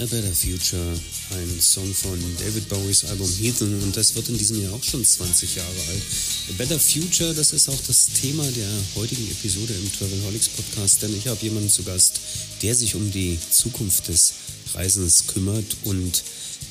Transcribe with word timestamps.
A 0.00 0.06
Better 0.06 0.34
Future, 0.34 0.98
ein 1.30 1.60
Song 1.60 1.92
von 1.92 2.18
David 2.38 2.70
Bowies 2.70 3.04
Album 3.04 3.28
Heathen. 3.38 3.82
Und 3.82 3.94
das 3.94 4.14
wird 4.14 4.30
in 4.30 4.38
diesem 4.38 4.62
Jahr 4.62 4.72
auch 4.72 4.82
schon 4.82 5.04
20 5.04 5.56
Jahre 5.56 5.68
alt. 5.68 6.02
A 6.48 6.52
Better 6.56 6.80
Future, 6.80 7.34
das 7.34 7.52
ist 7.52 7.68
auch 7.68 7.80
das 7.86 8.06
Thema 8.06 8.50
der 8.52 8.68
heutigen 8.94 9.30
Episode 9.30 9.74
im 9.74 9.92
Travelholics 9.92 10.48
Podcast, 10.48 11.02
denn 11.02 11.14
ich 11.14 11.26
habe 11.26 11.42
jemanden 11.42 11.68
zu 11.68 11.82
Gast, 11.82 12.18
der 12.62 12.74
sich 12.74 12.94
um 12.94 13.10
die 13.10 13.38
Zukunft 13.50 14.08
des 14.08 14.32
Reisens 14.74 15.26
kümmert 15.26 15.76
und 15.84 16.22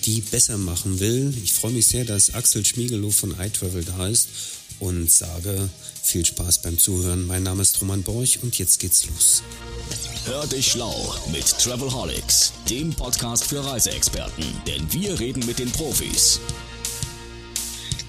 die 0.06 0.22
besser 0.22 0.58
machen 0.58 1.00
will. 1.00 1.34
Ich 1.44 1.54
freue 1.54 1.72
mich 1.72 1.88
sehr, 1.88 2.06
dass 2.06 2.34
Axel 2.34 2.66
Schmiegelow 2.66 3.12
von 3.12 3.40
iTravel 3.40 3.84
da 3.84 4.08
ist 4.08 4.28
und 4.80 5.12
sage 5.12 5.70
viel 6.02 6.26
Spaß 6.26 6.62
beim 6.62 6.78
Zuhören. 6.80 7.28
Mein 7.28 7.44
Name 7.44 7.62
ist 7.62 7.80
Roman 7.82 8.04
Borch 8.04 8.40
und 8.42 8.58
jetzt 8.58 8.80
geht's 8.80 9.06
los. 9.08 9.44
Hör 10.26 10.48
dich 10.48 10.72
schlau 10.72 11.16
mit 11.32 11.46
Travelholics, 11.46 12.54
dem 12.70 12.92
Podcast 12.92 13.46
für 13.46 13.64
Reiseexperten, 13.64 14.46
denn 14.66 14.92
wir 14.94 15.20
reden 15.20 15.46
mit 15.46 15.60
den 15.60 15.72
Profis. 15.72 16.40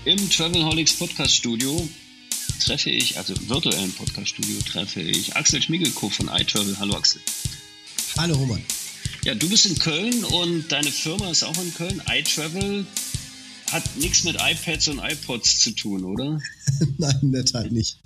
Im 0.05 0.31
Travelholics 0.31 0.95
Podcast 0.95 1.35
Studio 1.35 1.89
treffe 2.65 2.91
ich, 2.91 3.19
also 3.19 3.35
im 3.35 3.49
virtuellen 3.49 3.93
Podcast 3.93 4.29
Studio 4.29 4.59
treffe 4.63 5.01
ich 5.03 5.37
Axel 5.37 5.61
Schmiegelko 5.61 6.09
von 6.09 6.29
iTravel. 6.29 6.79
Hallo 6.79 6.95
Axel. 6.95 7.21
Hallo 8.17 8.35
Roman. 8.35 8.65
Ja, 9.23 9.35
du 9.35 9.51
bist 9.51 9.67
in 9.67 9.79
Köln 9.79 10.25
und 10.25 10.73
deine 10.73 10.91
Firma 10.91 11.31
ist 11.31 11.43
auch 11.43 11.63
in 11.63 11.75
Köln. 11.75 12.03
iTravel 12.09 12.87
hat 13.71 13.97
nichts 13.99 14.25
mit 14.25 14.37
iPads 14.37 14.89
und 14.89 14.99
iPods 14.99 15.61
zu 15.61 15.73
tun, 15.73 16.05
oder? 16.05 16.41
Nein, 16.99 17.19
in 17.21 17.33
der 17.33 17.45
Tat 17.45 17.71
nicht. 17.71 17.99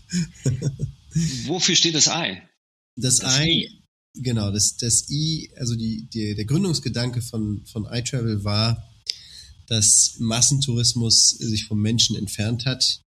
Wofür 1.47 1.77
steht 1.77 1.95
das 1.95 2.09
I? 2.09 2.39
Das, 2.97 3.19
das 3.19 3.39
I, 3.39 3.45
I, 3.45 3.83
genau, 4.15 4.51
das, 4.51 4.77
das 4.77 5.09
I, 5.09 5.51
also 5.57 5.77
die, 5.77 6.09
die, 6.13 6.35
der 6.35 6.45
Gründungsgedanke 6.47 7.23
von, 7.23 7.65
von 7.65 7.87
iTravel 7.87 8.43
war, 8.43 8.93
dass 9.69 10.17
Massentourismus 10.19 11.31
sich 11.31 11.67
vom 11.67 11.81
Menschen 11.81 12.17
entfernt 12.17 12.67
hat 12.67 13.03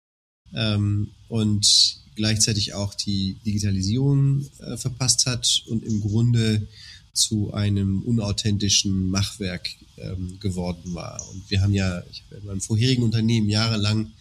ähm, 0.55 1.13
und 1.29 2.01
gleichzeitig 2.17 2.75
auch 2.75 2.95
die 2.95 3.37
Digitalisierung 3.47 4.45
äh, 4.59 4.77
verpasst 4.77 5.27
hat 5.27 5.63
und 5.67 5.85
im 5.85 6.01
Grunde 6.01 6.67
zu 7.15 7.53
einem 7.53 8.03
unauthentischen 8.03 9.11
Machwerk 9.11 9.69
ähm, 9.99 10.39
geworden 10.41 10.95
war. 10.95 11.23
Und 11.31 11.51
wir 11.51 11.61
haben 11.61 11.75
ja, 11.75 12.03
ich 12.11 12.23
habe 12.25 12.37
in 12.37 12.47
meinem 12.47 12.61
vorherigen 12.61 13.03
Unternehmen 13.03 13.49
jahrelang 13.49 14.13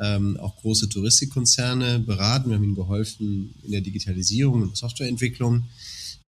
ähm, 0.00 0.36
auch 0.38 0.56
große 0.56 0.88
Touristikkonzerne 0.88 1.98
beraten. 2.00 2.50
Wir 2.50 2.56
haben 2.56 2.64
ihnen 2.64 2.74
geholfen 2.74 3.54
in 3.62 3.72
der 3.72 3.80
Digitalisierung 3.80 4.62
und 4.62 4.76
Softwareentwicklung. 4.76 5.64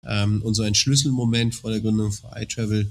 Ähm, 0.07 0.43
und 0.43 0.55
so 0.55 0.63
ein 0.63 0.75
Schlüsselmoment 0.75 1.55
vor 1.55 1.71
der 1.71 1.81
Gründung 1.81 2.13
von 2.13 2.31
iTravel 2.35 2.91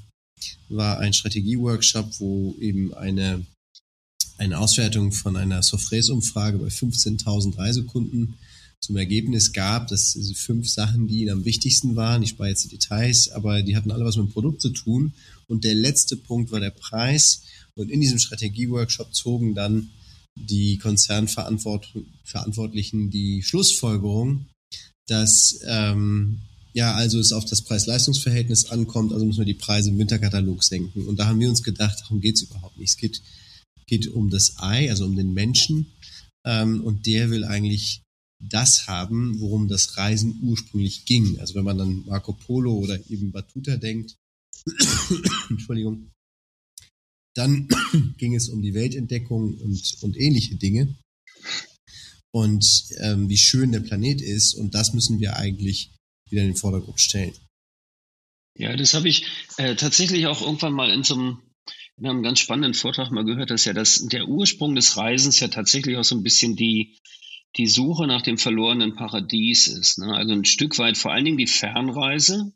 war 0.69 0.99
ein 0.99 1.13
Strategieworkshop, 1.13 2.19
wo 2.19 2.55
eben 2.59 2.93
eine, 2.93 3.45
eine 4.37 4.59
Auswertung 4.59 5.11
von 5.11 5.35
einer 5.35 5.63
Sofres-Umfrage 5.63 6.57
bei 6.57 6.67
15.000 6.67 7.57
Reisekunden 7.57 8.35
zum 8.79 8.97
Ergebnis 8.97 9.53
gab, 9.53 9.87
dass 9.87 10.13
diese 10.13 10.35
fünf 10.35 10.69
Sachen, 10.69 11.07
die 11.07 11.21
ihnen 11.21 11.31
am 11.31 11.45
wichtigsten 11.45 11.95
waren, 11.95 12.21
ich 12.23 12.29
spare 12.29 12.49
jetzt 12.49 12.65
die 12.65 12.69
Details, 12.69 13.29
aber 13.29 13.63
die 13.63 13.75
hatten 13.75 13.91
alle 13.91 14.05
was 14.05 14.17
mit 14.17 14.27
dem 14.27 14.31
Produkt 14.31 14.61
zu 14.61 14.69
tun. 14.69 15.13
Und 15.47 15.63
der 15.63 15.73
letzte 15.75 16.15
Punkt 16.15 16.51
war 16.51 16.59
der 16.59 16.69
Preis. 16.71 17.41
Und 17.75 17.89
in 17.89 18.01
diesem 18.01 18.19
Strategieworkshop 18.19 19.15
zogen 19.15 19.55
dann 19.55 19.89
die 20.35 20.77
Konzernverantwortlichen 20.77 23.09
die 23.09 23.41
Schlussfolgerung, 23.43 24.45
dass 25.07 25.59
ähm, 25.65 26.39
ja, 26.73 26.93
also 26.93 27.19
es 27.19 27.33
auf 27.33 27.45
das 27.45 27.63
Preis-Leistungs-Verhältnis 27.63 28.69
ankommt, 28.69 29.11
also 29.11 29.25
müssen 29.25 29.39
wir 29.39 29.45
die 29.45 29.55
Preise 29.55 29.89
im 29.89 29.97
Winterkatalog 29.97 30.63
senken. 30.63 31.07
Und 31.07 31.17
da 31.17 31.25
haben 31.25 31.39
wir 31.39 31.49
uns 31.49 31.63
gedacht, 31.63 32.01
darum 32.01 32.21
geht 32.21 32.35
es 32.35 32.43
überhaupt 32.43 32.77
nicht. 32.77 32.89
Es 32.89 32.97
geht, 32.97 33.23
geht 33.87 34.05
um 34.07 34.29
das 34.29 34.59
Ei, 34.59 34.91
also 34.91 35.05
um 35.05 35.15
den 35.15 35.33
Menschen. 35.33 35.87
Ähm, 36.45 36.83
und 36.83 37.07
der 37.07 37.31
will 37.31 37.45
eigentlich 37.45 38.03
das 38.39 38.87
haben, 38.87 39.39
worum 39.39 39.67
das 39.67 39.97
Reisen 39.97 40.39
ursprünglich 40.43 41.05
ging. 41.05 41.39
Also 41.39 41.55
wenn 41.55 41.65
man 41.65 41.81
an 41.81 42.03
Marco 42.05 42.33
Polo 42.33 42.73
oder 42.73 42.99
eben 43.09 43.31
Batuta 43.31 43.77
denkt, 43.77 44.15
Entschuldigung, 45.49 46.11
dann 47.35 47.67
ging 48.17 48.35
es 48.35 48.49
um 48.49 48.61
die 48.61 48.73
Weltentdeckung 48.73 49.55
und, 49.59 49.97
und 50.01 50.17
ähnliche 50.17 50.55
Dinge. 50.55 50.95
Und 52.31 52.65
ähm, 52.99 53.29
wie 53.29 53.37
schön 53.37 53.71
der 53.71 53.79
Planet 53.79 54.21
ist. 54.21 54.53
Und 54.53 54.75
das 54.75 54.93
müssen 54.93 55.19
wir 55.19 55.37
eigentlich 55.37 55.91
wieder 56.29 56.41
in 56.41 56.49
den 56.49 56.57
Vordergrund 56.57 56.99
stellen. 56.99 57.33
Ja, 58.57 58.75
das 58.75 58.93
habe 58.93 59.07
ich 59.07 59.25
äh, 59.57 59.75
tatsächlich 59.75 60.27
auch 60.27 60.41
irgendwann 60.41 60.73
mal 60.73 60.91
in 60.91 61.03
so 61.03 61.13
einem, 61.13 61.41
in 61.97 62.07
einem 62.07 62.23
ganz 62.23 62.39
spannenden 62.39 62.73
Vortrag 62.73 63.11
mal 63.11 63.23
gehört, 63.23 63.51
dass 63.51 63.65
ja 63.65 63.73
das, 63.73 64.05
der 64.07 64.27
Ursprung 64.27 64.75
des 64.75 64.97
Reisens 64.97 65.39
ja 65.39 65.47
tatsächlich 65.47 65.95
auch 65.95 66.03
so 66.03 66.15
ein 66.15 66.23
bisschen 66.23 66.55
die, 66.55 66.97
die 67.55 67.67
Suche 67.67 68.07
nach 68.07 68.21
dem 68.21 68.37
verlorenen 68.37 68.95
Paradies 68.95 69.67
ist. 69.67 69.97
Ne? 69.97 70.13
Also 70.13 70.33
ein 70.33 70.45
Stück 70.45 70.77
weit 70.77 70.97
vor 70.97 71.11
allen 71.11 71.25
Dingen 71.25 71.37
die 71.37 71.47
Fernreise, 71.47 72.51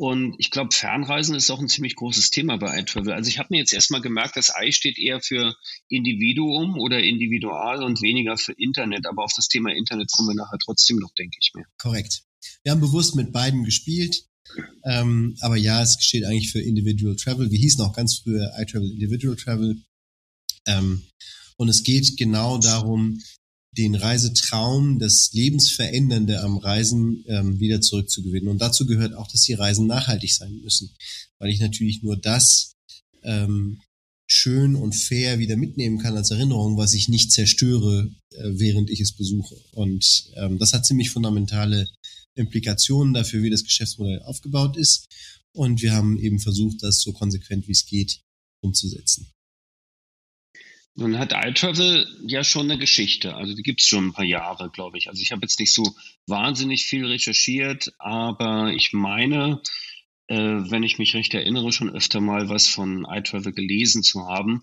und 0.00 0.36
ich 0.38 0.50
glaube, 0.50 0.74
Fernreisen 0.74 1.34
ist 1.34 1.50
auch 1.50 1.60
ein 1.60 1.68
ziemlich 1.68 1.94
großes 1.94 2.30
Thema 2.30 2.56
bei 2.56 2.80
iTravel. 2.80 3.12
Also 3.12 3.28
ich 3.28 3.38
habe 3.38 3.48
mir 3.50 3.58
jetzt 3.58 3.74
erstmal 3.74 4.00
gemerkt, 4.00 4.34
das 4.34 4.50
I 4.58 4.72
steht 4.72 4.98
eher 4.98 5.20
für 5.20 5.54
Individuum 5.90 6.78
oder 6.78 7.02
Individual 7.02 7.82
und 7.82 8.00
weniger 8.00 8.38
für 8.38 8.54
Internet. 8.54 9.04
Aber 9.06 9.24
auf 9.24 9.32
das 9.36 9.48
Thema 9.48 9.74
Internet 9.74 10.10
kommen 10.10 10.30
wir 10.30 10.36
nachher 10.36 10.56
trotzdem 10.64 10.96
noch, 10.96 11.12
denke 11.12 11.36
ich 11.38 11.52
mir. 11.54 11.66
Korrekt. 11.76 12.22
Wir 12.62 12.72
haben 12.72 12.80
bewusst 12.80 13.14
mit 13.14 13.30
beiden 13.30 13.62
gespielt. 13.62 14.24
Ähm, 14.86 15.36
aber 15.42 15.58
ja, 15.58 15.82
es 15.82 15.98
steht 16.00 16.24
eigentlich 16.24 16.50
für 16.50 16.62
Individual 16.62 17.14
Travel. 17.16 17.50
Wir 17.50 17.58
hießen 17.58 17.84
auch 17.84 17.92
ganz 17.92 18.20
früher 18.20 18.50
iTravel 18.56 18.90
Individual 18.90 19.36
Travel. 19.36 19.82
Ähm, 20.66 21.02
und 21.58 21.68
es 21.68 21.82
geht 21.82 22.16
genau 22.16 22.56
darum, 22.56 23.20
den 23.76 23.94
Reisetraum, 23.94 24.98
das 24.98 25.30
Lebensverändernde 25.32 26.42
am 26.42 26.58
Reisen 26.58 27.24
ähm, 27.28 27.60
wieder 27.60 27.80
zurückzugewinnen. 27.80 28.48
Und 28.48 28.60
dazu 28.60 28.86
gehört 28.86 29.14
auch, 29.14 29.28
dass 29.28 29.42
die 29.42 29.54
Reisen 29.54 29.86
nachhaltig 29.86 30.34
sein 30.34 30.60
müssen, 30.62 30.90
weil 31.38 31.50
ich 31.50 31.60
natürlich 31.60 32.02
nur 32.02 32.16
das 32.16 32.74
ähm, 33.22 33.80
schön 34.26 34.76
und 34.76 34.94
fair 34.94 35.38
wieder 35.38 35.56
mitnehmen 35.56 35.98
kann 35.98 36.16
als 36.16 36.30
Erinnerung, 36.30 36.76
was 36.76 36.94
ich 36.94 37.08
nicht 37.08 37.32
zerstöre, 37.32 38.10
äh, 38.32 38.50
während 38.54 38.90
ich 38.90 39.00
es 39.00 39.12
besuche. 39.12 39.56
Und 39.72 40.30
ähm, 40.34 40.58
das 40.58 40.72
hat 40.72 40.86
ziemlich 40.86 41.10
fundamentale 41.10 41.88
Implikationen 42.34 43.12
dafür, 43.12 43.42
wie 43.42 43.50
das 43.50 43.64
Geschäftsmodell 43.64 44.22
aufgebaut 44.22 44.76
ist. 44.76 45.08
Und 45.52 45.82
wir 45.82 45.92
haben 45.92 46.18
eben 46.18 46.38
versucht, 46.38 46.82
das 46.82 47.00
so 47.00 47.12
konsequent 47.12 47.66
wie 47.66 47.72
es 47.72 47.86
geht 47.86 48.20
umzusetzen. 48.60 49.26
Nun 50.96 51.18
hat 51.18 51.32
iTravel 51.32 52.06
ja 52.26 52.42
schon 52.44 52.70
eine 52.70 52.78
Geschichte. 52.78 53.34
Also 53.34 53.54
die 53.54 53.62
gibt 53.62 53.80
es 53.80 53.86
schon 53.86 54.08
ein 54.08 54.12
paar 54.12 54.24
Jahre, 54.24 54.70
glaube 54.70 54.98
ich. 54.98 55.08
Also 55.08 55.22
ich 55.22 55.32
habe 55.32 55.42
jetzt 55.42 55.60
nicht 55.60 55.72
so 55.72 55.94
wahnsinnig 56.26 56.84
viel 56.84 57.06
recherchiert, 57.06 57.92
aber 57.98 58.72
ich 58.72 58.92
meine, 58.92 59.62
äh, 60.26 60.36
wenn 60.36 60.82
ich 60.82 60.98
mich 60.98 61.14
recht 61.14 61.32
erinnere, 61.34 61.72
schon 61.72 61.90
öfter 61.90 62.20
mal 62.20 62.48
was 62.48 62.66
von 62.66 63.06
iTravel 63.08 63.52
gelesen 63.52 64.02
zu 64.02 64.26
haben. 64.26 64.62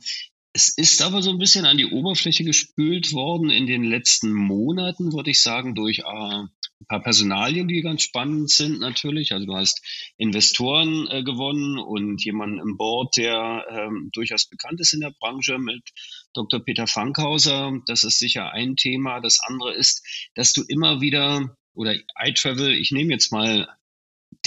Es 0.58 0.70
ist 0.70 1.04
aber 1.04 1.22
so 1.22 1.30
ein 1.30 1.38
bisschen 1.38 1.68
an 1.68 1.78
die 1.78 1.86
Oberfläche 1.86 2.44
gespült 2.44 3.14
worden 3.14 3.52
in 3.52 3.68
den 3.68 3.84
letzten 3.84 4.34
Monaten, 4.34 5.14
würde 5.14 5.30
ich 5.30 5.40
sagen, 5.40 5.76
durch 5.76 6.00
äh, 6.00 6.04
ein 6.04 6.50
paar 6.88 7.04
Personalien, 7.04 7.68
die 7.68 7.82
ganz 7.82 8.02
spannend 8.02 8.50
sind 8.50 8.80
natürlich. 8.80 9.34
Also 9.34 9.46
du 9.46 9.56
hast 9.56 9.84
Investoren 10.18 11.06
äh, 11.12 11.22
gewonnen 11.22 11.78
und 11.78 12.26
jemanden 12.26 12.58
im 12.58 12.76
Board, 12.76 13.18
der 13.18 13.68
ähm, 13.70 14.10
durchaus 14.14 14.48
bekannt 14.50 14.80
ist 14.80 14.94
in 14.94 15.02
der 15.02 15.14
Branche 15.20 15.60
mit 15.60 15.84
Dr. 16.34 16.60
Peter 16.60 16.88
Fankhauser. 16.88 17.80
Das 17.86 18.04
ist 18.04 18.18
sicher 18.18 18.52
ein 18.52 18.78
Thema. 18.78 19.20
Das 19.20 19.38
andere 19.48 19.76
ist, 19.76 20.04
dass 20.34 20.54
du 20.54 20.64
immer 20.68 21.02
wieder 21.02 21.56
oder 21.76 21.96
iTravel, 22.20 22.74
ich 22.74 22.90
nehme 22.90 23.14
jetzt 23.14 23.32
mal 23.32 23.68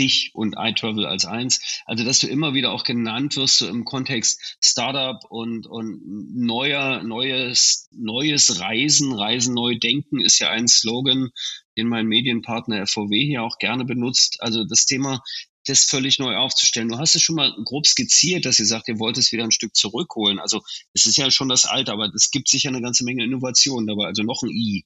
dich 0.00 0.30
und 0.34 0.56
iTravel 0.58 1.06
als 1.06 1.26
eins. 1.26 1.82
Also, 1.86 2.04
dass 2.04 2.18
du 2.18 2.26
immer 2.26 2.54
wieder 2.54 2.72
auch 2.72 2.84
genannt 2.84 3.36
wirst, 3.36 3.58
so 3.58 3.68
im 3.68 3.84
Kontext 3.84 4.56
Startup 4.62 5.18
und, 5.28 5.66
und 5.66 6.00
neuer, 6.34 7.02
neues, 7.02 7.88
neues 7.92 8.58
Reisen, 8.58 9.12
Reisen 9.12 9.54
neu 9.54 9.78
denken 9.78 10.20
ist 10.20 10.38
ja 10.38 10.50
ein 10.50 10.66
Slogan, 10.66 11.30
den 11.76 11.86
mein 11.88 12.06
Medienpartner 12.06 12.86
FVW 12.86 13.24
hier 13.24 13.42
auch 13.42 13.58
gerne 13.58 13.84
benutzt. 13.84 14.38
Also 14.40 14.64
das 14.64 14.86
Thema, 14.86 15.22
das 15.66 15.84
völlig 15.84 16.18
neu 16.18 16.36
aufzustellen. 16.36 16.88
Du 16.88 16.98
hast 16.98 17.14
es 17.14 17.22
schon 17.22 17.36
mal 17.36 17.54
grob 17.64 17.86
skizziert, 17.86 18.44
dass 18.44 18.58
ihr 18.58 18.66
sagt, 18.66 18.88
ihr 18.88 18.98
wollt 18.98 19.18
es 19.18 19.30
wieder 19.32 19.44
ein 19.44 19.52
Stück 19.52 19.76
zurückholen. 19.76 20.38
Also 20.38 20.62
es 20.94 21.06
ist 21.06 21.16
ja 21.16 21.30
schon 21.30 21.48
das 21.48 21.64
Alte, 21.66 21.92
aber 21.92 22.10
es 22.14 22.30
gibt 22.30 22.48
sicher 22.48 22.70
eine 22.70 22.82
ganze 22.82 23.04
Menge 23.04 23.24
Innovation 23.24 23.86
dabei, 23.86 24.06
also 24.06 24.22
noch 24.22 24.42
ein 24.42 24.50
I. 24.50 24.84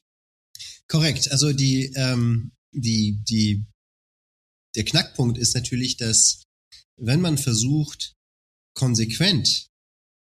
Korrekt. 0.88 1.30
Also 1.30 1.52
die, 1.52 1.92
ähm, 1.96 2.52
die, 2.72 3.22
die, 3.28 3.64
der 4.76 4.84
Knackpunkt 4.84 5.38
ist 5.38 5.54
natürlich, 5.54 5.96
dass 5.96 6.42
wenn 6.96 7.20
man 7.20 7.38
versucht, 7.38 8.14
konsequent 8.74 9.66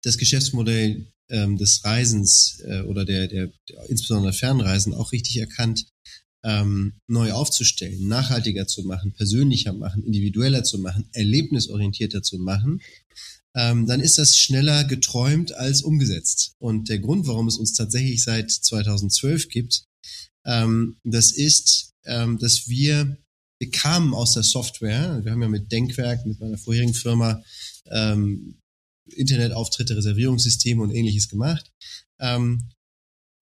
das 0.03 0.17
Geschäftsmodell 0.17 1.07
ähm, 1.29 1.57
des 1.57 1.83
Reisens 1.83 2.61
äh, 2.65 2.81
oder 2.81 3.05
der, 3.05 3.27
der, 3.27 3.51
der 3.69 3.89
insbesondere 3.89 4.33
Fernreisen 4.33 4.93
auch 4.93 5.11
richtig 5.11 5.37
erkannt, 5.37 5.87
ähm, 6.43 6.93
neu 7.07 7.31
aufzustellen, 7.31 8.07
nachhaltiger 8.07 8.67
zu 8.67 8.83
machen, 8.83 9.13
persönlicher 9.13 9.73
machen, 9.73 10.03
individueller 10.03 10.63
zu 10.63 10.77
machen, 10.79 11.07
erlebnisorientierter 11.13 12.21
zu 12.21 12.37
machen, 12.37 12.81
ähm, 13.55 13.87
dann 13.87 14.01
ist 14.01 14.17
das 14.17 14.37
schneller 14.37 14.83
geträumt 14.83 15.53
als 15.53 15.83
umgesetzt. 15.83 16.55
Und 16.59 16.89
der 16.89 16.99
Grund, 16.99 17.27
warum 17.27 17.47
es 17.47 17.57
uns 17.57 17.73
tatsächlich 17.73 18.23
seit 18.23 18.51
2012 18.51 19.47
gibt, 19.49 19.85
ähm, 20.45 20.97
das 21.03 21.31
ist, 21.31 21.93
ähm, 22.05 22.39
dass 22.39 22.67
wir, 22.67 23.17
wir 23.63 23.71
kamen 23.71 24.13
aus 24.13 24.33
der 24.33 24.43
Software. 24.43 25.21
Wir 25.23 25.31
haben 25.31 25.41
ja 25.41 25.47
mit 25.47 25.71
Denkwerk, 25.71 26.25
mit 26.25 26.39
meiner 26.41 26.57
vorherigen 26.57 26.93
Firma, 26.93 27.41
ähm, 27.89 28.57
Internetauftritte, 29.05 29.95
Reservierungssysteme 29.95 30.81
und 30.81 30.91
ähnliches 30.91 31.29
gemacht. 31.29 31.71
Ähm, 32.19 32.69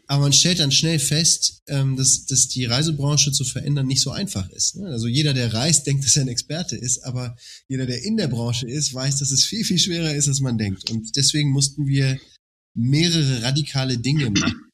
aber 0.06 0.24
man 0.24 0.34
stellt 0.34 0.60
dann 0.60 0.72
schnell 0.72 1.00
fest, 1.00 1.64
ähm, 1.68 1.96
dass, 1.96 2.26
dass 2.26 2.50
die 2.50 2.66
Reisebranche 2.66 3.32
zu 3.32 3.46
verändern 3.46 3.88
nicht 3.88 4.02
so 4.02 4.12
einfach 4.12 4.48
ist. 4.50 4.76
Ne? 4.76 4.90
Also 4.90 5.08
jeder, 5.08 5.34
der 5.34 5.54
reist, 5.54 5.88
denkt, 5.88 6.06
dass 6.06 6.18
er 6.18 6.24
ein 6.24 6.28
Experte 6.28 6.76
ist, 6.76 7.04
aber 7.04 7.36
jeder, 7.68 7.86
der 7.86 8.04
in 8.04 8.18
der 8.18 8.28
Branche 8.28 8.68
ist, 8.68 8.94
weiß, 8.94 9.18
dass 9.20 9.32
es 9.32 9.46
viel, 9.46 9.64
viel 9.64 9.80
schwerer 9.80 10.14
ist, 10.14 10.28
als 10.28 10.42
man 10.42 10.58
denkt. 10.58 10.92
Und 10.92 11.16
deswegen 11.16 11.50
mussten 11.50 11.88
wir 11.88 12.20
mehrere 12.76 13.42
radikale 13.42 13.98
Dinge 13.98 14.30
machen 14.30 14.71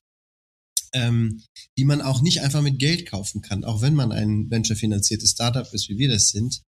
ähm, 0.93 1.43
die 1.77 1.85
man 1.85 2.01
auch 2.01 2.21
nicht 2.21 2.41
einfach 2.41 2.61
mit 2.61 2.79
Geld 2.79 3.05
kaufen 3.05 3.41
kann, 3.41 3.63
auch 3.63 3.81
wenn 3.81 3.93
man 3.93 4.11
ein 4.11 4.49
venture-finanziertes 4.49 5.31
Startup 5.31 5.71
ist, 5.73 5.89
wie 5.89 5.97
wir 5.97 6.09
das 6.09 6.29
sind. 6.29 6.61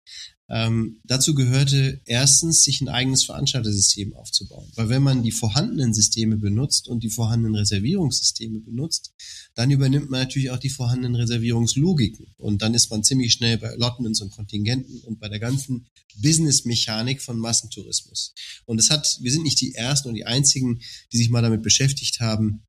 Ähm, 0.50 1.00
dazu 1.04 1.34
gehörte 1.34 2.00
erstens, 2.06 2.62
sich 2.62 2.80
ein 2.80 2.88
eigenes 2.88 3.24
Veranstaltersystem 3.24 4.14
aufzubauen. 4.14 4.70
Weil 4.76 4.88
wenn 4.88 5.02
man 5.02 5.22
die 5.22 5.30
vorhandenen 5.30 5.92
Systeme 5.92 6.38
benutzt 6.38 6.88
und 6.88 7.02
die 7.02 7.10
vorhandenen 7.10 7.54
Reservierungssysteme 7.54 8.60
benutzt, 8.60 9.12
dann 9.54 9.70
übernimmt 9.70 10.08
man 10.08 10.20
natürlich 10.20 10.50
auch 10.50 10.58
die 10.58 10.70
vorhandenen 10.70 11.16
Reservierungslogiken. 11.16 12.28
Und 12.38 12.62
dann 12.62 12.72
ist 12.72 12.90
man 12.90 13.04
ziemlich 13.04 13.34
schnell 13.34 13.58
bei 13.58 13.68
Allotments 13.68 14.22
und 14.22 14.30
Kontingenten 14.30 15.00
und 15.00 15.20
bei 15.20 15.28
der 15.28 15.38
ganzen 15.38 15.86
Business-Mechanik 16.16 17.20
von 17.20 17.38
Massentourismus. 17.38 18.32
Und 18.64 18.80
es 18.80 18.88
hat, 18.88 19.18
wir 19.20 19.30
sind 19.30 19.42
nicht 19.42 19.60
die 19.60 19.74
ersten 19.74 20.08
und 20.08 20.14
die 20.14 20.26
einzigen, 20.26 20.80
die 21.12 21.18
sich 21.18 21.28
mal 21.28 21.42
damit 21.42 21.62
beschäftigt 21.62 22.20
haben, 22.20 22.62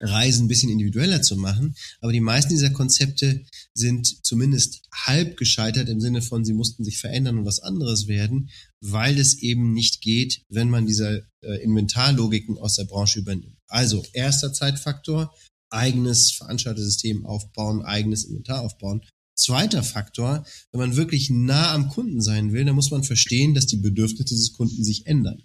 Reisen 0.00 0.44
ein 0.44 0.48
bisschen 0.48 0.70
individueller 0.70 1.22
zu 1.22 1.36
machen. 1.36 1.74
Aber 2.00 2.12
die 2.12 2.20
meisten 2.20 2.50
dieser 2.50 2.70
Konzepte 2.70 3.44
sind 3.74 4.24
zumindest 4.24 4.82
halb 4.92 5.36
gescheitert 5.36 5.88
im 5.88 6.00
Sinne 6.00 6.22
von, 6.22 6.44
sie 6.44 6.52
mussten 6.52 6.84
sich 6.84 6.98
verändern 6.98 7.38
und 7.38 7.46
was 7.46 7.60
anderes 7.60 8.06
werden, 8.06 8.50
weil 8.80 9.18
es 9.18 9.38
eben 9.38 9.72
nicht 9.72 10.00
geht, 10.00 10.42
wenn 10.48 10.70
man 10.70 10.86
diese 10.86 11.26
äh, 11.42 11.62
Inventarlogiken 11.62 12.58
aus 12.58 12.76
der 12.76 12.84
Branche 12.84 13.20
übernimmt. 13.20 13.56
Also 13.68 14.04
erster 14.12 14.52
Zeitfaktor, 14.52 15.34
eigenes 15.70 16.32
Veranstaltersystem 16.32 17.26
aufbauen, 17.26 17.82
eigenes 17.82 18.24
Inventar 18.24 18.60
aufbauen. 18.60 19.02
Zweiter 19.38 19.82
Faktor, 19.82 20.46
wenn 20.72 20.80
man 20.80 20.96
wirklich 20.96 21.28
nah 21.28 21.74
am 21.74 21.88
Kunden 21.88 22.22
sein 22.22 22.52
will, 22.52 22.64
dann 22.64 22.74
muss 22.74 22.90
man 22.90 23.04
verstehen, 23.04 23.54
dass 23.54 23.66
die 23.66 23.76
Bedürfnisse 23.76 24.34
des 24.34 24.52
Kunden 24.52 24.82
sich 24.82 25.06
ändern. 25.06 25.42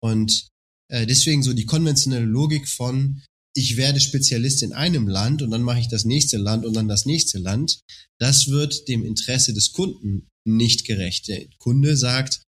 Und 0.00 0.48
äh, 0.88 1.06
deswegen 1.06 1.42
so 1.42 1.52
die 1.52 1.66
konventionelle 1.66 2.26
Logik 2.26 2.68
von, 2.68 3.22
ich 3.56 3.78
werde 3.78 4.00
Spezialist 4.00 4.62
in 4.62 4.74
einem 4.74 5.08
Land 5.08 5.40
und 5.40 5.50
dann 5.50 5.62
mache 5.62 5.80
ich 5.80 5.88
das 5.88 6.04
nächste 6.04 6.36
Land 6.36 6.66
und 6.66 6.74
dann 6.74 6.88
das 6.88 7.06
nächste 7.06 7.38
Land, 7.38 7.80
das 8.18 8.48
wird 8.48 8.86
dem 8.86 9.02
Interesse 9.02 9.54
des 9.54 9.72
Kunden 9.72 10.28
nicht 10.44 10.84
gerecht. 10.84 11.28
Der 11.28 11.46
Kunde 11.58 11.96
sagt, 11.96 12.42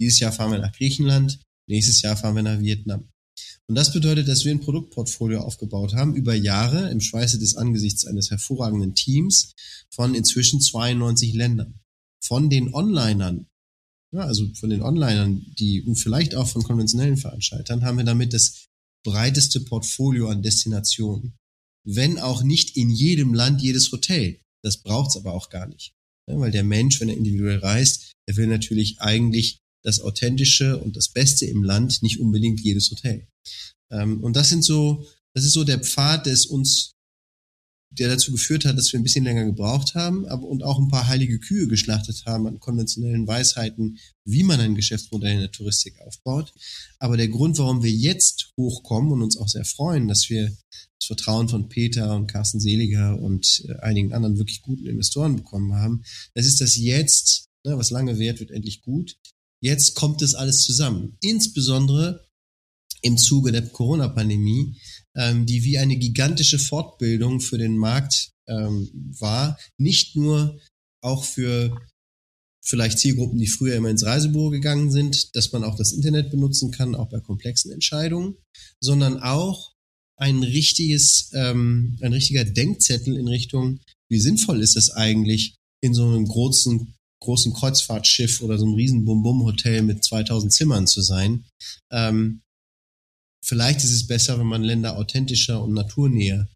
dieses 0.00 0.18
Jahr 0.18 0.32
fahren 0.32 0.52
wir 0.52 0.58
nach 0.58 0.72
Griechenland, 0.72 1.38
nächstes 1.68 2.02
Jahr 2.02 2.16
fahren 2.16 2.34
wir 2.34 2.42
nach 2.42 2.60
Vietnam. 2.60 3.08
Und 3.68 3.76
das 3.76 3.92
bedeutet, 3.92 4.26
dass 4.26 4.44
wir 4.44 4.50
ein 4.50 4.60
Produktportfolio 4.60 5.40
aufgebaut 5.40 5.94
haben 5.94 6.16
über 6.16 6.34
Jahre 6.34 6.90
im 6.90 7.00
Schweiße 7.00 7.38
des 7.38 7.54
Angesichts 7.54 8.04
eines 8.04 8.30
hervorragenden 8.30 8.94
Teams 8.94 9.54
von 9.90 10.14
inzwischen 10.14 10.60
92 10.60 11.34
Ländern. 11.34 11.78
Von 12.20 12.50
den 12.50 12.74
Onlinern, 12.74 13.46
ja, 14.12 14.22
also 14.22 14.52
von 14.54 14.70
den 14.70 14.82
Onlinern, 14.82 15.46
die 15.56 15.82
und 15.82 15.96
vielleicht 15.96 16.34
auch 16.34 16.48
von 16.48 16.64
konventionellen 16.64 17.16
Veranstaltern, 17.16 17.84
haben 17.84 17.98
wir 17.98 18.04
damit 18.04 18.32
das 18.32 18.68
breiteste 19.04 19.60
Portfolio 19.60 20.28
an 20.28 20.42
Destinationen. 20.42 21.34
Wenn 21.84 22.18
auch 22.18 22.42
nicht 22.42 22.76
in 22.76 22.90
jedem 22.90 23.34
Land 23.34 23.62
jedes 23.62 23.90
Hotel. 23.92 24.40
Das 24.62 24.78
braucht's 24.78 25.16
aber 25.16 25.32
auch 25.32 25.50
gar 25.50 25.66
nicht. 25.66 25.94
Ja, 26.28 26.38
weil 26.38 26.50
der 26.50 26.64
Mensch, 26.64 27.00
wenn 27.00 27.08
er 27.08 27.16
individuell 27.16 27.58
reist, 27.58 28.12
er 28.26 28.36
will 28.36 28.46
natürlich 28.46 29.00
eigentlich 29.00 29.60
das 29.82 30.00
Authentische 30.00 30.76
und 30.78 30.96
das 30.96 31.08
Beste 31.08 31.46
im 31.46 31.62
Land, 31.62 32.02
nicht 32.02 32.20
unbedingt 32.20 32.60
jedes 32.60 32.90
Hotel. 32.90 33.26
Ähm, 33.90 34.22
und 34.22 34.36
das 34.36 34.50
sind 34.50 34.64
so, 34.64 35.06
das 35.34 35.44
ist 35.44 35.52
so 35.52 35.64
der 35.64 35.78
Pfad, 35.78 36.26
der 36.26 36.34
es 36.34 36.46
uns 36.46 36.92
der 37.90 38.08
dazu 38.08 38.32
geführt 38.32 38.64
hat, 38.64 38.76
dass 38.76 38.92
wir 38.92 39.00
ein 39.00 39.02
bisschen 39.02 39.24
länger 39.24 39.44
gebraucht 39.44 39.94
haben 39.94 40.26
aber, 40.26 40.46
und 40.46 40.62
auch 40.62 40.78
ein 40.78 40.88
paar 40.88 41.08
heilige 41.08 41.38
Kühe 41.38 41.66
geschlachtet 41.68 42.24
haben 42.26 42.46
an 42.46 42.60
konventionellen 42.60 43.26
Weisheiten, 43.26 43.98
wie 44.24 44.42
man 44.42 44.60
ein 44.60 44.74
Geschäftsmodell 44.74 45.34
in 45.34 45.40
der 45.40 45.52
Touristik 45.52 45.98
aufbaut. 46.00 46.52
Aber 46.98 47.16
der 47.16 47.28
Grund, 47.28 47.58
warum 47.58 47.82
wir 47.82 47.90
jetzt 47.90 48.52
hochkommen 48.56 49.12
und 49.12 49.22
uns 49.22 49.38
auch 49.38 49.48
sehr 49.48 49.64
freuen, 49.64 50.06
dass 50.06 50.28
wir 50.28 50.54
das 50.70 51.06
Vertrauen 51.06 51.48
von 51.48 51.68
Peter 51.68 52.14
und 52.14 52.26
Carsten 52.26 52.60
Seliger 52.60 53.18
und 53.18 53.64
äh, 53.68 53.76
einigen 53.80 54.12
anderen 54.12 54.36
wirklich 54.36 54.62
guten 54.62 54.86
Investoren 54.86 55.36
bekommen 55.36 55.74
haben, 55.74 56.02
das 56.34 56.46
ist, 56.46 56.60
dass 56.60 56.76
jetzt, 56.76 57.48
ne, 57.64 57.78
was 57.78 57.90
lange 57.90 58.18
währt, 58.18 58.40
wird 58.40 58.50
endlich 58.50 58.82
gut. 58.82 59.16
Jetzt 59.60 59.94
kommt 59.94 60.22
das 60.22 60.34
alles 60.34 60.62
zusammen. 60.62 61.16
Insbesondere 61.20 62.27
im 63.02 63.16
Zuge 63.16 63.52
der 63.52 63.68
Corona-Pandemie, 63.68 64.76
ähm, 65.16 65.46
die 65.46 65.64
wie 65.64 65.78
eine 65.78 65.96
gigantische 65.96 66.58
Fortbildung 66.58 67.40
für 67.40 67.58
den 67.58 67.76
Markt 67.76 68.30
ähm, 68.48 68.90
war. 69.18 69.58
Nicht 69.78 70.16
nur 70.16 70.58
auch 71.00 71.24
für 71.24 71.76
vielleicht 72.68 72.98
Zielgruppen, 72.98 73.38
die 73.38 73.46
früher 73.46 73.76
immer 73.76 73.88
ins 73.88 74.04
Reisebüro 74.04 74.50
gegangen 74.50 74.90
sind, 74.90 75.34
dass 75.34 75.52
man 75.52 75.64
auch 75.64 75.76
das 75.76 75.92
Internet 75.92 76.30
benutzen 76.30 76.70
kann, 76.70 76.94
auch 76.94 77.08
bei 77.08 77.20
komplexen 77.20 77.72
Entscheidungen, 77.72 78.36
sondern 78.80 79.18
auch 79.20 79.72
ein 80.16 80.42
richtiges, 80.42 81.30
ähm, 81.34 81.96
ein 82.02 82.12
richtiger 82.12 82.44
Denkzettel 82.44 83.16
in 83.16 83.28
Richtung, 83.28 83.80
wie 84.10 84.20
sinnvoll 84.20 84.60
ist 84.60 84.76
es 84.76 84.90
eigentlich, 84.90 85.56
in 85.80 85.94
so 85.94 86.06
einem 86.08 86.26
großen, 86.26 86.94
großen 87.22 87.52
Kreuzfahrtschiff 87.52 88.42
oder 88.42 88.58
so 88.58 88.66
einem 88.66 88.74
riesen 88.74 89.04
Bum-Bum-Hotel 89.04 89.82
mit 89.82 90.04
2000 90.04 90.52
Zimmern 90.52 90.86
zu 90.86 91.00
sein. 91.00 91.44
Ähm, 91.90 92.42
vielleicht 93.44 93.84
ist 93.84 93.92
es 93.92 94.06
besser, 94.06 94.38
wenn 94.38 94.46
man 94.46 94.62
Länder 94.62 94.96
authentischer 94.96 95.62
und 95.62 95.74
naturnäher 95.74 96.48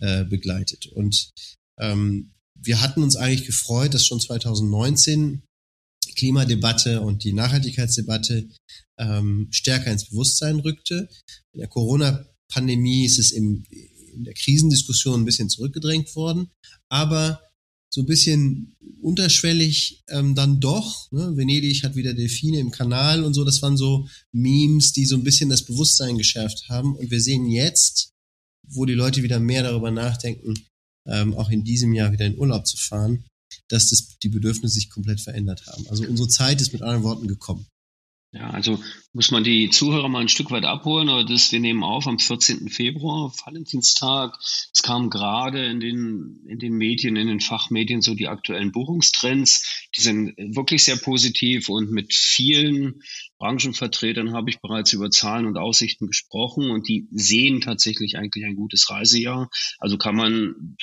äh, 0.00 0.24
begleitet. 0.24 0.86
Und 0.86 1.30
ähm, 1.78 2.32
wir 2.60 2.80
hatten 2.80 3.02
uns 3.02 3.16
eigentlich 3.16 3.46
gefreut, 3.46 3.94
dass 3.94 4.06
schon 4.06 4.20
2019 4.20 5.42
Klimadebatte 6.16 7.00
und 7.00 7.22
die 7.22 7.32
Nachhaltigkeitsdebatte 7.32 8.48
ähm, 8.98 9.48
stärker 9.50 9.92
ins 9.92 10.08
Bewusstsein 10.08 10.58
rückte. 10.60 11.08
In 11.52 11.60
der 11.60 11.68
Corona-Pandemie 11.68 13.04
ist 13.04 13.18
es 13.18 13.30
im, 13.30 13.64
in 14.12 14.24
der 14.24 14.34
Krisendiskussion 14.34 15.20
ein 15.20 15.24
bisschen 15.24 15.48
zurückgedrängt 15.48 16.14
worden, 16.16 16.50
aber 16.90 17.47
so 17.90 18.02
ein 18.02 18.06
bisschen 18.06 18.76
unterschwellig 19.00 20.04
ähm, 20.08 20.34
dann 20.34 20.60
doch. 20.60 21.10
Ne? 21.12 21.36
Venedig 21.36 21.82
hat 21.84 21.96
wieder 21.96 22.14
Delfine 22.14 22.58
im 22.58 22.70
Kanal 22.70 23.24
und 23.24 23.34
so. 23.34 23.44
Das 23.44 23.62
waren 23.62 23.76
so 23.76 24.08
Memes, 24.32 24.92
die 24.92 25.06
so 25.06 25.16
ein 25.16 25.24
bisschen 25.24 25.48
das 25.48 25.64
Bewusstsein 25.64 26.18
geschärft 26.18 26.68
haben. 26.68 26.96
Und 26.96 27.10
wir 27.10 27.20
sehen 27.20 27.46
jetzt, 27.46 28.12
wo 28.66 28.84
die 28.84 28.94
Leute 28.94 29.22
wieder 29.22 29.40
mehr 29.40 29.62
darüber 29.62 29.90
nachdenken, 29.90 30.54
ähm, 31.06 31.34
auch 31.34 31.50
in 31.50 31.64
diesem 31.64 31.92
Jahr 31.94 32.12
wieder 32.12 32.26
in 32.26 32.38
Urlaub 32.38 32.66
zu 32.66 32.76
fahren, 32.76 33.24
dass 33.68 33.88
das, 33.90 34.18
die 34.18 34.28
Bedürfnisse 34.28 34.74
sich 34.74 34.90
komplett 34.90 35.20
verändert 35.20 35.66
haben. 35.66 35.86
Also 35.88 36.04
unsere 36.04 36.28
Zeit 36.28 36.60
ist 36.60 36.72
mit 36.72 36.82
anderen 36.82 37.04
Worten 37.04 37.28
gekommen. 37.28 37.66
Ja, 38.30 38.50
also 38.50 38.78
muss 39.14 39.30
man 39.30 39.42
die 39.42 39.70
Zuhörer 39.70 40.10
mal 40.10 40.20
ein 40.20 40.28
Stück 40.28 40.50
weit 40.50 40.64
abholen, 40.64 41.08
aber 41.08 41.24
das, 41.24 41.50
wir 41.50 41.60
nehmen 41.60 41.82
auf 41.82 42.06
am 42.06 42.18
14. 42.18 42.68
Februar, 42.68 43.32
Valentinstag. 43.46 44.36
Es 44.40 44.82
kam 44.82 45.08
gerade 45.08 45.64
in 45.64 45.80
den, 45.80 46.44
in 46.46 46.58
den 46.58 46.74
Medien, 46.74 47.16
in 47.16 47.28
den 47.28 47.40
Fachmedien 47.40 48.02
so 48.02 48.14
die 48.14 48.28
aktuellen 48.28 48.70
Buchungstrends. 48.70 49.87
Die 49.96 50.02
sind 50.02 50.36
wirklich 50.36 50.84
sehr 50.84 50.96
positiv 50.96 51.68
und 51.68 51.90
mit 51.90 52.14
vielen 52.14 53.02
Branchenvertretern 53.38 54.32
habe 54.32 54.50
ich 54.50 54.60
bereits 54.60 54.92
über 54.92 55.10
Zahlen 55.10 55.46
und 55.46 55.56
Aussichten 55.56 56.06
gesprochen 56.06 56.70
und 56.70 56.88
die 56.88 57.06
sehen 57.10 57.60
tatsächlich 57.60 58.16
eigentlich 58.16 58.44
ein 58.44 58.56
gutes 58.56 58.90
Reisejahr. 58.90 59.48
Also 59.78 59.96
kann 59.96 60.16
man 60.16 60.76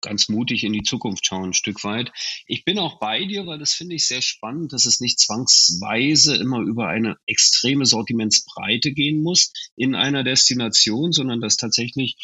ganz 0.00 0.28
mutig 0.28 0.64
in 0.64 0.72
die 0.72 0.82
Zukunft 0.82 1.24
schauen, 1.24 1.50
ein 1.50 1.54
Stück 1.54 1.84
weit. 1.84 2.12
Ich 2.46 2.64
bin 2.64 2.78
auch 2.78 2.98
bei 2.98 3.24
dir, 3.24 3.46
weil 3.46 3.58
das 3.58 3.72
finde 3.72 3.94
ich 3.94 4.06
sehr 4.06 4.22
spannend, 4.22 4.72
dass 4.72 4.84
es 4.84 5.00
nicht 5.00 5.18
zwangsweise 5.18 6.36
immer 6.36 6.60
über 6.60 6.88
eine 6.88 7.16
extreme 7.26 7.86
Sortimentsbreite 7.86 8.92
gehen 8.92 9.22
muss 9.22 9.52
in 9.76 9.94
einer 9.94 10.24
Destination, 10.24 11.12
sondern 11.12 11.40
dass 11.40 11.56
tatsächlich 11.56 12.16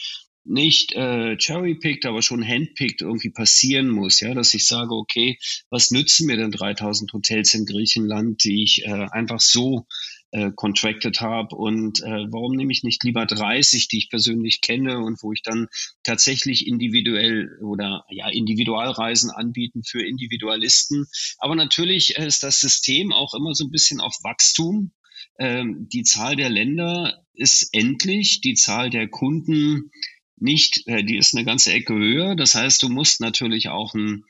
nicht 0.46 0.92
äh, 0.92 1.36
cherry-picked, 1.36 2.06
aber 2.06 2.22
schon 2.22 2.46
handpicked 2.46 3.02
irgendwie 3.02 3.30
passieren 3.30 3.88
muss, 3.88 4.20
ja, 4.20 4.34
dass 4.34 4.54
ich 4.54 4.66
sage, 4.66 4.94
okay, 4.94 5.38
was 5.70 5.90
nützen 5.90 6.26
mir 6.26 6.36
denn 6.36 6.50
3000 6.50 7.12
Hotels 7.12 7.54
in 7.54 7.66
Griechenland, 7.66 8.44
die 8.44 8.62
ich 8.62 8.84
äh, 8.84 9.06
einfach 9.10 9.40
so 9.40 9.86
äh, 10.32 10.50
contracted 10.54 11.20
habe 11.20 11.56
und 11.56 12.02
äh, 12.02 12.26
warum 12.30 12.56
nehme 12.56 12.72
ich 12.72 12.82
nicht 12.82 13.02
lieber 13.04 13.26
30, 13.26 13.88
die 13.88 13.98
ich 13.98 14.10
persönlich 14.10 14.60
kenne 14.60 14.98
und 14.98 15.22
wo 15.22 15.32
ich 15.32 15.42
dann 15.42 15.68
tatsächlich 16.02 16.66
individuell 16.66 17.58
oder 17.62 18.04
ja 18.10 18.28
Individualreisen 18.28 19.30
anbieten 19.30 19.82
für 19.84 20.04
Individualisten. 20.04 21.06
Aber 21.38 21.54
natürlich 21.54 22.16
ist 22.16 22.42
das 22.42 22.60
System 22.60 23.12
auch 23.12 23.34
immer 23.34 23.54
so 23.54 23.64
ein 23.64 23.70
bisschen 23.70 24.00
auf 24.00 24.14
Wachstum. 24.22 24.92
Ähm, 25.38 25.88
die 25.92 26.02
Zahl 26.02 26.36
der 26.36 26.50
Länder 26.50 27.24
ist 27.34 27.68
endlich, 27.72 28.40
die 28.40 28.54
Zahl 28.54 28.90
der 28.90 29.08
Kunden 29.08 29.90
nicht, 30.38 30.86
äh, 30.86 31.02
die 31.04 31.16
ist 31.16 31.34
eine 31.34 31.44
ganze 31.44 31.72
Ecke 31.72 31.94
höher. 31.94 32.36
Das 32.36 32.54
heißt, 32.54 32.82
du 32.82 32.88
musst 32.88 33.20
natürlich 33.20 33.68
auch 33.68 33.94
ein, 33.94 34.24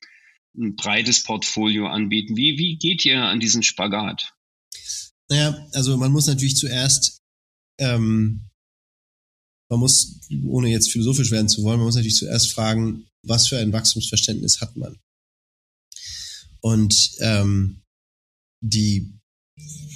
ein 0.57 0.77
breites 0.77 1.23
Portfolio 1.23 1.87
anbieten. 1.87 2.37
Wie, 2.37 2.59
wie 2.59 2.77
geht 2.77 3.05
ihr 3.05 3.23
an 3.23 3.41
diesen 3.41 3.63
Spagat? 3.63 4.33
Naja, 5.29 5.67
also 5.73 5.97
man 5.97 6.13
muss 6.13 6.27
natürlich 6.27 6.57
zuerst, 6.57 7.21
ähm, 7.79 8.49
man 9.69 9.81
muss, 9.81 10.21
ohne 10.45 10.69
jetzt 10.69 10.93
philosophisch 10.93 11.31
werden 11.33 11.49
zu 11.49 11.63
wollen, 11.63 11.79
man 11.79 11.87
muss 11.87 11.97
natürlich 11.97 12.17
zuerst 12.17 12.53
fragen, 12.53 13.07
was 13.23 13.49
für 13.49 13.59
ein 13.59 13.73
Wachstumsverständnis 13.73 14.61
hat 14.61 14.77
man? 14.77 14.99
Und 16.61 17.11
ähm, 17.21 17.83
die 18.61 19.13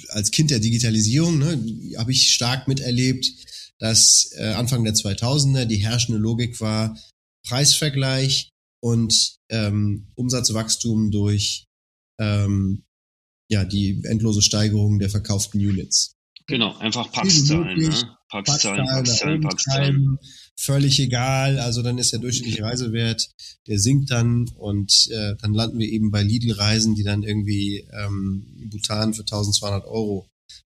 als 0.09 0.31
Kind 0.31 0.51
der 0.51 0.59
Digitalisierung 0.59 1.39
ne, 1.39 1.95
habe 1.97 2.11
ich 2.11 2.33
stark 2.33 2.67
miterlebt, 2.67 3.25
dass 3.81 4.31
äh, 4.37 4.53
Anfang 4.53 4.83
der 4.83 4.93
2000er 4.93 5.65
die 5.65 5.77
herrschende 5.77 6.19
Logik 6.19 6.61
war 6.61 6.97
Preisvergleich 7.47 8.51
und 8.79 9.37
ähm, 9.49 10.07
Umsatzwachstum 10.15 11.09
durch 11.09 11.65
ähm, 12.19 12.83
ja, 13.49 13.65
die 13.65 14.01
endlose 14.05 14.43
Steigerung 14.43 14.99
der 14.99 15.09
verkauften 15.09 15.59
Units. 15.59 16.13
Genau, 16.47 16.77
einfach 16.77 17.11
Packzahlen, 17.11 17.79
ne? 17.79 18.17
Packzahlen, 18.29 18.85
Packzahlen, 18.85 19.41
Packzahlen. 19.41 20.17
Völlig 20.57 20.99
egal. 20.99 21.59
Also 21.59 21.81
dann 21.81 21.97
ist 21.97 22.11
der 22.11 22.19
durchschnittliche 22.19 22.63
Reisewert, 22.63 23.29
der 23.67 23.79
sinkt 23.79 24.11
dann 24.11 24.47
und 24.57 25.07
äh, 25.11 25.35
dann 25.41 25.53
landen 25.53 25.79
wir 25.79 25.89
eben 25.89 26.11
bei 26.11 26.21
Lidl-Reisen, 26.21 26.93
die 26.93 27.03
dann 27.03 27.23
irgendwie 27.23 27.87
ähm, 27.91 28.69
Bhutan 28.69 29.13
für 29.13 29.23
1200 29.23 29.85
Euro 29.85 30.30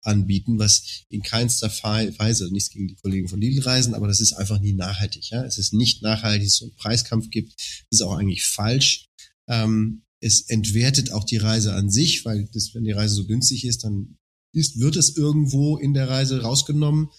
anbieten, 0.09 0.59
was 0.59 1.05
in 1.09 1.23
keinster 1.23 1.69
Weise, 1.69 2.50
nichts 2.50 2.71
gegen 2.71 2.88
die 2.88 2.97
Kollegen 2.97 3.29
von 3.29 3.41
Lidl 3.41 3.61
reisen, 3.61 3.95
aber 3.95 4.09
das 4.09 4.21
ist 4.21 4.33
einfach 4.33 4.59
nie 4.61 4.73
nachhaltig. 4.73 5.31
Ja? 5.31 5.45
Es 5.45 5.59
ist 5.59 5.73
nicht 5.73 6.03
nachhaltig, 6.03 6.43
dass 6.43 6.55
es 6.55 6.59
so 6.59 6.65
einen 6.67 6.77
Preiskampf 6.77 7.31
gibt. 7.31 7.55
Ist 7.91 8.03
auch 8.03 8.17
eigentlich 8.17 8.45
falsch. 8.45 9.07
Ähm, 9.49 10.03
es 10.21 10.43
entwertet 10.49 11.12
auch 11.12 11.25
die 11.25 11.37
Reise 11.37 11.75
an 11.75 11.91
sich, 11.91 12.25
weil 12.25 12.49
das, 12.53 12.75
wenn 12.75 12.85
die 12.85 12.93
Reise 12.93 13.15
so 13.15 13.27
günstig 13.27 13.65
ist, 13.65 13.85
dann 13.85 14.17
ist, 14.53 14.79
wird 14.81 14.97
es 14.97 15.17
irgendwo 15.17 15.77
in 15.77 15.95
der 15.95 16.09
Reise 16.09 16.41
rausgenommen 16.41 17.11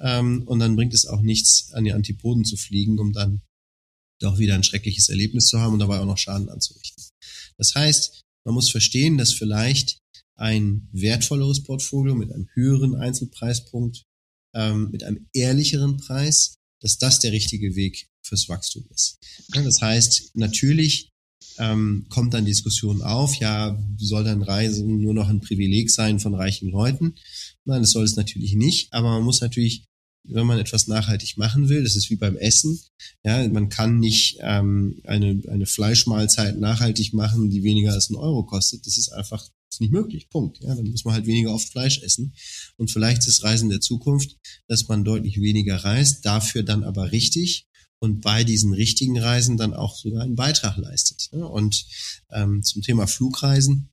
ähm, 0.00 0.42
und 0.46 0.58
dann 0.58 0.76
bringt 0.76 0.94
es 0.94 1.06
auch 1.06 1.20
nichts, 1.20 1.72
an 1.72 1.84
die 1.84 1.92
Antipoden 1.92 2.44
zu 2.44 2.56
fliegen, 2.56 2.98
um 2.98 3.12
dann 3.12 3.42
doch 4.20 4.38
wieder 4.38 4.54
ein 4.54 4.64
schreckliches 4.64 5.08
Erlebnis 5.08 5.46
zu 5.46 5.60
haben 5.60 5.74
und 5.74 5.78
dabei 5.78 6.00
auch 6.00 6.06
noch 6.06 6.18
Schaden 6.18 6.48
anzurichten. 6.48 7.04
Das 7.56 7.74
heißt, 7.74 8.22
man 8.44 8.54
muss 8.54 8.70
verstehen, 8.70 9.18
dass 9.18 9.32
vielleicht 9.32 10.00
ein 10.40 10.88
wertvolleres 10.92 11.62
Portfolio 11.62 12.14
mit 12.14 12.32
einem 12.32 12.48
höheren 12.54 12.94
Einzelpreispunkt, 12.94 14.04
ähm, 14.54 14.90
mit 14.90 15.04
einem 15.04 15.28
ehrlicheren 15.32 15.98
Preis, 15.98 16.54
dass 16.80 16.98
das 16.98 17.20
der 17.20 17.32
richtige 17.32 17.76
Weg 17.76 18.08
fürs 18.22 18.48
Wachstum 18.48 18.84
ist. 18.90 19.18
Das 19.52 19.80
heißt, 19.80 20.30
natürlich 20.34 21.10
ähm, 21.58 22.06
kommt 22.08 22.32
dann 22.32 22.46
Diskussion 22.46 23.02
auf, 23.02 23.34
ja, 23.36 23.78
soll 23.98 24.24
dann 24.24 24.42
Reisen 24.42 25.00
nur 25.00 25.12
noch 25.12 25.28
ein 25.28 25.40
Privileg 25.40 25.90
sein 25.90 26.20
von 26.20 26.34
reichen 26.34 26.70
Leuten? 26.70 27.14
Nein, 27.64 27.82
das 27.82 27.90
soll 27.90 28.04
es 28.04 28.16
natürlich 28.16 28.54
nicht, 28.54 28.92
aber 28.92 29.10
man 29.10 29.24
muss 29.24 29.40
natürlich 29.40 29.84
wenn 30.24 30.46
man 30.46 30.58
etwas 30.58 30.86
nachhaltig 30.86 31.38
machen 31.38 31.68
will, 31.68 31.82
das 31.82 31.96
ist 31.96 32.10
wie 32.10 32.16
beim 32.16 32.36
Essen. 32.36 32.78
Ja, 33.24 33.46
man 33.48 33.68
kann 33.68 33.98
nicht 33.98 34.38
ähm, 34.40 35.00
eine, 35.04 35.42
eine 35.48 35.66
Fleischmahlzeit 35.66 36.58
nachhaltig 36.58 37.14
machen, 37.14 37.50
die 37.50 37.62
weniger 37.62 37.92
als 37.92 38.10
ein 38.10 38.16
Euro 38.16 38.44
kostet. 38.44 38.86
Das 38.86 38.98
ist 38.98 39.10
einfach 39.10 39.48
ist 39.70 39.80
nicht 39.80 39.92
möglich. 39.92 40.28
Punkt. 40.28 40.60
Ja, 40.62 40.74
dann 40.74 40.90
muss 40.90 41.04
man 41.04 41.14
halt 41.14 41.26
weniger 41.26 41.54
oft 41.54 41.68
Fleisch 41.68 42.02
essen. 42.02 42.34
Und 42.76 42.90
vielleicht 42.90 43.26
ist 43.26 43.42
Reisen 43.42 43.68
der 43.68 43.80
Zukunft, 43.80 44.36
dass 44.66 44.88
man 44.88 45.04
deutlich 45.04 45.40
weniger 45.40 45.76
reist, 45.76 46.24
dafür 46.26 46.62
dann 46.62 46.84
aber 46.84 47.12
richtig 47.12 47.66
und 48.00 48.22
bei 48.22 48.44
diesen 48.44 48.72
richtigen 48.72 49.18
Reisen 49.18 49.56
dann 49.56 49.74
auch 49.74 49.96
sogar 49.96 50.22
einen 50.22 50.34
Beitrag 50.34 50.76
leistet. 50.76 51.28
Und 51.32 51.86
ähm, 52.30 52.62
zum 52.62 52.82
Thema 52.82 53.06
Flugreisen, 53.06 53.90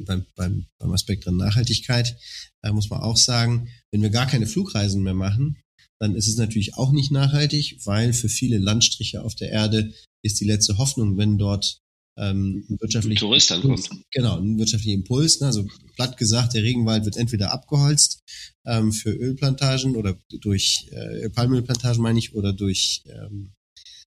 beim, 0.00 0.26
beim, 0.36 0.66
beim 0.78 0.92
Aspekt 0.92 1.24
der 1.24 1.32
Nachhaltigkeit, 1.32 2.16
äh, 2.62 2.70
muss 2.70 2.90
man 2.90 3.00
auch 3.00 3.16
sagen, 3.16 3.68
wenn 3.90 4.02
wir 4.02 4.10
gar 4.10 4.26
keine 4.26 4.46
Flugreisen 4.46 5.02
mehr 5.02 5.14
machen, 5.14 5.58
dann 5.98 6.14
ist 6.14 6.28
es 6.28 6.36
natürlich 6.36 6.74
auch 6.74 6.92
nicht 6.92 7.12
nachhaltig, 7.12 7.78
weil 7.84 8.12
für 8.12 8.28
viele 8.28 8.58
Landstriche 8.58 9.22
auf 9.22 9.34
der 9.34 9.50
Erde 9.50 9.92
ist 10.22 10.40
die 10.40 10.44
letzte 10.44 10.78
Hoffnung, 10.78 11.16
wenn 11.16 11.38
dort 11.38 11.80
ähm, 12.16 12.64
ein 12.68 12.80
wirtschaftlicher 12.80 13.20
Tourist 13.20 13.52
ankommt. 13.52 13.88
Genau, 14.10 14.38
ein 14.38 14.58
wirtschaftlicher 14.58 14.94
Impuls. 14.94 15.40
Ne? 15.40 15.46
Also 15.46 15.66
platt 15.96 16.16
gesagt, 16.16 16.54
der 16.54 16.62
Regenwald 16.62 17.04
wird 17.04 17.16
entweder 17.16 17.52
abgeholzt 17.52 18.22
ähm, 18.66 18.92
für 18.92 19.10
Ölplantagen 19.10 19.96
oder 19.96 20.18
durch 20.40 20.88
äh, 20.90 21.30
Palmölplantagen 21.30 22.02
meine 22.02 22.18
ich 22.18 22.34
oder 22.34 22.52
durch 22.52 23.02
ähm, 23.06 23.52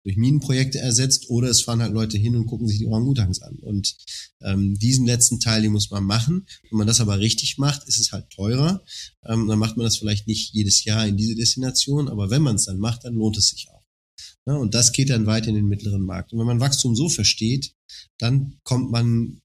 durch 0.05 0.17
Minenprojekte 0.17 0.79
ersetzt 0.79 1.31
oder 1.31 1.49
es 1.49 1.63
fahren 1.63 1.81
halt 1.81 1.95
Leute 1.95 2.19
hin 2.19 2.37
und 2.37 2.47
gucken 2.47 2.69
sich 2.69 2.79
die 2.79 2.87
Orangutans 2.87 3.41
an. 3.41 3.57
Und 3.57 3.97
ähm, 4.43 4.79
diesen 4.79 5.07
letzten 5.07 5.41
Teil, 5.41 5.63
den 5.63 5.73
muss 5.73 5.91
man 5.91 6.05
machen. 6.05 6.47
Wenn 6.71 6.79
man 6.79 6.87
das 6.87 7.01
aber 7.01 7.19
richtig 7.19 7.57
macht, 7.57 7.89
ist 7.89 7.99
es 7.99 8.13
halt 8.13 8.29
teurer. 8.29 8.85
Ähm, 9.25 9.49
dann 9.49 9.59
macht 9.59 9.79
man 9.79 9.85
das 9.85 9.97
vielleicht 9.97 10.27
nicht 10.27 10.53
jedes 10.53 10.85
Jahr 10.85 11.07
in 11.07 11.17
diese 11.17 11.35
Destination, 11.35 12.09
aber 12.09 12.29
wenn 12.29 12.43
man 12.43 12.57
es 12.57 12.67
dann 12.67 12.79
macht, 12.79 13.05
dann 13.05 13.15
lohnt 13.15 13.39
es 13.39 13.49
sich 13.49 13.71
auch. 13.71 13.84
Ja, 14.47 14.57
und 14.57 14.75
das 14.75 14.93
geht 14.93 15.11
dann 15.11 15.27
weit 15.27 15.47
in 15.47 15.55
den 15.55 15.67
mittleren 15.67 16.03
Markt. 16.03 16.33
Und 16.33 16.39
wenn 16.39 16.47
man 16.47 16.61
Wachstum 16.61 16.95
so 16.95 17.09
versteht, 17.09 17.75
dann 18.19 18.59
kommt 18.63 18.91
man 18.91 19.41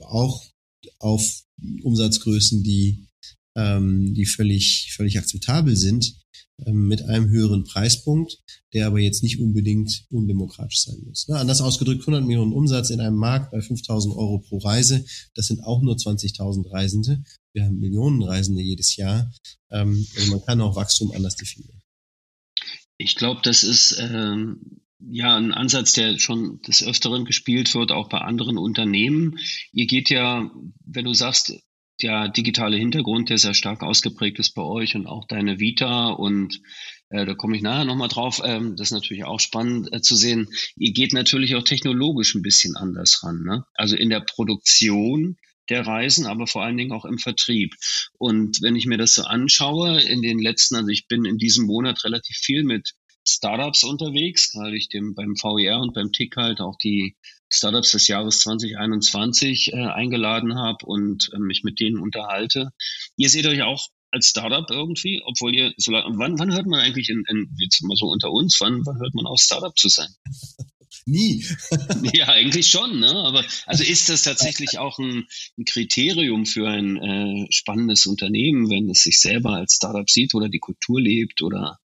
auch 0.00 0.44
auf 0.98 1.44
Umsatzgrößen, 1.82 2.62
die, 2.62 3.06
ähm, 3.56 4.14
die 4.14 4.26
völlig, 4.26 4.92
völlig 4.94 5.18
akzeptabel 5.18 5.76
sind, 5.76 6.14
ähm, 6.66 6.88
mit 6.88 7.02
einem 7.02 7.28
höheren 7.28 7.64
Preispunkt, 7.64 8.38
der 8.74 8.86
aber 8.86 8.98
jetzt 8.98 9.22
nicht 9.22 9.40
unbedingt 9.40 10.06
undemokratisch 10.10 10.82
sein 10.82 10.98
muss. 11.06 11.28
Ne? 11.28 11.38
Anders 11.38 11.60
ausgedrückt, 11.60 12.02
100 12.02 12.24
Millionen 12.24 12.52
Umsatz 12.52 12.90
in 12.90 13.00
einem 13.00 13.16
Markt 13.16 13.50
bei 13.50 13.60
5000 13.60 14.14
Euro 14.14 14.38
pro 14.38 14.58
Reise, 14.58 15.04
das 15.34 15.46
sind 15.46 15.62
auch 15.64 15.82
nur 15.82 15.96
20.000 15.96 16.70
Reisende. 16.70 17.22
Wir 17.52 17.64
haben 17.64 17.78
Millionen 17.78 18.22
Reisende 18.22 18.62
jedes 18.62 18.96
Jahr. 18.96 19.32
Ähm, 19.70 20.06
also 20.16 20.30
man 20.30 20.44
kann 20.44 20.60
auch 20.60 20.76
Wachstum 20.76 21.12
anders 21.12 21.36
definieren. 21.36 21.81
Ich 22.96 23.16
glaube, 23.16 23.40
das 23.42 23.64
ist 23.64 23.98
ähm, 24.00 24.82
ja 25.00 25.36
ein 25.36 25.52
Ansatz, 25.52 25.92
der 25.92 26.18
schon 26.18 26.60
des 26.62 26.84
Öfteren 26.84 27.24
gespielt 27.24 27.74
wird, 27.74 27.92
auch 27.92 28.08
bei 28.08 28.18
anderen 28.18 28.58
Unternehmen. 28.58 29.38
Ihr 29.72 29.86
geht 29.86 30.10
ja, 30.10 30.50
wenn 30.84 31.04
du 31.04 31.14
sagst, 31.14 31.54
der 32.00 32.28
digitale 32.28 32.76
Hintergrund, 32.76 33.30
der 33.30 33.38
sehr 33.38 33.54
stark 33.54 33.82
ausgeprägt 33.82 34.38
ist 34.38 34.54
bei 34.54 34.62
euch 34.62 34.94
und 34.94 35.06
auch 35.06 35.26
deine 35.26 35.60
Vita 35.60 36.08
und 36.08 36.60
äh, 37.10 37.26
da 37.26 37.34
komme 37.34 37.56
ich 37.56 37.62
nachher 37.62 37.84
nochmal 37.84 38.08
drauf. 38.08 38.40
Ähm, 38.44 38.76
das 38.76 38.88
ist 38.88 38.92
natürlich 38.92 39.24
auch 39.24 39.40
spannend 39.40 39.92
äh, 39.92 40.00
zu 40.00 40.16
sehen. 40.16 40.48
Ihr 40.76 40.92
geht 40.92 41.12
natürlich 41.12 41.54
auch 41.54 41.62
technologisch 41.62 42.34
ein 42.34 42.42
bisschen 42.42 42.76
anders 42.76 43.22
ran. 43.22 43.42
Ne? 43.42 43.64
Also 43.74 43.96
in 43.96 44.10
der 44.10 44.20
Produktion 44.20 45.36
der 45.68 45.86
Reisen, 45.86 46.26
aber 46.26 46.46
vor 46.46 46.62
allen 46.62 46.76
Dingen 46.76 46.92
auch 46.92 47.04
im 47.04 47.18
Vertrieb. 47.18 47.74
Und 48.18 48.62
wenn 48.62 48.76
ich 48.76 48.86
mir 48.86 48.98
das 48.98 49.14
so 49.14 49.22
anschaue, 49.22 50.00
in 50.00 50.22
den 50.22 50.38
letzten, 50.38 50.76
also 50.76 50.88
ich 50.88 51.06
bin 51.06 51.24
in 51.24 51.38
diesem 51.38 51.66
Monat 51.66 52.04
relativ 52.04 52.36
viel 52.36 52.64
mit 52.64 52.92
Startups 53.26 53.84
unterwegs, 53.84 54.54
weil 54.54 54.74
ich 54.74 54.88
dem 54.88 55.14
beim 55.14 55.34
VER 55.36 55.80
und 55.80 55.94
beim 55.94 56.12
TIC 56.12 56.36
halt 56.36 56.60
auch 56.60 56.76
die 56.78 57.16
Startups 57.48 57.92
des 57.92 58.08
Jahres 58.08 58.40
2021 58.40 59.72
äh, 59.72 59.76
eingeladen 59.76 60.56
habe 60.56 60.84
und 60.86 61.30
äh, 61.32 61.38
mich 61.38 61.62
mit 61.62 61.78
denen 61.78 61.98
unterhalte. 61.98 62.72
Ihr 63.16 63.28
seht 63.28 63.46
euch 63.46 63.62
auch 63.62 63.88
als 64.10 64.28
Startup 64.28 64.68
irgendwie, 64.70 65.22
obwohl 65.24 65.54
ihr 65.54 65.72
so 65.76 65.92
lange, 65.92 66.18
wann, 66.18 66.38
wann 66.38 66.52
hört 66.52 66.66
man 66.66 66.80
eigentlich 66.80 67.08
in, 67.08 67.24
in 67.28 67.54
jetzt 67.58 67.82
mal 67.82 67.96
so 67.96 68.06
unter 68.06 68.30
uns, 68.30 68.60
wann, 68.60 68.84
wann 68.84 68.98
hört 68.98 69.14
man 69.14 69.26
auf 69.26 69.40
Startup 69.40 69.76
zu 69.76 69.88
sein? 69.88 70.08
Nie. 71.04 71.44
ja, 72.14 72.28
eigentlich 72.28 72.68
schon, 72.68 73.00
ne? 73.00 73.10
Aber 73.10 73.44
also 73.66 73.82
ist 73.82 74.08
das 74.08 74.22
tatsächlich 74.22 74.78
auch 74.78 74.98
ein, 74.98 75.26
ein 75.58 75.64
Kriterium 75.64 76.46
für 76.46 76.68
ein 76.68 76.96
äh, 76.96 77.46
spannendes 77.50 78.06
Unternehmen, 78.06 78.70
wenn 78.70 78.88
es 78.88 79.02
sich 79.02 79.18
selber 79.20 79.56
als 79.56 79.74
Startup 79.74 80.08
sieht 80.08 80.34
oder 80.34 80.48
die 80.48 80.60
Kultur 80.60 81.00
lebt 81.00 81.42
oder? 81.42 81.78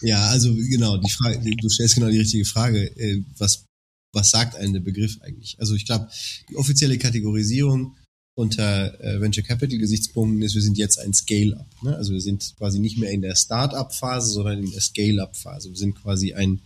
Ja, 0.00 0.28
also 0.28 0.54
genau, 0.54 0.96
die 0.96 1.10
Frage, 1.10 1.40
du 1.40 1.68
stellst 1.68 1.94
genau 1.94 2.08
die 2.08 2.18
richtige 2.18 2.44
Frage. 2.44 2.84
Äh, 2.96 3.22
was, 3.36 3.66
was 4.12 4.30
sagt 4.30 4.56
einem 4.56 4.72
der 4.72 4.80
Begriff 4.80 5.18
eigentlich? 5.22 5.56
Also 5.58 5.74
ich 5.74 5.86
glaube, 5.86 6.08
die 6.48 6.56
offizielle 6.56 6.98
Kategorisierung 6.98 7.96
unter 8.34 9.00
äh, 9.00 9.20
Venture 9.20 9.44
Capital 9.44 9.78
Gesichtspunkten 9.78 10.42
ist, 10.42 10.54
wir 10.54 10.62
sind 10.62 10.76
jetzt 10.76 10.98
ein 10.98 11.14
Scale-up. 11.14 11.68
Ne? 11.82 11.94
Also 11.96 12.12
wir 12.12 12.20
sind 12.20 12.54
quasi 12.58 12.80
nicht 12.80 12.98
mehr 12.98 13.10
in 13.10 13.22
der 13.22 13.36
Start-up-Phase, 13.36 14.30
sondern 14.30 14.64
in 14.64 14.70
der 14.70 14.80
Scale-up-Phase. 14.80 15.70
Wir 15.70 15.76
sind 15.76 15.94
quasi 15.94 16.34
ein 16.34 16.60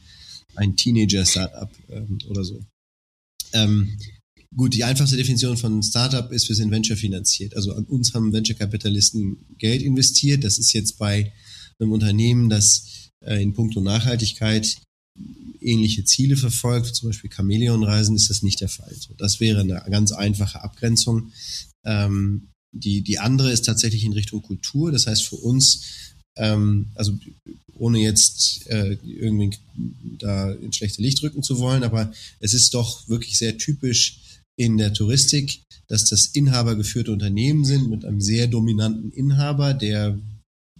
ein 0.59 0.77
Teenager-Startup 0.77 1.71
ähm, 1.91 2.19
oder 2.29 2.45
so. 2.45 2.61
Ähm, 3.53 3.97
gut, 4.55 4.75
die 4.75 4.85
einfachste 4.85 5.17
Definition 5.17 5.57
von 5.57 5.83
Startup 5.83 6.31
ist, 6.33 6.49
wir 6.49 6.57
sind 6.57 6.71
Venture 6.71 6.97
finanziert. 6.97 7.55
Also 7.57 7.73
an 7.75 7.85
uns 7.85 8.15
haben 8.15 8.33
Venture-Kapitalisten 8.33 9.57
Geld 9.59 9.83
investiert. 9.83 10.45
Das 10.45 10.59
ist 10.59 10.73
jetzt 10.73 10.99
bei 10.99 11.33
einem 11.79 11.93
Unternehmen, 11.93 12.49
das 12.49 13.11
äh, 13.25 13.43
in 13.43 13.55
puncto 13.55 13.81
Nachhaltigkeit 13.81 14.81
ähnliche 15.61 16.05
Ziele 16.05 16.37
verfolgt, 16.37 16.95
zum 16.95 17.09
Beispiel 17.09 17.31
Chamäleon-Reisen, 17.31 18.15
ist 18.15 18.31
das 18.31 18.43
nicht 18.43 18.61
der 18.61 18.69
Fall. 18.69 18.95
So, 18.99 19.15
das 19.15 19.41
wäre 19.41 19.61
eine 19.61 19.83
ganz 19.91 20.13
einfache 20.13 20.63
Abgrenzung. 20.63 21.33
Ähm, 21.85 22.49
die, 22.73 23.03
die 23.03 23.19
andere 23.19 23.51
ist 23.51 23.65
tatsächlich 23.65 24.05
in 24.05 24.13
Richtung 24.13 24.43
Kultur. 24.43 24.93
Das 24.93 25.07
heißt 25.07 25.25
für 25.25 25.37
uns, 25.37 26.15
ähm, 26.39 26.87
also 26.95 27.17
ohne 27.79 28.01
jetzt 28.01 28.67
äh, 28.69 28.97
irgendwie 29.05 29.57
da 30.19 30.53
ins 30.53 30.77
schlechte 30.77 31.03
Licht 31.03 31.23
rücken 31.23 31.43
zu 31.43 31.59
wollen, 31.59 31.85
aber 31.85 32.13
es 32.41 32.55
ist 32.55 32.75
doch 32.75 33.09
wirklich 33.09 33.39
sehr 33.39 33.57
typisch 33.57 34.21
in 34.57 34.77
der 34.77 34.93
Touristik, 34.93 35.61
dass 35.87 36.09
das 36.09 36.27
inhabergeführte 36.27 37.13
Unternehmen 37.13 37.65
sind 37.65 37.89
mit 37.89 38.05
einem 38.05 38.21
sehr 38.21 38.49
dominanten 38.49 39.13
Inhaber, 39.13 39.73
der 39.75 40.19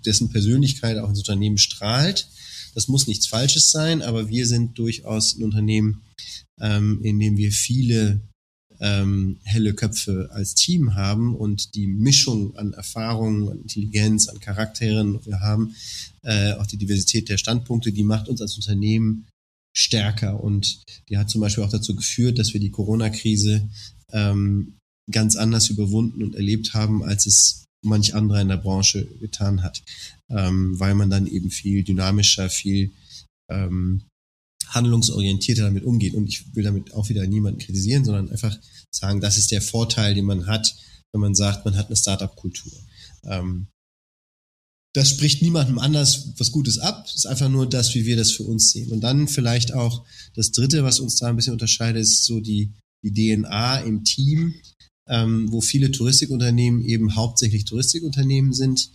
dessen 0.05 0.31
Persönlichkeit 0.31 0.99
auch 0.99 1.09
ins 1.09 1.21
Unternehmen 1.21 1.59
strahlt. 1.59 2.29
Das 2.75 2.89
muss 2.89 3.07
nichts 3.07 3.27
Falsches 3.27 3.71
sein, 3.71 4.03
aber 4.03 4.29
wir 4.29 4.47
sind 4.47 4.79
durchaus 4.79 5.37
ein 5.37 5.45
Unternehmen, 5.45 6.03
ähm, 6.61 7.01
in 7.03 7.19
dem 7.19 7.37
wir 7.37 7.53
viele 7.53 8.21
ähm, 8.81 9.39
helle 9.45 9.75
Köpfe 9.75 10.29
als 10.33 10.55
Team 10.55 10.95
haben 10.95 11.35
und 11.35 11.75
die 11.75 11.87
Mischung 11.87 12.57
an 12.57 12.73
Erfahrungen, 12.73 13.49
an 13.49 13.61
Intelligenz, 13.61 14.29
an 14.29 14.41
Charakteren, 14.41 15.25
wir 15.25 15.41
haben 15.41 15.75
äh, 16.23 16.53
auch 16.55 16.67
die 16.67 16.77
Diversität 16.77 17.29
der 17.29 17.39
Standpunkte, 17.39 17.93
die 17.93 18.05
macht 18.05 18.29
uns 18.29 18.41
als 18.41 18.57
Unternehmen 18.57 19.27
stärker. 19.77 20.43
Und 20.43 20.83
die 21.09 21.19
hat 21.19 21.31
zum 21.31 21.41
Beispiel 21.41 21.65
auch 21.65 21.71
dazu 21.71 21.95
geführt, 21.95 22.39
dass 22.39 22.53
wir 22.53 22.61
die 22.61 22.71
Corona-Krise 22.71 23.69
ähm, 24.13 24.77
ganz 25.11 25.37
anders 25.37 25.71
überwunden 25.71 26.23
und 26.23 26.35
erlebt 26.35 26.75
haben, 26.75 27.03
als 27.03 27.27
es 27.27 27.65
manch 27.85 28.15
anderer 28.15 28.41
in 28.41 28.49
der 28.49 28.57
Branche 28.57 29.07
getan 29.21 29.63
hat, 29.63 29.83
ähm, 30.29 30.79
weil 30.79 30.95
man 30.95 31.11
dann 31.11 31.27
eben 31.27 31.51
viel 31.51 31.85
dynamischer, 31.85 32.51
viel 32.51 32.93
ähm, 33.51 34.03
handlungsorientierter 34.69 35.63
damit 35.63 35.85
umgeht. 35.85 36.15
Und 36.15 36.29
ich 36.29 36.55
will 36.55 36.65
damit 36.65 36.95
auch 36.95 37.09
wieder 37.09 37.27
niemanden 37.27 37.61
kritisieren, 37.61 38.05
sondern 38.05 38.31
einfach 38.31 38.57
sagen, 38.91 39.21
das 39.21 39.39
ist 39.39 39.51
der 39.51 39.63
Vorteil, 39.63 40.15
den 40.15 40.25
man 40.25 40.47
hat, 40.47 40.77
wenn 41.13 41.21
man 41.21 41.35
sagt, 41.35 41.65
man 41.65 41.77
hat 41.77 41.87
eine 41.87 41.97
Startup-Kultur. 41.97 42.73
Ähm, 43.25 43.69
das 44.95 45.11
spricht 45.11 45.43
niemandem 45.43 45.79
anders 45.79 46.33
was 46.39 46.51
Gutes 46.51 46.79
ab. 46.79 47.05
Es 47.07 47.17
ist 47.17 47.27
einfach 47.27 47.49
nur 47.49 47.69
das, 47.69 47.95
wie 47.95 48.07
wir 48.07 48.17
das 48.17 48.33
für 48.33 48.45
uns 48.45 48.71
sehen. 48.71 48.91
Und 48.91 49.01
dann 49.01 49.29
vielleicht 49.29 49.73
auch 49.73 50.05
das 50.35 50.51
Dritte, 50.51 50.83
was 50.83 51.01
uns 51.01 51.17
da 51.17 51.29
ein 51.29 51.37
bisschen 51.37 51.53
unterscheidet, 51.53 52.03
ist 52.03 52.25
so 52.25 52.41
die, 52.41 52.73
die 53.05 53.13
DNA 53.13 53.81
im 53.81 54.05
Team, 54.05 54.55
ähm, 55.09 55.53
wo 55.53 55.61
viele 55.61 55.91
Touristikunternehmen 55.91 56.83
eben 56.85 57.15
hauptsächlich 57.15 57.65
Touristikunternehmen 57.65 58.53
sind, 58.53 58.91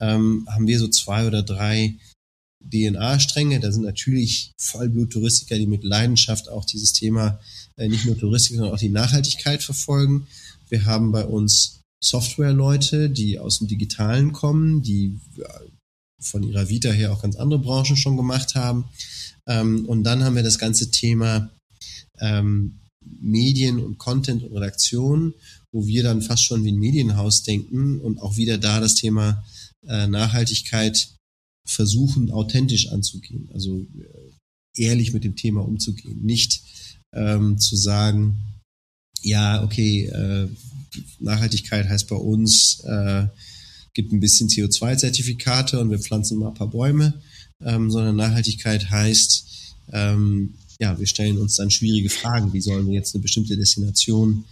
ähm, 0.00 0.46
haben 0.50 0.66
wir 0.66 0.78
so 0.78 0.88
zwei 0.88 1.26
oder 1.26 1.42
drei 1.42 1.96
DNA-Stränge. 2.70 3.60
Da 3.60 3.72
sind 3.72 3.82
natürlich 3.82 4.52
Vollblut-Touristiker, 4.58 5.56
die 5.56 5.66
mit 5.66 5.84
Leidenschaft 5.84 6.48
auch 6.48 6.64
dieses 6.64 6.92
Thema 6.92 7.40
äh, 7.76 7.88
nicht 7.88 8.06
nur 8.06 8.18
Touristik, 8.18 8.56
sondern 8.56 8.74
auch 8.74 8.78
die 8.78 8.88
Nachhaltigkeit 8.88 9.62
verfolgen. 9.62 10.26
Wir 10.68 10.84
haben 10.84 11.12
bei 11.12 11.24
uns 11.24 11.80
Software-Leute, 12.02 13.10
die 13.10 13.38
aus 13.38 13.58
dem 13.58 13.68
Digitalen 13.68 14.32
kommen, 14.32 14.82
die 14.82 15.18
von 16.20 16.42
ihrer 16.42 16.68
Vita 16.68 16.90
her 16.90 17.12
auch 17.12 17.22
ganz 17.22 17.36
andere 17.36 17.60
Branchen 17.60 17.96
schon 17.96 18.16
gemacht 18.16 18.54
haben. 18.54 18.86
Ähm, 19.46 19.86
und 19.86 20.04
dann 20.04 20.24
haben 20.24 20.36
wir 20.36 20.42
das 20.42 20.58
ganze 20.58 20.90
Thema 20.90 21.50
ähm, 22.20 22.78
Medien 23.20 23.78
und 23.78 23.98
Content 23.98 24.42
und 24.42 24.52
Redaktion, 24.52 25.34
wo 25.72 25.86
wir 25.86 26.02
dann 26.02 26.22
fast 26.22 26.44
schon 26.44 26.64
wie 26.64 26.72
ein 26.72 26.78
Medienhaus 26.78 27.42
denken 27.42 28.00
und 28.00 28.20
auch 28.20 28.36
wieder 28.36 28.58
da 28.58 28.80
das 28.80 28.94
Thema 28.94 29.44
äh, 29.86 30.06
Nachhaltigkeit 30.06 31.15
versuchen, 31.66 32.30
authentisch 32.30 32.88
anzugehen, 32.88 33.48
also 33.52 33.80
äh, 33.80 34.82
ehrlich 34.82 35.12
mit 35.12 35.24
dem 35.24 35.36
Thema 35.36 35.62
umzugehen. 35.62 36.22
Nicht 36.22 36.62
ähm, 37.12 37.58
zu 37.58 37.76
sagen, 37.76 38.36
ja, 39.22 39.62
okay, 39.62 40.06
äh, 40.06 40.48
Nachhaltigkeit 41.18 41.88
heißt 41.88 42.08
bei 42.08 42.16
uns, 42.16 42.80
äh, 42.84 43.26
gibt 43.94 44.12
ein 44.12 44.20
bisschen 44.20 44.48
CO2-Zertifikate 44.48 45.80
und 45.80 45.90
wir 45.90 45.98
pflanzen 45.98 46.38
mal 46.38 46.48
ein 46.48 46.54
paar 46.54 46.70
Bäume, 46.70 47.14
ähm, 47.64 47.90
sondern 47.90 48.16
Nachhaltigkeit 48.16 48.90
heißt, 48.90 49.74
ähm, 49.92 50.54
ja, 50.78 50.98
wir 50.98 51.06
stellen 51.06 51.38
uns 51.38 51.56
dann 51.56 51.70
schwierige 51.70 52.10
Fragen. 52.10 52.52
Wie 52.52 52.60
sollen 52.60 52.86
wir 52.86 52.94
jetzt 52.94 53.14
eine 53.14 53.22
bestimmte 53.22 53.56
Destination, 53.56 54.44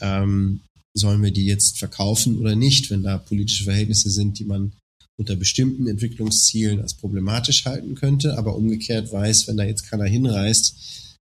ähm, 0.00 0.60
sollen 0.94 1.22
wir 1.22 1.30
die 1.30 1.46
jetzt 1.46 1.78
verkaufen 1.78 2.38
oder 2.38 2.54
nicht, 2.54 2.90
wenn 2.90 3.02
da 3.02 3.18
politische 3.18 3.64
Verhältnisse 3.64 4.10
sind, 4.10 4.38
die 4.38 4.44
man 4.44 4.72
unter 5.20 5.36
bestimmten 5.36 5.86
Entwicklungszielen 5.86 6.80
als 6.80 6.94
problematisch 6.94 7.66
halten 7.66 7.94
könnte, 7.94 8.38
aber 8.38 8.56
umgekehrt 8.56 9.12
weiß, 9.12 9.48
wenn 9.48 9.58
da 9.58 9.64
jetzt 9.64 9.82
keiner 9.82 10.06
hinreist, 10.06 11.18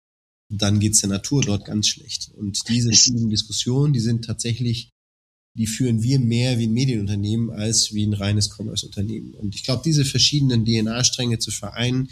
dann 0.54 0.80
geht's 0.80 1.00
der 1.00 1.10
Natur 1.10 1.42
dort 1.42 1.66
ganz 1.66 1.88
schlecht. 1.88 2.30
Und 2.36 2.70
diese 2.70 2.92
Diskussionen, 2.92 3.94
die 3.94 4.00
sind 4.00 4.24
tatsächlich, 4.24 4.92
die 5.58 5.66
führen 5.66 6.04
wir 6.04 6.20
mehr 6.20 6.60
wie 6.60 6.68
ein 6.68 6.74
Medienunternehmen 6.74 7.50
als 7.50 7.92
wie 7.92 8.06
ein 8.06 8.14
reines 8.14 8.52
Commerce-Unternehmen. 8.56 9.34
Und 9.34 9.56
ich 9.56 9.64
glaube, 9.64 9.82
diese 9.84 10.06
verschiedenen 10.06 10.64
DNA-Stränge 10.64 11.40
zu 11.40 11.50
vereinen, 11.50 12.12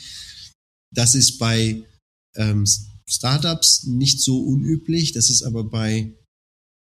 das 0.92 1.14
ist 1.14 1.38
bei 1.38 1.84
ähm, 2.36 2.66
Startups 3.08 3.84
nicht 3.84 4.22
so 4.22 4.42
unüblich, 4.42 5.12
das 5.12 5.30
ist 5.30 5.44
aber 5.44 5.64
bei 5.64 6.16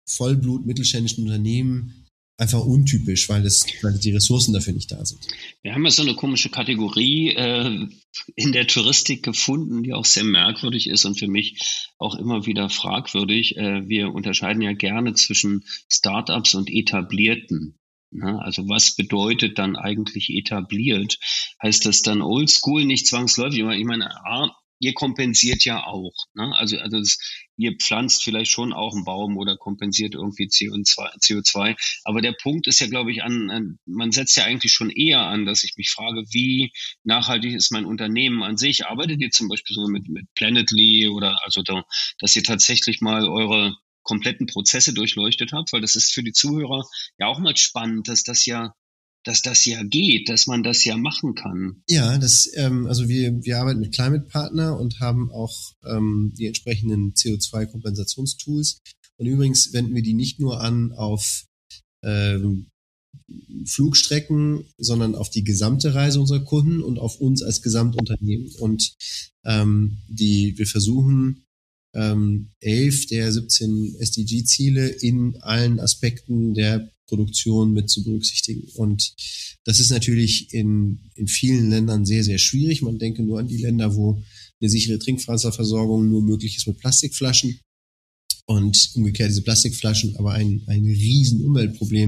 Vollblut 0.08 0.65
mittelständischen 0.65 1.25
Unternehmen 1.25 2.04
einfach 2.37 2.65
untypisch, 2.65 3.29
weil, 3.29 3.43
das, 3.43 3.65
weil 3.81 3.97
die 3.97 4.11
Ressourcen 4.11 4.53
dafür 4.53 4.73
nicht 4.73 4.91
da 4.91 5.05
sind. 5.05 5.25
Wir 5.61 5.73
haben 5.73 5.85
ja 5.85 5.91
so 5.91 6.01
eine 6.01 6.15
komische 6.15 6.49
Kategorie 6.49 7.29
äh, 7.29 7.87
in 8.35 8.51
der 8.51 8.67
Touristik 8.67 9.23
gefunden, 9.23 9.83
die 9.83 9.93
auch 9.93 10.05
sehr 10.05 10.25
merkwürdig 10.25 10.87
ist 10.89 11.05
und 11.05 11.17
für 11.17 11.27
mich 11.27 11.89
auch 11.97 12.15
immer 12.15 12.45
wieder 12.45 12.69
fragwürdig. 12.69 13.57
Äh, 13.57 13.87
wir 13.87 14.13
unterscheiden 14.13 14.61
ja 14.61 14.73
gerne 14.73 15.13
zwischen 15.13 15.63
Startups 15.89 16.55
und 16.55 16.69
etablierten. 16.69 17.79
Ne? 18.11 18.39
Also 18.41 18.67
was 18.67 18.95
bedeutet 18.95 19.57
dann 19.57 19.75
eigentlich 19.75 20.29
etabliert? 20.29 21.19
Heißt 21.61 21.85
das 21.85 22.01
dann 22.01 22.21
oldschool 22.21 22.85
nicht 22.85 23.07
zwangsläufig? 23.07 23.59
Ich 23.59 23.85
meine, 23.85 24.11
A, 24.25 24.55
ihr 24.79 24.93
kompensiert 24.93 25.63
ja 25.65 25.85
auch. 25.85 26.13
Ne? 26.33 26.53
Also, 26.55 26.77
also 26.77 26.99
das, 26.99 27.17
ihr 27.57 27.75
pflanzt 27.75 28.23
vielleicht 28.23 28.51
schon 28.51 28.73
auch 28.73 28.93
einen 28.93 29.05
Baum 29.05 29.38
oder 29.38 29.57
kompensiert 29.57 30.13
irgendwie 30.13 30.47
CO2, 30.47 31.19
CO2. 31.19 31.75
Aber 32.03 32.21
der 32.21 32.33
Punkt 32.33 32.67
ist 32.67 32.79
ja, 32.79 32.88
glaube 32.88 33.11
ich, 33.11 33.23
an, 33.23 33.49
an, 33.49 33.79
man 33.85 34.11
setzt 34.11 34.35
ja 34.38 34.43
eigentlich 34.43 34.73
schon 34.73 34.89
eher 34.89 35.21
an, 35.21 35.45
dass 35.45 35.63
ich 35.63 35.75
mich 35.77 35.89
frage, 35.91 36.23
wie 36.31 36.71
nachhaltig 37.03 37.53
ist 37.53 37.71
mein 37.71 37.85
Unternehmen 37.85 38.43
an 38.43 38.57
sich? 38.57 38.85
Arbeitet 38.85 39.21
ihr 39.21 39.31
zum 39.31 39.47
Beispiel 39.47 39.75
so 39.75 39.88
mit, 39.88 40.09
mit 40.09 40.25
Planetly 40.35 41.07
oder 41.07 41.43
also 41.43 41.61
da, 41.61 41.83
dass 42.19 42.35
ihr 42.35 42.43
tatsächlich 42.43 43.01
mal 43.01 43.27
eure 43.27 43.75
kompletten 44.03 44.45
Prozesse 44.45 44.93
durchleuchtet 44.93 45.51
habt? 45.53 45.71
Weil 45.73 45.81
das 45.81 45.95
ist 45.95 46.13
für 46.13 46.23
die 46.23 46.33
Zuhörer 46.33 46.85
ja 47.17 47.27
auch 47.27 47.39
mal 47.39 47.55
spannend, 47.55 48.07
dass 48.07 48.23
das 48.23 48.45
ja 48.45 48.73
dass 49.25 49.41
das 49.41 49.65
ja 49.65 49.83
geht, 49.83 50.29
dass 50.29 50.47
man 50.47 50.63
das 50.63 50.85
ja 50.85 50.95
machen 50.97 51.35
kann. 51.35 51.81
Ja, 51.89 52.17
das, 52.17 52.49
ähm, 52.53 52.85
also 52.88 53.09
wir, 53.09 53.43
wir 53.43 53.59
arbeiten 53.59 53.79
mit 53.79 53.93
Climate 53.93 54.25
Partner 54.25 54.79
und 54.79 54.99
haben 54.99 55.31
auch 55.31 55.73
ähm, 55.83 56.31
die 56.38 56.45
entsprechenden 56.45 57.13
CO2-Kompensationstools. 57.13 58.81
Und 59.17 59.25
übrigens 59.25 59.73
wenden 59.73 59.95
wir 59.95 60.03
die 60.03 60.13
nicht 60.13 60.39
nur 60.39 60.61
an 60.61 60.91
auf 60.91 61.45
ähm, 62.03 62.67
Flugstrecken, 63.65 64.65
sondern 64.77 65.15
auf 65.15 65.31
die 65.31 65.43
gesamte 65.43 65.95
Reise 65.95 66.19
unserer 66.19 66.43
Kunden 66.43 66.83
und 66.83 66.99
auf 66.99 67.19
uns 67.19 67.41
als 67.41 67.63
Gesamtunternehmen. 67.63 68.51
Und 68.59 68.93
ähm, 69.43 69.97
die, 70.07 70.57
wir 70.57 70.67
versuchen 70.67 71.44
ähm, 71.95 72.49
elf 72.60 73.08
der 73.08 73.31
17 73.31 73.95
SDG-Ziele 73.99 74.88
in 74.88 75.38
allen 75.41 75.79
Aspekten 75.79 76.53
der 76.53 76.91
Produktion 77.08 77.73
mit 77.73 77.89
zu 77.89 78.03
berücksichtigen. 78.03 78.67
Und 78.75 79.13
das 79.63 79.79
ist 79.79 79.91
natürlich 79.91 80.53
in, 80.53 80.99
in 81.15 81.27
vielen 81.27 81.69
Ländern 81.69 82.05
sehr, 82.05 82.23
sehr 82.23 82.38
schwierig. 82.38 82.81
Man 82.81 82.99
denke 82.99 83.23
nur 83.23 83.39
an 83.39 83.47
die 83.47 83.58
Länder, 83.58 83.95
wo 83.95 84.21
eine 84.60 84.69
sichere 84.69 84.99
Trinkwasserversorgung 84.99 86.10
nur 86.10 86.21
möglich 86.21 86.58
ist 86.58 86.67
mit 86.67 86.79
Plastikflaschen 86.79 87.60
und 88.47 88.91
umgekehrt 88.95 89.29
diese 89.29 89.41
Plastikflaschen 89.41 90.15
aber 90.17 90.34
ein, 90.34 90.63
ein 90.67 90.86
riesen 90.86 91.41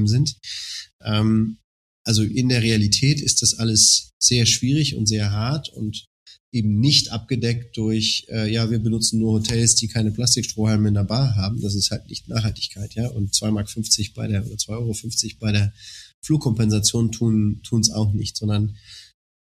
sind. 0.08 0.36
Ähm, 1.04 1.58
also 2.04 2.24
in 2.24 2.50
der 2.50 2.62
Realität 2.62 3.22
ist 3.22 3.42
das 3.42 3.56
alles 3.56 4.12
sehr 4.20 4.46
schwierig 4.46 4.96
und 4.96 5.08
sehr 5.08 5.32
hart 5.32 5.70
und 5.70 6.08
eben 6.52 6.80
nicht 6.80 7.12
abgedeckt 7.12 7.76
durch, 7.78 8.26
äh, 8.30 8.52
ja, 8.52 8.70
wir 8.72 8.80
benutzen 8.80 9.20
nur 9.20 9.34
Hotels, 9.34 9.76
die 9.76 9.88
keine 9.88 10.12
Plastikstrohhalme 10.12 10.88
in 10.88 10.94
der 10.94 11.04
Bar 11.04 11.36
haben. 11.36 11.62
Das 11.62 11.76
ist 11.76 11.92
halt 11.92 12.08
nicht 12.08 12.28
Nachhaltigkeit, 12.28 12.96
ja. 12.96 13.08
Und 13.10 13.34
2,50 13.34 13.52
Mark 13.52 14.14
bei 14.16 14.28
der, 14.28 14.46
oder 14.46 14.56
2,50 14.56 14.70
Euro 14.72 14.96
bei 15.40 15.52
der 15.52 15.74
Flugkompensation 16.24 17.12
tun 17.12 17.62
es 17.80 17.92
auch 17.92 18.14
nicht, 18.14 18.38
sondern 18.38 18.78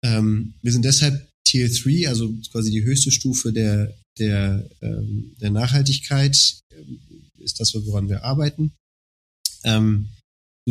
ähm, 0.04 0.54
wir 0.62 0.72
sind 0.72 0.85
deshalb 0.85 1.28
Tier 1.44 1.68
3, 1.68 2.09
also 2.09 2.33
quasi 2.50 2.70
die 2.70 2.85
höchste 2.85 3.11
Stufe 3.11 3.52
der, 3.52 3.94
der, 4.18 4.68
ähm, 4.80 5.35
der 5.40 5.50
Nachhaltigkeit, 5.50 6.61
ähm, 6.70 7.00
ist 7.38 7.61
das, 7.61 7.74
woran 7.74 8.09
wir 8.09 8.24
arbeiten. 8.24 8.72
Ähm, 9.64 10.09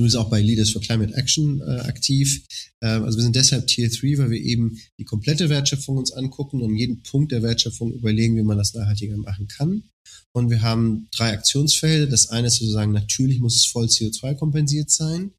Bist 0.02 0.16
auch 0.16 0.30
bei 0.30 0.42
Leaders 0.42 0.72
for 0.72 0.82
Climate 0.82 1.14
Action 1.16 1.62
äh, 1.62 1.82
aktiv. 1.82 2.46
Ähm, 2.82 3.04
also 3.04 3.18
wir 3.18 3.24
sind 3.24 3.36
deshalb 3.36 3.68
Tier 3.68 3.90
3, 3.90 4.18
weil 4.18 4.32
wir 4.32 4.42
eben 4.42 4.80
die 4.98 5.06
komplette 5.06 5.50
Wertschöpfung 5.50 5.98
uns 5.98 6.12
angucken 6.12 6.62
und 6.62 6.76
jeden 6.76 7.04
Punkt 7.04 7.32
der 7.32 7.44
Wertschöpfung 7.44 7.94
überlegen, 7.94 8.36
wie 8.36 8.44
man 8.44 8.58
das 8.58 8.74
nachhaltiger 8.74 9.18
machen 9.18 9.48
kann. 9.48 9.84
Und 10.32 10.50
wir 10.50 10.64
haben 10.64 11.08
drei 11.16 11.32
Aktionsfelder. 11.32 12.08
Das 12.08 12.30
eine 12.30 12.48
ist 12.48 12.56
sozusagen, 12.56 12.92
natürlich 12.92 13.40
muss 13.40 13.56
es 13.56 13.68
voll 13.68 13.86
CO2 13.86 14.36
kompensiert 14.36 14.90
sein, 14.90 15.32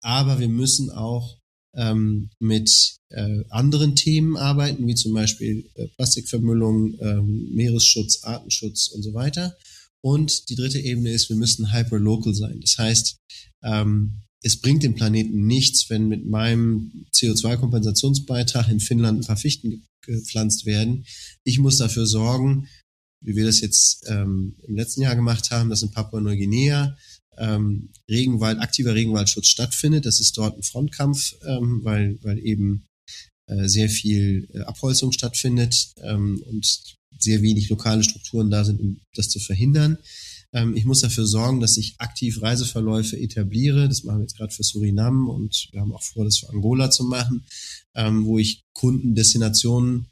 aber 0.00 0.40
wir 0.40 0.48
müssen 0.48 0.90
auch 0.90 1.36
ähm, 1.74 2.30
mit 2.38 2.96
äh, 3.10 3.44
anderen 3.50 3.94
Themen 3.96 4.36
arbeiten, 4.36 4.86
wie 4.86 4.94
zum 4.94 5.12
Beispiel 5.14 5.70
äh, 5.74 5.86
Plastikvermüllung, 5.88 6.98
ähm, 7.00 7.50
Meeresschutz, 7.54 8.24
Artenschutz 8.24 8.88
und 8.88 9.02
so 9.02 9.14
weiter. 9.14 9.56
Und 10.02 10.48
die 10.48 10.56
dritte 10.56 10.80
Ebene 10.80 11.10
ist, 11.10 11.28
wir 11.28 11.36
müssen 11.36 11.72
hyperlocal 11.72 12.34
sein. 12.34 12.60
Das 12.60 12.78
heißt, 12.78 13.16
ähm, 13.62 14.22
es 14.42 14.60
bringt 14.60 14.82
dem 14.82 14.94
Planeten 14.94 15.46
nichts, 15.46 15.90
wenn 15.90 16.08
mit 16.08 16.26
meinem 16.26 17.06
CO2-Kompensationsbeitrag 17.12 18.68
in 18.68 18.80
Finnland 18.80 19.20
ein 19.20 19.26
paar 19.26 19.36
Fichten 19.36 19.84
gepflanzt 20.02 20.64
werden. 20.64 21.04
Ich 21.44 21.58
muss 21.58 21.76
dafür 21.76 22.06
sorgen, 22.06 22.68
wie 23.22 23.36
wir 23.36 23.44
das 23.44 23.60
jetzt 23.60 24.04
ähm, 24.08 24.56
im 24.66 24.76
letzten 24.76 25.02
Jahr 25.02 25.14
gemacht 25.14 25.50
haben, 25.50 25.68
dass 25.68 25.82
in 25.82 25.90
Papua-Neuguinea 25.90 26.96
ähm, 27.36 27.90
Regenwald, 28.08 28.60
aktiver 28.60 28.94
Regenwaldschutz 28.94 29.48
stattfindet. 29.48 30.06
Das 30.06 30.20
ist 30.20 30.36
dort 30.38 30.56
ein 30.56 30.62
Frontkampf, 30.62 31.34
ähm, 31.44 31.80
weil, 31.82 32.18
weil 32.22 32.38
eben 32.38 32.86
äh, 33.46 33.68
sehr 33.68 33.90
viel 33.90 34.48
äh, 34.54 34.60
Abholzung 34.60 35.12
stattfindet 35.12 35.92
ähm, 36.02 36.42
und 36.46 36.96
sehr 37.22 37.42
wenig 37.42 37.68
lokale 37.68 38.02
Strukturen 38.02 38.50
da 38.50 38.64
sind, 38.64 38.80
um 38.80 39.00
das 39.14 39.28
zu 39.28 39.38
verhindern. 39.38 39.98
Ähm, 40.52 40.76
ich 40.76 40.84
muss 40.84 41.00
dafür 41.00 41.26
sorgen, 41.26 41.60
dass 41.60 41.76
ich 41.76 41.94
aktiv 41.98 42.42
Reiseverläufe 42.42 43.18
etabliere. 43.18 43.88
Das 43.88 44.04
machen 44.04 44.18
wir 44.18 44.24
jetzt 44.24 44.36
gerade 44.36 44.52
für 44.52 44.64
Surinam 44.64 45.28
und 45.28 45.68
wir 45.72 45.80
haben 45.80 45.92
auch 45.92 46.02
vor, 46.02 46.24
das 46.24 46.38
für 46.38 46.50
Angola 46.50 46.90
zu 46.90 47.04
machen, 47.04 47.44
ähm, 47.94 48.24
wo 48.24 48.38
ich 48.38 48.64
Kunden 48.72 49.14
Destinationen 49.14 50.06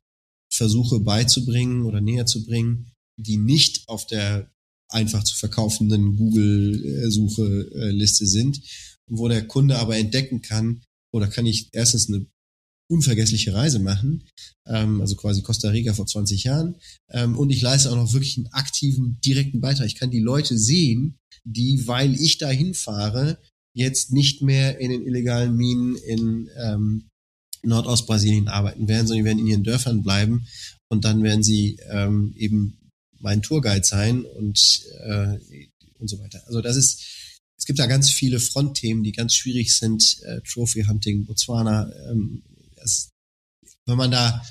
versuche 0.51 1.01
beizubringen 1.01 1.85
oder 1.85 2.01
näher 2.01 2.27
zu 2.27 2.45
bringen, 2.45 2.93
die 3.17 3.37
nicht 3.37 3.89
auf 3.89 4.07
der 4.07 4.51
einfach 4.89 5.25
zu 5.25 5.37
verkaufenden 5.37 6.17
Google-Suche-Liste 6.17 8.27
sind, 8.27 8.61
wo 9.07 9.29
der 9.29 9.47
Kunde 9.47 9.79
aber 9.79 9.97
entdecken 9.97 10.41
kann, 10.41 10.83
oder 11.13 11.27
kann 11.27 11.47
ich 11.47 11.69
erstens 11.73 12.09
eine 12.09 12.27
unvergessliche 12.89 13.55
Reise 13.55 13.79
machen, 13.79 14.25
ähm, 14.67 15.01
also 15.01 15.15
quasi 15.17 15.43
Costa 15.43 15.69
Rica 15.69 15.93
vor 15.93 16.07
20 16.07 16.45
Jahren. 16.45 16.77
Ähm, 17.11 17.37
und 17.37 17.51
ich 17.51 17.61
leiste 17.61 17.91
auch 17.91 17.97
noch 17.97 18.13
wirklich 18.13 18.37
einen 18.39 18.49
aktiven, 18.49 19.19
direkten 19.25 19.61
Beitrag. 19.61 19.87
Ich 19.87 19.97
kann 19.97 20.11
die 20.11 20.21
Leute 20.21 20.59
sehen, 20.59 21.19
die, 21.45 21.87
weil 21.87 22.15
ich 22.15 22.39
da 22.39 22.49
hinfahre, 22.49 23.39
jetzt 23.75 24.13
nicht 24.13 24.43
mehr 24.43 24.79
in 24.81 24.91
den 24.91 25.07
illegalen 25.07 25.57
Minen 25.57 25.97
in 25.97 26.51
ähm, 26.57 27.05
Nordostbrasilien 27.63 28.49
arbeiten 28.49 28.89
werden, 28.89 29.07
sondern 29.07 29.25
die 29.25 29.29
werden 29.29 29.39
in 29.41 29.47
ihren 29.47 29.65
Dörfern 29.65 30.03
bleiben 30.03 30.47
und 30.89 31.05
dann 31.05 31.23
werden 31.23 31.43
sie 31.43 31.79
ähm, 31.91 32.35
eben 32.37 32.79
mein 33.21 33.43
Tourguide 33.43 33.85
sein 33.85 34.25
und, 34.25 34.83
äh, 35.05 35.39
und 35.99 36.09
so 36.09 36.19
weiter. 36.19 36.43
Also 36.47 36.61
das 36.61 36.77
ist, 36.77 37.05
es 37.57 37.67
gibt 37.67 37.79
da 37.79 37.87
ganz 37.87 38.11
viele 38.11 38.41
Frontthemen, 38.41 39.03
die 39.03 39.13
ganz 39.13 39.35
schwierig 39.35 39.77
sind. 39.77 40.19
Äh, 40.23 40.41
Trophy 40.43 40.85
Hunting, 40.85 41.27
Botswana, 41.27 41.93
ähm, 42.11 42.43
das, 42.89 43.11
wenn 43.87 43.97
man 43.97 44.11
da 44.11 44.43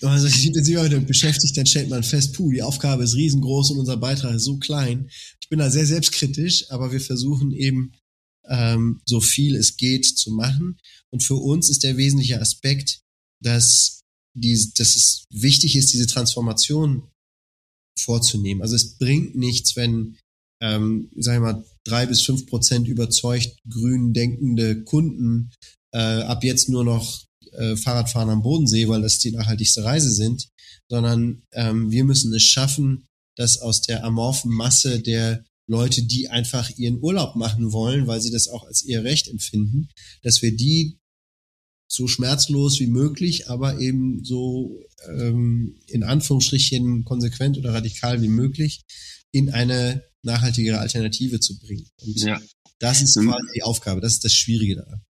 wenn 0.00 0.10
man 0.10 0.20
sich 0.20 0.46
intensiver 0.46 0.88
damit 0.88 1.06
beschäftigt, 1.06 1.56
dann 1.56 1.66
stellt 1.66 1.90
man 1.90 2.02
fest, 2.02 2.34
puh, 2.34 2.50
die 2.50 2.62
Aufgabe 2.62 3.04
ist 3.04 3.14
riesengroß 3.14 3.72
und 3.72 3.78
unser 3.78 3.96
Beitrag 3.96 4.34
ist 4.34 4.44
so 4.44 4.58
klein. 4.58 5.10
Ich 5.40 5.48
bin 5.48 5.58
da 5.58 5.70
sehr 5.70 5.86
selbstkritisch, 5.86 6.70
aber 6.70 6.92
wir 6.92 7.00
versuchen 7.00 7.52
eben 7.52 7.92
ähm, 8.48 9.00
so 9.04 9.20
viel 9.20 9.56
es 9.56 9.76
geht 9.76 10.06
zu 10.06 10.30
machen. 10.30 10.78
Und 11.10 11.22
für 11.22 11.36
uns 11.36 11.70
ist 11.70 11.84
der 11.84 11.96
wesentliche 11.96 12.40
Aspekt, 12.40 13.00
dass, 13.42 14.02
die, 14.34 14.54
dass 14.76 14.96
es 14.96 15.24
wichtig 15.30 15.76
ist, 15.76 15.92
diese 15.92 16.06
Transformation 16.06 17.08
vorzunehmen. 17.98 18.62
Also 18.62 18.76
es 18.76 18.96
bringt 18.96 19.34
nichts, 19.36 19.74
wenn, 19.76 20.16
ähm, 20.62 21.10
sagen 21.16 21.42
wir 21.42 21.52
mal, 21.52 21.64
drei 21.84 22.06
bis 22.06 22.22
fünf 22.22 22.46
Prozent 22.46 22.86
überzeugt 22.88 23.58
grün 23.68 24.12
denkende 24.12 24.84
Kunden 24.84 25.50
äh, 25.92 25.98
ab 25.98 26.44
jetzt 26.44 26.68
nur 26.68 26.84
noch 26.84 27.24
äh, 27.52 27.76
Fahrradfahren 27.76 28.30
am 28.30 28.42
Bodensee, 28.42 28.88
weil 28.88 29.02
das 29.02 29.18
die 29.18 29.32
nachhaltigste 29.32 29.84
Reise 29.84 30.12
sind, 30.12 30.48
sondern 30.88 31.42
ähm, 31.52 31.90
wir 31.90 32.04
müssen 32.04 32.32
es 32.34 32.42
schaffen, 32.42 33.06
dass 33.36 33.58
aus 33.58 33.82
der 33.82 34.04
amorphen 34.04 34.50
Masse 34.50 35.00
der 35.00 35.44
Leute, 35.66 36.02
die 36.02 36.28
einfach 36.28 36.70
ihren 36.76 37.02
Urlaub 37.02 37.36
machen 37.36 37.72
wollen, 37.72 38.06
weil 38.06 38.20
sie 38.20 38.30
das 38.30 38.48
auch 38.48 38.64
als 38.64 38.82
ihr 38.84 39.04
Recht 39.04 39.28
empfinden, 39.28 39.88
dass 40.22 40.42
wir 40.42 40.56
die 40.56 40.98
so 41.90 42.06
schmerzlos 42.06 42.80
wie 42.80 42.86
möglich, 42.86 43.48
aber 43.48 43.78
eben 43.80 44.24
so 44.24 44.82
ähm, 45.08 45.78
in 45.86 46.02
Anführungsstrichen 46.02 47.04
konsequent 47.04 47.58
oder 47.58 47.72
radikal 47.72 48.20
wie 48.22 48.28
möglich 48.28 48.82
in 49.30 49.50
eine 49.50 50.02
nachhaltigere 50.22 50.78
Alternative 50.78 51.40
zu 51.40 51.58
bringen. 51.58 51.88
Und 52.02 52.20
ja. 52.20 52.40
das 52.78 53.02
ist 53.02 53.14
quasi 53.14 53.46
die 53.54 53.62
Aufgabe, 53.62 54.00
das 54.00 54.14
ist 54.14 54.24
das 54.24 54.34
Schwierige 54.34 54.76
daran. 54.76 55.02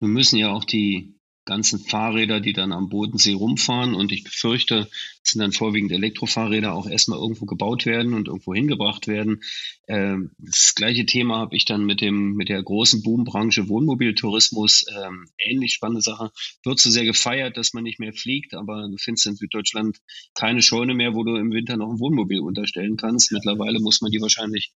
Wir 0.00 0.08
müssen 0.08 0.36
ja 0.38 0.50
auch 0.52 0.64
die 0.64 1.14
ganzen 1.44 1.80
Fahrräder, 1.80 2.40
die 2.40 2.52
dann 2.52 2.72
am 2.72 2.88
Bodensee 2.88 3.32
rumfahren. 3.32 3.94
Und 3.94 4.12
ich 4.12 4.22
befürchte, 4.22 4.88
es 5.24 5.32
sind 5.32 5.40
dann 5.40 5.52
vorwiegend 5.52 5.90
Elektrofahrräder 5.90 6.72
auch 6.72 6.86
erstmal 6.86 7.18
irgendwo 7.18 7.46
gebaut 7.46 7.84
werden 7.84 8.14
und 8.14 8.28
irgendwo 8.28 8.54
hingebracht 8.54 9.08
werden. 9.08 9.42
Ähm, 9.88 10.30
das 10.38 10.74
gleiche 10.74 11.04
Thema 11.04 11.38
habe 11.38 11.56
ich 11.56 11.64
dann 11.64 11.84
mit 11.84 12.00
dem, 12.00 12.34
mit 12.34 12.48
der 12.48 12.62
großen 12.62 13.02
Boombranche 13.02 13.68
Wohnmobiltourismus. 13.68 14.86
Ähm, 14.96 15.26
ähnlich 15.38 15.72
spannende 15.72 16.02
Sache. 16.02 16.30
Wird 16.64 16.78
so 16.78 16.90
sehr 16.90 17.04
gefeiert, 17.04 17.56
dass 17.56 17.72
man 17.72 17.82
nicht 17.82 17.98
mehr 17.98 18.12
fliegt, 18.12 18.54
aber 18.54 18.88
du 18.88 18.96
findest 18.98 19.26
in 19.26 19.36
Süddeutschland 19.36 19.98
keine 20.34 20.62
Scheune 20.62 20.94
mehr, 20.94 21.14
wo 21.14 21.24
du 21.24 21.34
im 21.36 21.50
Winter 21.50 21.76
noch 21.76 21.90
ein 21.90 21.98
Wohnmobil 21.98 22.40
unterstellen 22.40 22.96
kannst. 22.96 23.32
Mittlerweile 23.32 23.80
muss 23.80 24.00
man 24.00 24.12
die 24.12 24.20
wahrscheinlich 24.20 24.72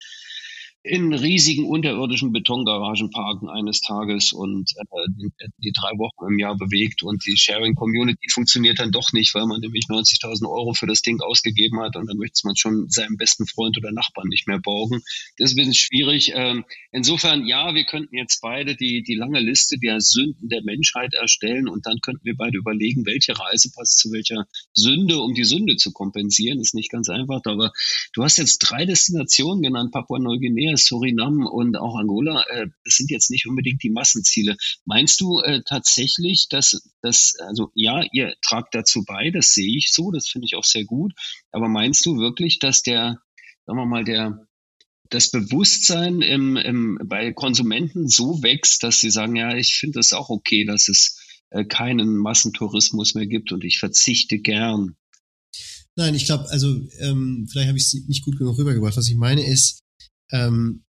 in 0.85 1.13
riesigen 1.13 1.65
unterirdischen 1.65 2.31
Betongaragen 2.31 3.09
parken 3.09 3.49
eines 3.49 3.81
Tages 3.81 4.33
und 4.33 4.71
äh, 4.77 5.07
die, 5.09 5.31
die, 5.57 5.71
drei 5.71 5.89
Wochen 5.97 6.31
im 6.31 6.37
Jahr 6.37 6.55
bewegt 6.55 7.01
und 7.01 7.25
die 7.25 7.37
Sharing 7.37 7.73
Community 7.73 8.29
funktioniert 8.29 8.79
dann 8.79 8.91
doch 8.91 9.11
nicht, 9.11 9.33
weil 9.33 9.47
man 9.47 9.61
nämlich 9.61 9.85
90.000 9.89 10.47
Euro 10.47 10.73
für 10.73 10.85
das 10.85 11.01
Ding 11.01 11.21
ausgegeben 11.21 11.79
hat 11.79 11.95
und 11.95 12.07
dann 12.07 12.17
möchte 12.17 12.45
man 12.45 12.55
schon 12.55 12.87
seinem 12.89 13.17
besten 13.17 13.47
Freund 13.47 13.77
oder 13.77 13.91
Nachbarn 13.91 14.27
nicht 14.27 14.47
mehr 14.47 14.59
borgen. 14.59 15.01
Das 15.39 15.49
ist 15.49 15.53
ein 15.53 15.57
bisschen 15.57 15.73
schwierig. 15.73 16.33
Ähm, 16.35 16.65
insofern, 16.91 17.47
ja, 17.47 17.73
wir 17.73 17.85
könnten 17.85 18.15
jetzt 18.15 18.41
beide 18.41 18.75
die, 18.75 19.01
die 19.01 19.15
lange 19.15 19.39
Liste 19.39 19.79
der 19.79 20.01
Sünden 20.01 20.49
der 20.49 20.61
Menschheit 20.63 21.15
erstellen 21.15 21.67
und 21.67 21.87
dann 21.87 21.97
könnten 22.01 22.25
wir 22.25 22.35
beide 22.37 22.59
überlegen, 22.59 23.07
welche 23.07 23.37
Reise 23.39 23.71
passt 23.75 23.97
zu 23.97 24.11
welcher 24.11 24.45
Sünde, 24.73 25.19
um 25.19 25.33
die 25.33 25.45
Sünde 25.45 25.77
zu 25.77 25.91
kompensieren. 25.91 26.59
Ist 26.59 26.75
nicht 26.75 26.91
ganz 26.91 27.09
einfach, 27.09 27.41
aber 27.45 27.71
du 28.13 28.23
hast 28.23 28.37
jetzt 28.37 28.59
drei 28.59 28.85
Destinationen 28.85 29.63
genannt, 29.63 29.91
Papua-Neuguinea, 29.91 30.74
Surinam 30.77 31.45
und 31.45 31.77
auch 31.77 31.95
Angola, 31.95 32.43
äh, 32.49 32.67
das 32.83 32.95
sind 32.95 33.11
jetzt 33.11 33.31
nicht 33.31 33.47
unbedingt 33.47 33.83
die 33.83 33.89
Massenziele. 33.89 34.57
Meinst 34.85 35.21
du 35.21 35.39
äh, 35.39 35.61
tatsächlich, 35.65 36.47
dass 36.49 36.81
das, 37.01 37.35
also 37.39 37.71
ja, 37.73 38.03
ihr 38.11 38.35
tragt 38.41 38.75
dazu 38.75 39.03
bei, 39.05 39.31
das 39.31 39.53
sehe 39.53 39.77
ich 39.77 39.91
so, 39.91 40.11
das 40.11 40.27
finde 40.27 40.45
ich 40.45 40.55
auch 40.55 40.63
sehr 40.63 40.85
gut, 40.85 41.13
aber 41.51 41.67
meinst 41.67 42.05
du 42.05 42.17
wirklich, 42.17 42.59
dass 42.59 42.81
der, 42.81 43.19
sagen 43.65 43.79
wir 43.79 43.85
mal, 43.85 44.03
der 44.03 44.47
das 45.09 45.31
Bewusstsein 45.31 46.21
im, 46.21 46.57
im, 46.57 46.99
bei 47.05 47.31
Konsumenten 47.31 48.07
so 48.07 48.41
wächst, 48.41 48.83
dass 48.83 48.99
sie 48.99 49.11
sagen, 49.11 49.35
ja, 49.35 49.55
ich 49.55 49.75
finde 49.75 49.99
es 49.99 50.13
auch 50.13 50.29
okay, 50.29 50.65
dass 50.65 50.87
es 50.87 51.19
äh, 51.51 51.63
keinen 51.65 52.17
Massentourismus 52.17 53.13
mehr 53.13 53.27
gibt 53.27 53.51
und 53.51 53.63
ich 53.63 53.77
verzichte 53.77 54.39
gern. 54.39 54.95
Nein, 55.95 56.15
ich 56.15 56.25
glaube, 56.25 56.49
also 56.49 56.81
ähm, 56.99 57.47
vielleicht 57.49 57.69
habe 57.69 57.77
ich 57.77 57.85
es 57.85 57.93
nicht 58.07 58.23
gut 58.23 58.37
genug 58.37 58.57
rübergebracht. 58.57 58.97
Was 58.97 59.07
ich 59.07 59.15
meine 59.15 59.45
ist, 59.45 59.79
ähm, 60.31 60.83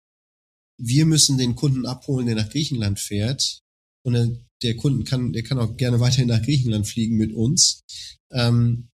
wir 0.79 1.07
müssen 1.07 1.38
den 1.38 1.55
Kunden 1.55 1.87
abholen, 1.87 2.27
der 2.27 2.37
nach 2.37 2.51
Griechenland 2.51 2.99
fährt. 2.99 3.61
Und 4.05 4.14
der, 4.14 4.29
der 4.62 4.77
Kunden 4.77 5.05
kann, 5.05 5.33
der 5.33 5.42
kann 5.42 5.59
auch 5.59 5.77
gerne 5.77 6.01
weiterhin 6.01 6.29
nach 6.29 6.42
Griechenland 6.42 6.87
fliegen 6.87 7.16
mit 7.16 7.33
uns. 7.33 7.85
Ähm, 8.33 8.88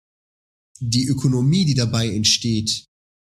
die 0.79 1.05
Ökonomie, 1.05 1.65
die 1.65 1.75
dabei 1.75 2.09
entsteht, 2.09 2.85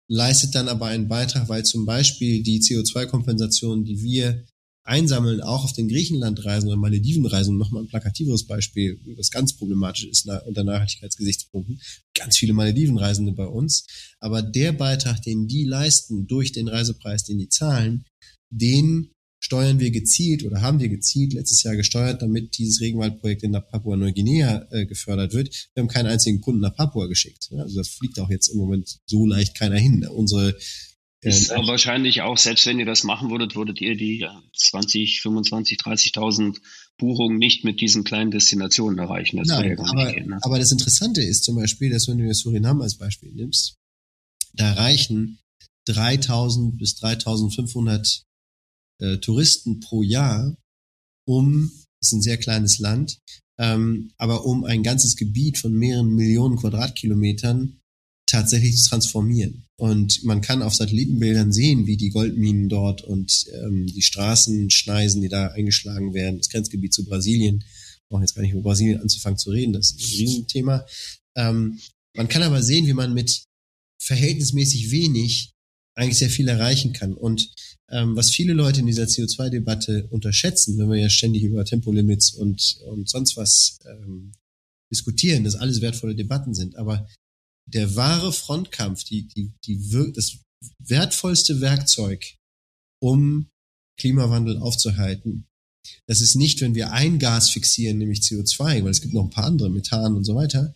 leistet 0.10 0.56
dann 0.56 0.68
aber 0.68 0.88
einen 0.88 1.08
Beitrag, 1.08 1.50
weil 1.50 1.64
zum 1.64 1.86
Beispiel 1.86 2.44
die 2.44 2.60
CO2-Kompensation, 2.60 3.86
die 3.86 4.02
wir 4.02 4.46
einsammeln, 4.84 5.42
auch 5.42 5.64
auf 5.64 5.74
den 5.74 5.88
Griechenlandreisen 5.88 6.68
oder 6.68 6.78
Maledivenreisen, 6.78 7.58
nochmal 7.58 7.84
ein 7.84 7.90
plakativeres 7.90 8.48
Beispiel, 8.48 9.00
was 9.18 9.32
ganz 9.32 9.56
problematisch 9.56 10.06
ist 10.06 10.28
unter 10.46 10.64
Nachhaltigkeitsgesichtspunkten, 10.64 11.80
ganz 12.16 12.38
viele 12.38 12.54
Maledivenreisende 12.54 13.34
bei 13.34 13.46
uns. 13.46 13.86
Aber 14.20 14.42
der 14.42 14.72
Beitrag, 14.72 15.22
den 15.22 15.48
die 15.48 15.64
leisten 15.64 16.28
durch 16.28 16.52
den 16.52 16.68
Reisepreis, 16.68 17.24
den 17.24 17.38
die 17.38 17.50
zahlen, 17.50 18.06
den 18.50 19.12
steuern 19.40 19.80
wir 19.80 19.92
gezielt 19.92 20.44
oder 20.44 20.62
haben 20.62 20.80
wir 20.80 20.90
gezielt 20.90 21.34
letztes 21.34 21.64
Jahr 21.64 21.76
gesteuert, 21.76 22.22
damit 22.22 22.58
dieses 22.58 22.82
Regenwaldprojekt 22.82 23.44
in 23.44 23.54
Papua-Neuguinea 23.54 24.68
äh, 24.72 24.86
gefördert 24.86 25.34
wird. 25.34 25.70
Wir 25.74 25.82
haben 25.82 25.88
keinen 25.88 26.08
einzigen 26.08 26.42
Kunden 26.42 26.60
nach 26.60 26.76
Papua 26.76 27.08
geschickt. 27.08 27.50
Also 27.58 27.78
das 27.78 27.90
fliegt 27.90 28.20
auch 28.20 28.30
jetzt 28.30 28.50
im 28.50 28.58
Moment 28.58 29.00
so 29.06 29.26
leicht 29.26 29.58
keiner 29.58 29.78
hin. 29.78 30.06
Unsere 30.08 30.58
ist 31.22 31.52
aber 31.52 31.68
wahrscheinlich 31.68 32.22
auch, 32.22 32.38
selbst 32.38 32.66
wenn 32.66 32.80
ihr 32.80 32.86
das 32.86 33.04
machen 33.04 33.30
würdet, 33.30 33.56
würdet 33.56 33.82
ihr 33.82 33.98
die 33.98 34.26
20, 34.56 35.22
25, 35.22 35.78
30.000 35.80 36.60
Buchungen 36.98 37.38
nicht 37.38 37.66
mit 37.66 37.82
diesen 37.82 38.04
kleinen 38.04 38.32
Destinationen 38.32 39.00
erreichen. 39.00 39.38
Das 39.38 39.50
Nein, 39.50 39.70
ja 39.70 39.76
gar 39.76 39.90
aber, 39.90 40.06
nicht 40.06 40.16
gehen, 40.16 40.30
ne? 40.30 40.40
aber 40.42 40.60
das 40.60 40.72
Interessante 40.72 41.22
ist 41.22 41.44
zum 41.44 41.56
Beispiel, 41.56 41.90
dass 41.90 42.08
wenn 42.08 42.20
du 42.20 42.34
Suriname 42.34 42.84
als 42.84 42.98
Beispiel 42.98 43.32
nimmst, 43.34 43.78
da 44.54 44.74
reichen 44.74 45.40
3000 45.86 46.78
bis 46.78 46.96
3500 46.96 48.24
äh, 49.00 49.18
Touristen 49.18 49.80
pro 49.80 50.04
Jahr, 50.04 50.56
um, 51.26 51.72
ist 52.02 52.14
ein 52.14 52.22
sehr 52.22 52.38
kleines 52.38 52.80
Land, 52.80 53.20
ähm, 53.58 54.12
aber 54.18 54.46
um 54.46 54.64
ein 54.64 54.84
ganzes 54.84 55.16
Gebiet 55.16 55.58
von 55.58 55.74
mehreren 55.74 56.16
Millionen 56.16 56.58
Quadratkilometern 56.58 57.79
tatsächlich 58.30 58.84
transformieren. 58.84 59.66
Und 59.78 60.24
man 60.24 60.42
kann 60.42 60.62
auf 60.62 60.76
Satellitenbildern 60.76 61.52
sehen, 61.52 61.88
wie 61.88 61.98
die 61.98 62.10
Goldminen 62.10 62.70
dort 62.70 63.02
und 63.02 63.46
ähm, 63.54 63.88
die 63.88 64.02
Straßenschneisen, 64.02 65.22
die 65.22 65.30
da 65.30 65.48
eingeschlagen 65.48 66.14
werden, 66.14 66.38
das 66.38 66.50
Grenzgebiet 66.50 66.94
zu 66.94 67.06
Brasilien, 67.06 67.64
brauchen 68.10 68.22
jetzt 68.22 68.36
gar 68.36 68.42
nicht 68.42 68.52
über 68.52 68.62
Brasilien 68.62 69.02
anzufangen 69.02 69.38
zu 69.38 69.52
reden, 69.52 69.74
das 69.74 69.92
ist 69.92 70.00
ein 70.00 70.18
Riesenthema. 70.20 70.86
Ähm, 71.36 71.80
man 72.16 72.28
kann 72.28 72.44
aber 72.44 72.62
sehen, 72.62 72.88
wie 72.88 72.94
man 72.94 73.14
mit 73.14 73.44
verhältnismäßig 74.02 74.92
wenig 74.92 75.52
eigentlich 75.96 76.18
sehr 76.18 76.30
viel 76.30 76.48
erreichen 76.48 76.94
kann. 76.94 77.14
Und 77.14 77.52
ähm, 77.90 78.16
was 78.16 78.32
viele 78.32 78.54
Leute 78.54 78.80
in 78.80 78.86
dieser 78.86 79.04
CO2-Debatte 79.04 80.08
unterschätzen, 80.10 80.78
wenn 80.78 80.90
wir 80.90 80.98
ja 80.98 81.10
ständig 81.10 81.44
über 81.44 81.66
Tempolimits 81.66 82.34
und, 82.34 82.80
und 82.86 83.10
sonst 83.10 83.38
was 83.38 83.80
ähm, 83.86 84.32
diskutieren, 84.92 85.44
dass 85.44 85.56
alles 85.56 85.82
wertvolle 85.82 86.16
Debatten 86.16 86.54
sind. 86.54 86.76
Aber 86.78 87.08
der 87.74 87.96
wahre 87.96 88.34
Frontkampf, 88.34 89.04
die, 89.04 89.28
die, 89.28 89.52
die, 89.66 90.14
das 90.14 90.38
wertvollste 90.80 91.62
Werkzeug, 91.62 92.36
um 93.02 93.48
Klimawandel 93.98 94.58
aufzuhalten, 94.58 95.46
das 96.08 96.22
ist 96.22 96.36
nicht, 96.36 96.62
wenn 96.62 96.76
wir 96.76 96.92
ein 96.92 97.20
Gas 97.20 97.50
fixieren, 97.50 97.98
nämlich 97.98 98.22
CO2, 98.22 98.84
weil 98.84 98.92
es 98.92 99.02
gibt 99.02 99.14
noch 99.14 99.24
ein 99.24 99.30
paar 99.30 99.46
andere, 99.46 99.70
Methan 99.70 100.16
und 100.16 100.24
so 100.24 100.36
weiter, 100.36 100.74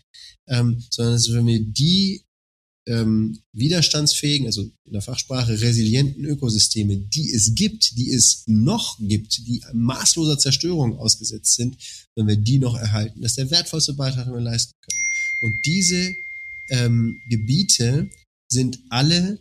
ähm, 0.47 0.83
sondern 0.89 1.15
es 1.15 1.27
ist, 1.27 1.33
wenn 1.33 1.47
wir 1.47 1.59
die 1.59 2.23
ähm, 2.85 3.39
widerstandsfähigen, 3.53 4.45
also 4.45 4.63
in 4.63 4.93
der 4.93 5.01
Fachsprache 5.01 5.61
resilienten 5.61 6.25
Ökosysteme, 6.25 6.97
die 6.97 7.31
es 7.31 7.55
gibt, 7.55 7.97
die 7.97 8.11
es 8.11 8.43
noch 8.45 8.97
gibt, 8.99 9.37
die 9.47 9.63
maßloser 9.73 10.37
Zerstörung 10.37 10.99
ausgesetzt 10.99 11.55
sind, 11.55 11.77
wenn 12.15 12.27
wir 12.27 12.35
die 12.35 12.59
noch 12.59 12.75
erhalten. 12.75 13.21
Das 13.21 13.31
ist 13.31 13.37
der 13.37 13.51
wertvollste 13.51 13.93
Beitrag, 13.93 14.25
den 14.25 14.33
wir 14.33 14.41
leisten 14.41 14.73
können. 14.81 15.01
Und 15.41 15.65
diese 15.65 16.13
ähm, 16.69 17.21
Gebiete 17.27 18.09
sind 18.51 18.79
alle 18.89 19.39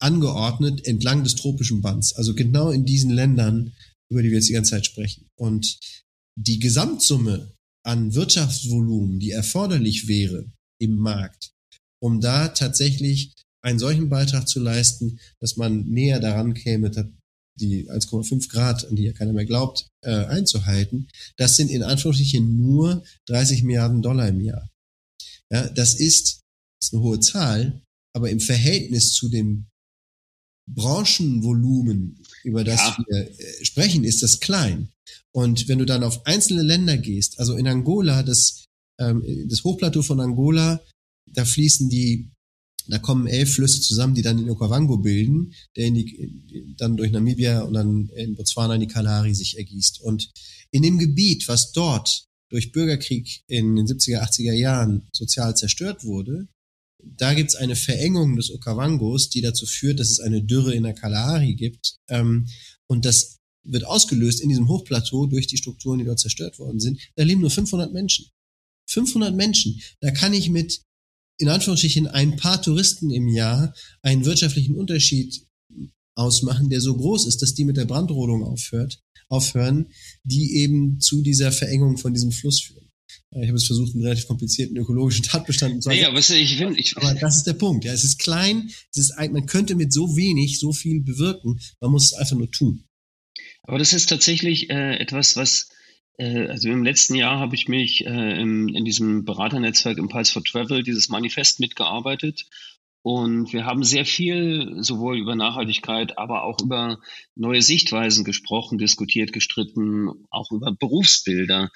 angeordnet 0.00 0.84
entlang 0.86 1.22
des 1.22 1.36
tropischen 1.36 1.80
Bands, 1.80 2.12
also 2.14 2.34
genau 2.34 2.70
in 2.70 2.84
diesen 2.84 3.10
Ländern, 3.10 3.72
über 4.10 4.22
die 4.22 4.30
wir 4.30 4.36
jetzt 4.36 4.48
die 4.48 4.54
ganze 4.54 4.72
Zeit 4.72 4.86
sprechen. 4.86 5.26
Und 5.38 5.78
die 6.36 6.58
Gesamtsumme 6.58 7.52
an 7.84 8.14
Wirtschaftsvolumen, 8.14 9.20
die 9.20 9.30
erforderlich 9.30 10.08
wäre 10.08 10.50
im 10.80 10.96
Markt, 10.96 11.52
um 12.02 12.20
da 12.20 12.48
tatsächlich 12.48 13.32
einen 13.64 13.78
solchen 13.78 14.08
Beitrag 14.08 14.48
zu 14.48 14.60
leisten, 14.60 15.20
dass 15.40 15.56
man 15.56 15.88
näher 15.88 16.20
daran 16.20 16.54
käme, 16.54 16.90
die 17.58 17.88
1,5 17.88 18.48
Grad, 18.48 18.86
an 18.88 18.96
die 18.96 19.04
ja 19.04 19.12
keiner 19.12 19.32
mehr 19.32 19.44
glaubt, 19.44 19.88
äh, 20.04 20.24
einzuhalten. 20.24 21.08
Das 21.36 21.56
sind 21.56 21.70
in 21.70 21.82
Anführungsstrichen 21.82 22.60
nur 22.60 23.04
30 23.28 23.62
Milliarden 23.62 24.02
Dollar 24.02 24.28
im 24.28 24.40
Jahr. 24.40 24.68
Ja, 25.52 25.68
das 25.68 25.94
ist, 25.94 26.40
ist 26.82 26.92
eine 26.92 27.02
hohe 27.02 27.20
Zahl, 27.20 27.82
aber 28.14 28.30
im 28.30 28.40
Verhältnis 28.40 29.12
zu 29.12 29.28
dem 29.28 29.66
Branchenvolumen, 30.68 32.22
über 32.44 32.64
das 32.64 32.80
ja. 32.80 33.04
wir 33.06 33.40
äh, 33.40 33.64
sprechen, 33.64 34.04
ist 34.04 34.22
das 34.22 34.40
klein. 34.40 34.88
Und 35.34 35.68
wenn 35.68 35.78
du 35.78 35.84
dann 35.84 36.04
auf 36.04 36.24
einzelne 36.26 36.62
Länder 36.62 36.96
gehst, 36.96 37.38
also 37.38 37.56
in 37.56 37.66
Angola, 37.66 38.22
das, 38.22 38.64
ähm, 39.00 39.24
das 39.48 39.64
Hochplateau 39.64 40.02
von 40.02 40.20
Angola 40.20 40.80
da 41.32 41.44
fließen 41.44 41.88
die, 41.88 42.30
da 42.88 42.98
kommen 42.98 43.26
elf 43.26 43.54
Flüsse 43.54 43.80
zusammen, 43.80 44.14
die 44.14 44.22
dann 44.22 44.38
den 44.38 44.50
Okavango 44.50 44.98
bilden, 44.98 45.54
der 45.76 45.86
in 45.86 45.94
die, 45.94 46.74
dann 46.76 46.96
durch 46.96 47.12
Namibia 47.12 47.62
und 47.62 47.74
dann 47.74 48.08
in 48.16 48.34
Botswana 48.34 48.74
in 48.74 48.80
die 48.80 48.88
Kalahari 48.88 49.34
sich 49.34 49.56
ergießt. 49.56 50.00
Und 50.02 50.30
in 50.70 50.82
dem 50.82 50.98
Gebiet, 50.98 51.46
was 51.48 51.72
dort 51.72 52.26
durch 52.52 52.70
Bürgerkrieg 52.70 53.42
in 53.46 53.76
den 53.76 53.86
70er, 53.86 54.20
80er 54.20 54.52
Jahren 54.52 55.08
sozial 55.10 55.56
zerstört 55.56 56.04
wurde, 56.04 56.48
da 57.02 57.32
gibt's 57.32 57.54
eine 57.54 57.76
Verengung 57.76 58.36
des 58.36 58.52
Okavangos, 58.52 59.30
die 59.30 59.40
dazu 59.40 59.64
führt, 59.64 59.98
dass 59.98 60.10
es 60.10 60.20
eine 60.20 60.42
Dürre 60.42 60.74
in 60.74 60.82
der 60.82 60.92
Kalahari 60.92 61.54
gibt. 61.54 61.96
Ähm, 62.08 62.46
und 62.86 63.06
das 63.06 63.38
wird 63.64 63.86
ausgelöst 63.86 64.42
in 64.42 64.50
diesem 64.50 64.68
Hochplateau 64.68 65.26
durch 65.26 65.46
die 65.46 65.56
Strukturen, 65.56 65.98
die 65.98 66.04
dort 66.04 66.20
zerstört 66.20 66.58
worden 66.58 66.78
sind. 66.78 67.00
Da 67.16 67.24
leben 67.24 67.40
nur 67.40 67.50
500 67.50 67.92
Menschen. 67.92 68.26
500 68.90 69.34
Menschen. 69.34 69.80
Da 70.00 70.10
kann 70.10 70.34
ich 70.34 70.50
mit 70.50 70.82
in 71.38 71.48
Anführungsstrichen 71.48 72.06
ein 72.06 72.36
paar 72.36 72.60
Touristen 72.60 73.10
im 73.10 73.28
Jahr 73.28 73.74
einen 74.02 74.26
wirtschaftlichen 74.26 74.76
Unterschied 74.76 75.46
ausmachen, 76.14 76.68
der 76.68 76.82
so 76.82 76.94
groß 76.94 77.26
ist, 77.26 77.40
dass 77.40 77.54
die 77.54 77.64
mit 77.64 77.78
der 77.78 77.86
Brandrodung 77.86 78.44
aufhört, 78.44 79.00
aufhören, 79.28 79.86
die 80.24 80.56
eben 80.56 81.00
zu 81.00 81.22
dieser 81.22 81.52
Verengung 81.52 81.96
von 81.98 82.12
diesem 82.12 82.32
Fluss 82.32 82.60
führen. 82.60 82.88
Ich 83.34 83.48
habe 83.48 83.56
es 83.56 83.66
versucht, 83.66 83.94
einen 83.94 84.02
relativ 84.02 84.26
komplizierten 84.26 84.76
ökologischen 84.76 85.24
Tatbestand 85.24 85.82
zu 85.82 85.88
sagen. 85.88 85.98
Ja, 85.98 86.08
aber, 86.08 86.18
ich 86.18 86.56
find, 86.56 86.78
ich, 86.78 86.96
aber 86.98 87.14
das 87.14 87.38
ist 87.38 87.46
der 87.46 87.54
Punkt. 87.54 87.84
Ja, 87.84 87.92
es 87.92 88.04
ist 88.04 88.18
klein, 88.18 88.70
es 88.90 88.98
ist, 88.98 89.14
man 89.16 89.46
könnte 89.46 89.74
mit 89.74 89.92
so 89.92 90.16
wenig 90.16 90.58
so 90.58 90.72
viel 90.72 91.00
bewirken. 91.00 91.58
Man 91.80 91.90
muss 91.90 92.06
es 92.06 92.12
einfach 92.12 92.36
nur 92.36 92.50
tun. 92.50 92.84
Aber 93.62 93.78
das 93.78 93.94
ist 93.94 94.08
tatsächlich 94.08 94.68
äh, 94.70 94.96
etwas, 94.96 95.36
was 95.36 95.68
äh, 96.18 96.48
also 96.48 96.68
im 96.68 96.84
letzten 96.84 97.14
Jahr 97.14 97.38
habe 97.38 97.54
ich 97.54 97.68
mich 97.68 98.04
äh, 98.04 98.40
in, 98.40 98.68
in 98.68 98.84
diesem 98.84 99.24
Beraternetzwerk 99.24 99.98
Impulse 99.98 100.32
for 100.32 100.44
Travel, 100.44 100.82
dieses 100.82 101.08
Manifest 101.08 101.60
mitgearbeitet. 101.60 102.46
Und 103.02 103.52
wir 103.52 103.64
haben 103.64 103.82
sehr 103.82 104.04
viel 104.04 104.76
sowohl 104.78 105.18
über 105.18 105.34
Nachhaltigkeit, 105.34 106.18
aber 106.18 106.44
auch 106.44 106.60
über 106.62 107.00
neue 107.34 107.60
Sichtweisen 107.60 108.24
gesprochen, 108.24 108.78
diskutiert, 108.78 109.32
gestritten, 109.32 110.08
auch 110.30 110.52
über 110.52 110.72
Berufsbilder. 110.72 111.70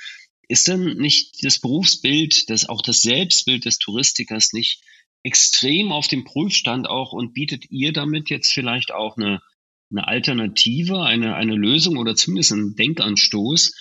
Ist 0.49 0.69
denn 0.69 0.97
nicht 0.99 1.45
das 1.45 1.59
Berufsbild, 1.59 2.49
das 2.49 2.69
auch 2.69 2.81
das 2.81 3.03
Selbstbild 3.03 3.65
des 3.65 3.79
Touristikers 3.79 4.53
nicht 4.53 4.83
extrem 5.25 5.91
auf 5.91 6.07
dem 6.07 6.23
Prüfstand 6.23 6.89
auch 6.89 7.13
und 7.13 7.35
bietet 7.35 7.71
ihr 7.71 7.93
damit 7.93 8.31
jetzt 8.31 8.53
vielleicht 8.53 8.93
auch 8.93 9.17
eine, 9.17 9.41
eine 9.91 10.07
Alternative, 10.07 11.03
eine, 11.03 11.35
eine 11.35 11.57
Lösung 11.57 11.97
oder 11.97 12.15
zumindest 12.15 12.53
einen 12.53 12.77
Denkanstoß, 12.77 13.75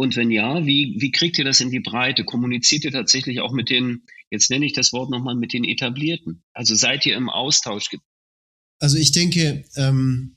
und 0.00 0.16
wenn 0.16 0.30
ja, 0.30 0.64
wie, 0.64 0.94
wie 0.96 1.10
kriegt 1.10 1.36
ihr 1.36 1.44
das 1.44 1.60
in 1.60 1.68
die 1.68 1.80
Breite? 1.80 2.24
Kommuniziert 2.24 2.84
ihr 2.84 2.90
tatsächlich 2.90 3.42
auch 3.42 3.52
mit 3.52 3.68
den, 3.68 4.04
jetzt 4.30 4.50
nenne 4.50 4.66
ich 4.66 4.72
das 4.72 4.92
Wort 4.92 5.10
nochmal, 5.10 5.34
mit 5.34 5.52
den 5.52 5.64
Etablierten? 5.64 6.42
Also 6.52 6.74
seid 6.74 7.06
ihr 7.06 7.16
im 7.16 7.28
Austausch? 7.28 7.90
Also 8.78 8.96
ich 8.96 9.12
denke, 9.12 9.64
ähm, 9.76 10.36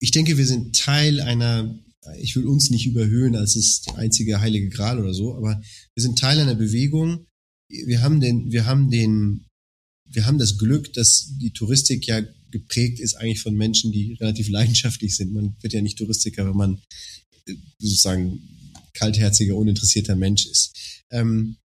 ich 0.00 0.10
denke, 0.10 0.36
wir 0.38 0.46
sind 0.46 0.74
Teil 0.76 1.20
einer, 1.20 1.78
ich 2.18 2.34
will 2.34 2.46
uns 2.46 2.70
nicht 2.70 2.86
überhöhen 2.86 3.36
als 3.36 3.54
das 3.54 3.94
einzige 3.96 4.40
heilige 4.40 4.68
Gral 4.70 4.98
oder 4.98 5.14
so, 5.14 5.34
aber 5.36 5.60
wir 5.94 6.02
sind 6.02 6.18
Teil 6.18 6.40
einer 6.40 6.54
Bewegung. 6.54 7.26
Wir 7.68 8.02
haben 8.02 8.20
den, 8.20 8.50
wir 8.50 8.66
haben 8.66 8.90
den, 8.90 9.46
wir 10.08 10.26
haben 10.26 10.38
das 10.38 10.58
Glück, 10.58 10.92
dass 10.94 11.36
die 11.38 11.52
Touristik 11.52 12.06
ja 12.06 12.22
geprägt 12.50 12.98
ist 12.98 13.14
eigentlich 13.14 13.40
von 13.40 13.54
Menschen, 13.54 13.92
die 13.92 14.14
relativ 14.14 14.48
leidenschaftlich 14.50 15.16
sind. 15.16 15.32
Man 15.32 15.56
wird 15.60 15.72
ja 15.72 15.82
nicht 15.82 15.98
Touristiker, 15.98 16.48
wenn 16.48 16.56
man 16.56 16.82
äh, 17.46 17.54
sozusagen 17.78 18.59
kaltherziger, 19.00 19.56
uninteressierter 19.56 20.14
Mensch 20.14 20.46
ist. 20.46 21.02
Ähm, 21.10 21.56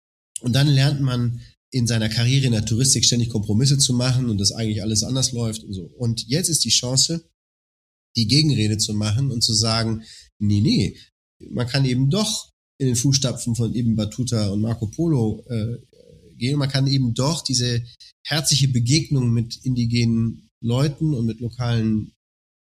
und 0.41 0.53
dann 0.53 0.67
lernt 0.67 1.01
man 1.01 1.41
in 1.71 1.87
seiner 1.87 2.09
Karriere 2.09 2.45
in 2.45 2.53
der 2.53 2.65
Touristik 2.65 3.03
ständig 3.05 3.29
Kompromisse 3.29 3.77
zu 3.77 3.93
machen 3.93 4.29
und 4.29 4.39
dass 4.39 4.53
eigentlich 4.53 4.81
alles 4.81 5.03
anders 5.03 5.33
läuft 5.33 5.63
und 5.63 5.73
so. 5.73 5.83
Und 5.97 6.25
jetzt 6.27 6.49
ist 6.49 6.63
die 6.63 6.69
Chance, 6.69 7.29
die 8.15 8.27
Gegenrede 8.27 8.77
zu 8.77 8.93
machen 8.93 9.29
und 9.29 9.41
zu 9.41 9.53
sagen, 9.53 10.03
nee, 10.39 10.61
nee, 10.61 10.97
man 11.49 11.67
kann 11.67 11.83
eben 11.85 12.09
doch 12.09 12.53
in 12.77 12.87
den 12.87 12.95
Fußstapfen 12.95 13.55
von 13.55 13.75
Ibn 13.75 13.95
Battuta 13.95 14.47
und 14.49 14.61
Marco 14.61 14.87
Polo 14.87 15.43
äh, 15.49 15.77
gehen. 16.37 16.57
Man 16.57 16.69
kann 16.69 16.87
eben 16.87 17.13
doch 17.13 17.43
diese 17.43 17.83
herzliche 18.25 18.69
Begegnung 18.69 19.31
mit 19.31 19.57
indigenen 19.63 20.49
Leuten 20.61 21.13
und 21.13 21.25
mit 21.25 21.39
lokalen 21.39 22.14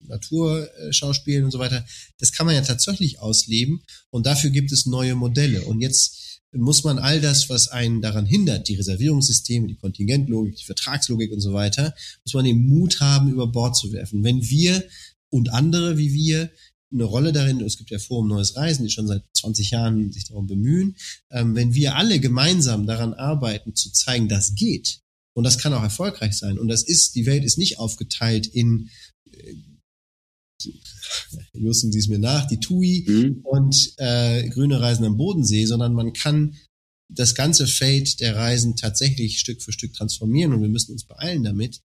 Naturschauspielen 0.08 1.46
und 1.46 1.52
so 1.52 1.60
weiter, 1.60 1.86
das 2.20 2.32
kann 2.32 2.46
man 2.46 2.56
ja 2.56 2.62
tatsächlich 2.62 3.20
ausleben 3.20 3.82
und 4.10 4.26
dafür 4.26 4.50
gibt 4.50 4.72
es 4.72 4.86
neue 4.86 5.16
Modelle. 5.16 5.64
Und 5.64 5.82
jetzt 5.82 6.42
muss 6.54 6.84
man 6.84 6.98
all 6.98 7.22
das, 7.22 7.50
was 7.50 7.68
einen 7.68 8.02
daran 8.02 8.26
hindert, 8.26 8.68
die 8.68 8.76
Reservierungssysteme, 8.76 9.68
die 9.68 9.76
Kontingentlogik, 9.76 10.56
die 10.56 10.66
Vertragslogik 10.66 11.32
und 11.32 11.42
so 11.42 11.54
weiter, 11.54 11.94
muss 12.24 12.34
man 12.34 12.46
den 12.46 12.68
Mut 12.68 13.00
haben, 13.00 13.30
über 13.30 13.48
Bord 13.48 13.76
zu 13.76 13.92
werfen. 13.92 14.24
Wenn 14.24 14.42
wir 14.42 14.84
und 15.30 15.50
andere 15.50 15.98
wie 15.98 16.14
wir 16.14 16.50
eine 16.92 17.04
Rolle 17.04 17.34
darin, 17.34 17.62
es 17.62 17.78
gibt 17.78 17.90
ja 17.90 18.00
Forum 18.00 18.30
Neues 18.30 18.56
Reisen, 18.56 18.86
die 18.86 18.92
schon 18.92 19.08
seit 19.08 19.24
20 19.34 19.72
Jahren 19.72 20.12
sich 20.12 20.26
darum 20.26 20.48
bemühen, 20.48 20.96
ähm, 21.32 21.56
wenn 21.56 21.74
wir 21.74 21.96
alle 21.96 22.20
gemeinsam 22.20 22.86
daran 22.86 23.14
arbeiten, 23.14 23.76
zu 23.76 23.92
zeigen, 23.92 24.30
das 24.30 24.56
geht, 24.56 25.02
und 25.34 25.44
das 25.44 25.58
kann 25.58 25.74
auch 25.74 25.84
erfolgreich 25.84 26.38
sein, 26.38 26.58
und 26.58 26.70
das 26.70 26.84
ist, 26.84 27.16
die 27.16 27.26
Welt 27.26 27.44
ist 27.44 27.58
nicht 27.58 27.78
aufgeteilt 27.78 28.48
in 28.48 28.90
äh, 30.66 31.60
Justen 31.60 31.92
Sie 31.92 32.00
es 32.00 32.08
mir 32.08 32.20
nach, 32.20 32.48
die 32.48 32.60
TUI 32.60 33.06
mhm. 33.08 33.42
und 33.44 33.94
äh, 33.98 34.48
grüne 34.50 34.80
Reisen 34.80 35.06
am 35.06 35.18
Bodensee, 35.18 35.66
sondern 35.66 35.94
man 35.94 36.14
kann 36.14 36.58
das 37.10 37.36
ganze 37.36 37.68
Fate 37.68 38.20
der 38.20 38.36
Reisen 38.36 38.76
tatsächlich 38.76 39.40
Stück 39.40 39.62
für 39.62 39.72
Stück 39.72 39.94
transformieren 39.94 40.54
und 40.54 40.62
wir 40.62 40.70
müssen 40.70 40.92
uns 40.92 41.06
beeilen 41.06 41.44
damit. 41.44 41.82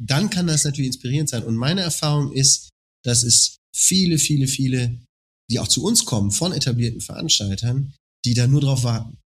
Dann 0.00 0.30
kann 0.30 0.46
das 0.46 0.64
natürlich 0.64 0.88
inspirierend 0.88 1.28
sein. 1.28 1.44
Und 1.44 1.56
meine 1.56 1.80
Erfahrung 1.80 2.32
ist, 2.32 2.70
dass 3.04 3.22
es 3.24 3.56
viele, 3.74 4.18
viele, 4.18 4.46
viele, 4.46 5.00
die 5.50 5.58
auch 5.58 5.68
zu 5.68 5.84
uns 5.84 6.04
kommen 6.04 6.30
von 6.30 6.52
etablierten 6.52 7.00
Veranstaltern, 7.00 7.94
die 8.24 8.34
da 8.34 8.46
nur 8.46 8.60
drauf 8.60 8.84
warten. 8.84 9.18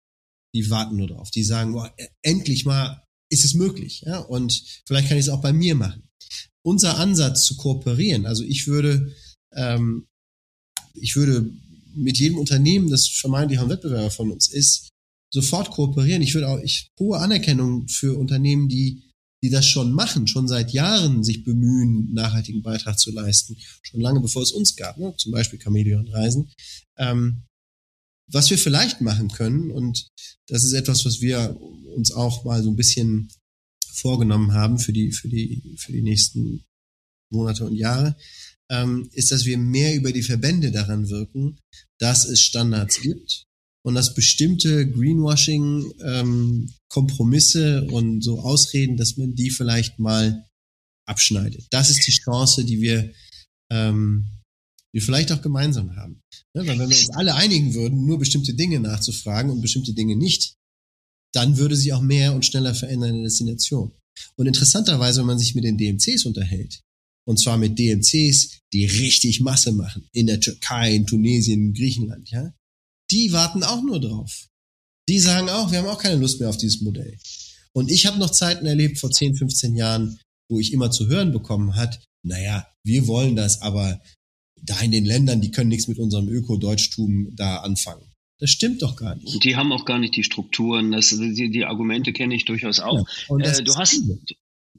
Die 0.53 0.69
warten 0.69 0.95
nur 0.95 1.07
drauf. 1.07 1.31
Die 1.31 1.43
sagen, 1.43 1.73
boah, 1.73 1.93
endlich 2.21 2.65
mal 2.65 3.03
ist 3.29 3.43
es 3.43 3.53
möglich. 3.53 4.03
Ja? 4.05 4.19
Und 4.19 4.63
vielleicht 4.85 5.09
kann 5.09 5.17
ich 5.17 5.25
es 5.25 5.29
auch 5.29 5.41
bei 5.41 5.51
mir 5.51 5.75
machen 5.75 6.07
unser 6.65 6.97
Ansatz 6.97 7.45
zu 7.45 7.55
kooperieren, 7.57 8.25
also 8.25 8.43
ich 8.43 8.67
würde, 8.67 9.13
ähm, 9.53 10.07
ich 10.95 11.15
würde 11.15 11.49
mit 11.93 12.17
jedem 12.17 12.39
Unternehmen, 12.39 12.89
das 12.89 13.07
vermeintlich 13.07 13.59
ein 13.59 13.69
Wettbewerber 13.69 14.09
von 14.09 14.31
uns 14.31 14.49
ist, 14.49 14.89
sofort 15.31 15.69
kooperieren. 15.71 16.21
Ich 16.21 16.33
würde 16.33 16.49
auch 16.49 16.59
ich, 16.59 16.89
hohe 16.99 17.19
Anerkennung 17.19 17.87
für 17.87 18.17
Unternehmen, 18.17 18.67
die, 18.67 19.03
die 19.43 19.49
das 19.49 19.65
schon 19.65 19.91
machen, 19.91 20.27
schon 20.27 20.47
seit 20.47 20.71
Jahren 20.73 21.23
sich 21.23 21.43
bemühen, 21.43 22.11
nachhaltigen 22.13 22.63
Beitrag 22.63 22.97
zu 22.99 23.11
leisten, 23.11 23.55
schon 23.83 24.01
lange 24.01 24.19
bevor 24.19 24.41
es 24.41 24.51
uns 24.51 24.75
gab, 24.75 24.97
ne? 24.97 25.13
zum 25.17 25.31
Beispiel 25.31 25.59
Chameleon 25.59 26.07
Reisen. 26.07 26.49
Ähm, 26.97 27.43
was 28.27 28.49
wir 28.49 28.57
vielleicht 28.57 29.01
machen 29.01 29.27
können, 29.27 29.69
und 29.69 30.07
das 30.47 30.63
ist 30.63 30.73
etwas, 30.73 31.05
was 31.05 31.21
wir 31.21 31.55
uns 31.95 32.11
auch 32.11 32.43
mal 32.43 32.63
so 32.63 32.71
ein 32.71 32.75
bisschen 32.75 33.29
vorgenommen 33.95 34.53
haben 34.53 34.79
für 34.79 34.93
die, 34.93 35.11
für 35.11 35.29
die, 35.29 35.75
für 35.77 35.91
die 35.91 36.01
nächsten 36.01 36.65
Monate 37.31 37.65
und 37.65 37.75
Jahre, 37.75 38.15
ähm, 38.69 39.09
ist, 39.13 39.31
dass 39.31 39.45
wir 39.45 39.57
mehr 39.57 39.95
über 39.95 40.11
die 40.11 40.23
Verbände 40.23 40.71
daran 40.71 41.09
wirken, 41.09 41.59
dass 41.99 42.25
es 42.25 42.41
Standards 42.41 43.01
gibt 43.01 43.45
und 43.83 43.95
dass 43.95 44.15
bestimmte 44.15 44.89
Greenwashing 44.89 45.93
ähm, 46.03 46.73
Kompromisse 46.89 47.85
und 47.85 48.23
so 48.23 48.39
Ausreden, 48.39 48.97
dass 48.97 49.17
man 49.17 49.35
die 49.35 49.51
vielleicht 49.51 49.99
mal 49.99 50.45
abschneidet. 51.07 51.67
Das 51.69 51.89
ist 51.89 52.05
die 52.07 52.11
Chance, 52.11 52.65
die 52.65 52.81
wir, 52.81 53.13
ähm, 53.71 54.25
wir 54.91 55.01
vielleicht 55.01 55.31
auch 55.31 55.41
gemeinsam 55.41 55.95
haben. 55.95 56.21
Ja, 56.55 56.65
weil 56.65 56.79
wenn 56.79 56.89
wir 56.89 56.97
uns 56.97 57.11
alle 57.11 57.35
einigen 57.35 57.73
würden, 57.75 58.05
nur 58.05 58.17
bestimmte 58.17 58.55
Dinge 58.55 58.79
nachzufragen 58.79 59.51
und 59.51 59.61
bestimmte 59.61 59.93
Dinge 59.93 60.15
nicht, 60.15 60.55
dann 61.35 61.57
würde 61.57 61.75
sie 61.75 61.93
auch 61.93 62.01
mehr 62.01 62.33
und 62.33 62.45
schneller 62.45 62.73
verändern 62.73 63.09
in 63.09 63.15
der 63.17 63.23
Destination. 63.25 63.91
Und 64.37 64.47
interessanterweise, 64.47 65.19
wenn 65.19 65.27
man 65.27 65.39
sich 65.39 65.55
mit 65.55 65.63
den 65.63 65.77
DMCs 65.77 66.25
unterhält, 66.25 66.81
und 67.27 67.39
zwar 67.39 67.57
mit 67.57 67.77
DMCs, 67.77 68.59
die 68.71 68.85
richtig 68.85 69.41
Masse 69.41 69.71
machen, 69.71 70.07
in 70.13 70.27
der 70.27 70.39
Türkei, 70.39 70.95
in 70.95 71.07
Tunesien, 71.07 71.67
in 71.67 71.73
Griechenland, 71.73 72.29
ja, 72.29 72.53
die 73.11 73.31
warten 73.31 73.63
auch 73.63 73.83
nur 73.83 73.99
drauf. 73.99 74.47
Die 75.09 75.19
sagen 75.19 75.49
auch, 75.49 75.71
wir 75.71 75.79
haben 75.79 75.87
auch 75.87 76.01
keine 76.01 76.19
Lust 76.19 76.39
mehr 76.39 76.49
auf 76.49 76.57
dieses 76.57 76.81
Modell. 76.81 77.17
Und 77.73 77.91
ich 77.91 78.05
habe 78.05 78.19
noch 78.19 78.31
Zeiten 78.31 78.65
erlebt 78.65 78.99
vor 78.99 79.11
10, 79.11 79.35
15 79.35 79.75
Jahren, 79.75 80.19
wo 80.49 80.59
ich 80.59 80.71
immer 80.71 80.91
zu 80.91 81.07
hören 81.07 81.31
bekommen 81.31 81.75
hat, 81.75 82.01
naja, 82.23 82.67
wir 82.83 83.07
wollen 83.07 83.35
das, 83.35 83.61
aber 83.61 84.01
da 84.61 84.79
in 84.79 84.91
den 84.91 85.05
Ländern, 85.05 85.41
die 85.41 85.51
können 85.51 85.69
nichts 85.69 85.87
mit 85.87 85.99
unserem 85.99 86.27
Öko-Deutschtum 86.27 87.35
da 87.35 87.57
anfangen. 87.57 88.05
Das 88.39 88.49
stimmt 88.49 88.81
doch 88.81 88.95
gar 88.97 89.15
nicht. 89.15 89.43
Die 89.43 89.55
haben 89.55 89.71
auch 89.71 89.85
gar 89.85 89.97
nicht 89.97 90.15
die 90.15 90.23
Strukturen. 90.23 90.91
Das, 90.91 91.09
die, 91.09 91.49
die 91.51 91.65
Argumente 91.65 92.11
kenne 92.11 92.35
ich 92.35 92.45
durchaus 92.45 92.79
auch. 92.79 93.07
Ja, 93.29 93.37
äh, 93.37 93.63
du, 93.63 93.75
hast, 93.75 94.03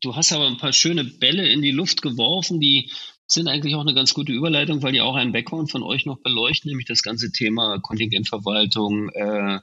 du 0.00 0.14
hast 0.14 0.32
aber 0.32 0.46
ein 0.46 0.58
paar 0.58 0.72
schöne 0.72 1.04
Bälle 1.04 1.48
in 1.48 1.62
die 1.62 1.70
Luft 1.70 2.02
geworfen, 2.02 2.60
die 2.60 2.90
sind 3.26 3.48
eigentlich 3.48 3.74
auch 3.74 3.80
eine 3.80 3.94
ganz 3.94 4.14
gute 4.14 4.32
Überleitung, 4.32 4.82
weil 4.82 4.92
die 4.92 5.00
auch 5.00 5.16
einen 5.16 5.32
Background 5.32 5.70
von 5.70 5.82
euch 5.82 6.06
noch 6.06 6.18
beleuchten, 6.18 6.68
nämlich 6.68 6.86
das 6.86 7.02
ganze 7.02 7.32
Thema 7.32 7.80
Kontingentverwaltung, 7.80 9.08
äh, 9.10 9.58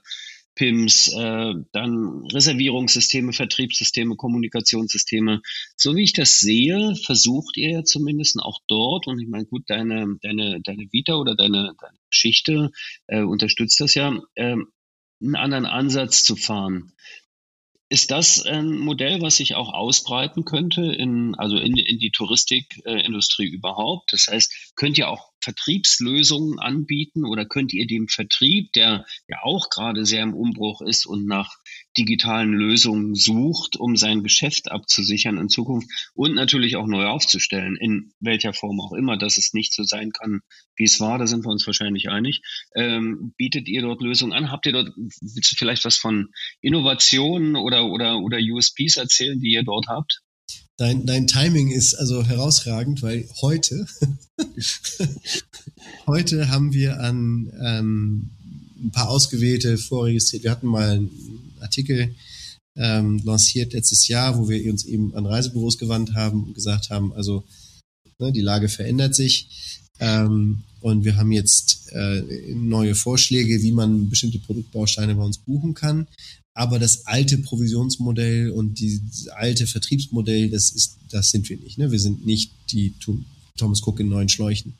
PIMS, 0.56 1.14
äh, 1.14 1.54
dann 1.72 2.26
Reservierungssysteme, 2.32 3.34
Vertriebssysteme, 3.34 4.16
Kommunikationssysteme. 4.16 5.42
So 5.76 5.96
wie 5.96 6.04
ich 6.04 6.14
das 6.14 6.40
sehe, 6.40 6.96
versucht 6.96 7.58
ihr 7.58 7.72
ja 7.72 7.84
zumindest 7.84 8.40
auch 8.40 8.60
dort, 8.68 9.08
und 9.08 9.20
ich 9.20 9.28
meine, 9.28 9.46
gut, 9.46 9.64
deine, 9.68 10.18
deine, 10.22 10.62
deine 10.62 10.92
Vita 10.92 11.16
oder 11.16 11.36
deine, 11.36 11.74
deine 11.80 11.98
Geschichte 12.10 12.72
äh, 13.08 13.22
unterstützt 13.22 13.80
das 13.80 13.96
ja, 13.96 14.20
äh, 14.36 14.56
einen 15.22 15.36
anderen 15.36 15.66
Ansatz 15.66 16.24
zu 16.24 16.36
fahren. 16.36 16.94
Ist 17.90 18.10
das 18.10 18.44
ein 18.44 18.72
Modell, 18.80 19.22
was 19.22 19.38
sich 19.38 19.54
auch 19.54 19.72
ausbreiten 19.72 20.46
könnte 20.46 20.82
in, 20.82 21.36
also 21.36 21.58
in, 21.58 21.78
in 21.78 22.00
die 22.00 22.10
Touristikindustrie 22.10 23.48
überhaupt? 23.48 24.14
Das 24.14 24.28
heißt, 24.28 24.74
könnt 24.76 24.98
ihr 24.98 25.10
auch 25.10 25.33
Vertriebslösungen 25.44 26.60
anbieten 26.60 27.26
oder 27.26 27.46
könnt 27.46 27.74
ihr 27.74 27.86
dem 27.86 28.08
Vertrieb, 28.08 28.72
der 28.74 29.06
ja 29.28 29.38
auch 29.44 29.70
gerade 29.70 30.06
sehr 30.06 30.24
im 30.24 30.34
Umbruch 30.34 30.82
ist 30.82 31.06
und 31.06 31.26
nach 31.26 31.56
digitalen 31.98 32.54
Lösungen 32.54 33.14
sucht, 33.14 33.78
um 33.78 33.96
sein 33.96 34.24
Geschäft 34.24 34.72
abzusichern 34.72 35.38
in 35.38 35.50
Zukunft 35.50 35.88
und 36.16 36.34
natürlich 36.34 36.76
auch 36.76 36.88
neu 36.88 37.06
aufzustellen, 37.06 37.76
in 37.76 38.14
welcher 38.20 38.54
Form 38.54 38.80
auch 38.82 38.94
immer, 38.94 39.18
dass 39.18 39.38
es 39.38 39.54
nicht 39.54 39.74
so 39.74 39.84
sein 39.84 40.12
kann, 40.12 40.42
wie 40.76 40.86
es 40.86 41.00
war, 41.00 41.20
da 41.20 41.28
sind 41.28 41.46
wir 41.46 41.52
uns 41.52 41.68
wahrscheinlich 41.68 42.10
einig. 42.10 42.42
Ähm, 42.76 43.34
bietet 43.38 43.68
ihr 43.68 43.82
dort 43.82 44.02
Lösungen 44.02 44.34
an? 44.34 44.52
Habt 44.52 44.66
ihr 44.66 44.72
dort, 44.72 44.90
willst 44.98 45.52
du 45.52 45.56
vielleicht 45.56 45.86
was 45.86 45.98
von 45.98 46.30
Innovationen 46.62 47.56
oder, 47.56 47.86
oder, 47.86 48.18
oder 48.20 48.40
USPs 48.40 48.98
erzählen, 48.98 49.40
die 49.40 49.52
ihr 49.52 49.64
dort 49.64 49.88
habt? 49.88 50.23
Dein, 50.78 51.06
dein 51.06 51.28
Timing 51.28 51.70
ist 51.70 51.94
also 51.94 52.24
herausragend, 52.24 53.04
weil 53.04 53.30
heute, 53.42 53.86
heute 56.08 56.50
haben 56.50 56.74
wir 56.74 57.00
an 57.00 57.52
ähm, 57.62 58.32
ein 58.84 58.92
paar 58.92 59.10
ausgewählte 59.10 59.78
vorregistriert. 59.78 60.44
Wir 60.44 60.52
hatten 60.52 60.68
mal 60.68 60.90
einen 60.90 61.56
Artikel 61.60 62.16
ähm, 62.76 63.22
lanciert 63.24 63.74
letztes 63.74 64.08
Jahr, 64.08 64.38
wo 64.38 64.50
wir 64.50 64.70
uns 64.72 64.86
eben 64.86 65.16
an 65.16 65.28
Reisebüros 65.28 65.78
gewandt 65.78 66.16
haben 66.16 66.44
und 66.46 66.56
gesagt 66.56 66.90
haben, 66.90 67.14
also 67.14 67.44
ne, 68.18 68.32
die 68.32 68.42
Lage 68.42 68.68
verändert 68.68 69.14
sich. 69.14 69.82
Ähm, 70.00 70.64
und 70.82 71.06
wir 71.06 71.18
haben 71.18 71.32
jetzt 71.32 71.92
äh, 71.92 72.24
neue 72.54 72.96
Vorschläge, 72.96 73.62
wie 73.62 73.72
man 73.72 74.10
bestimmte 74.10 74.40
Produktbausteine 74.40 75.16
bei 75.16 75.24
uns 75.24 75.38
buchen 75.38 75.76
kann. 75.76 76.08
Aber 76.56 76.78
das 76.78 77.08
alte 77.08 77.40
Provisionsmodell 77.40 78.52
und 78.52 78.80
die 78.80 79.02
alte 79.32 79.66
Vertriebsmodell, 79.66 80.50
das 80.50 80.72
ist, 80.72 80.98
das 81.10 81.32
sind 81.32 81.50
wir 81.50 81.58
nicht. 81.58 81.78
Ne? 81.78 81.92
Wir 81.92 82.00
sind 82.00 82.26
nicht 82.26 82.54
die 82.72 82.94
Thomas 83.58 83.82
Cook 83.82 84.00
in 84.00 84.10
neuen 84.10 84.30
Schläuchen. 84.30 84.78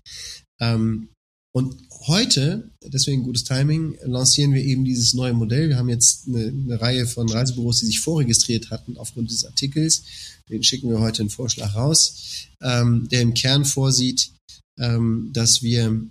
Ähm, 0.62 1.10
und 1.56 1.76
heute, 2.08 2.72
deswegen 2.84 3.24
gutes 3.24 3.44
Timing, 3.44 3.96
lancieren 4.04 4.54
wir 4.54 4.64
eben 4.64 4.86
dieses 4.86 5.14
neue 5.14 5.34
Modell. 5.34 5.70
Wir 5.70 5.78
haben 5.78 5.90
jetzt 5.90 6.28
eine, 6.28 6.48
eine, 6.48 6.82
Reihe 6.82 7.06
von 7.06 7.30
Reisebüros, 7.30 7.80
die 7.80 7.86
sich 7.86 8.00
vorregistriert 8.00 8.72
hatten 8.72 8.98
aufgrund 8.98 9.30
dieses 9.30 9.46
Artikels. 9.46 10.04
Den 10.50 10.64
schicken 10.64 10.90
wir 10.90 11.00
heute 11.00 11.22
einen 11.22 11.30
Vorschlag 11.30 11.76
raus, 11.76 12.48
ähm, 12.62 13.08
der 13.10 13.22
im 13.22 13.36
Kern 13.36 13.66
vorsieht, 13.66 14.32
ähm, 14.80 15.30
dass 15.32 15.62
wir 15.62 16.02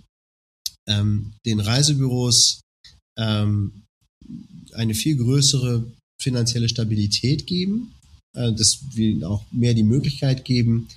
ähm, 0.87 1.33
den 1.45 1.59
Reisebüros 1.59 2.61
ähm, 3.17 3.82
eine 4.73 4.93
viel 4.93 5.15
größere 5.17 5.85
finanzielle 6.21 6.69
Stabilität 6.69 7.47
geben, 7.47 7.93
äh, 8.35 8.51
dass 8.53 8.79
wir 8.93 9.09
ihnen 9.09 9.23
auch 9.23 9.43
mehr 9.51 9.73
die 9.73 9.83
Möglichkeit 9.83 10.45
geben, 10.45 10.87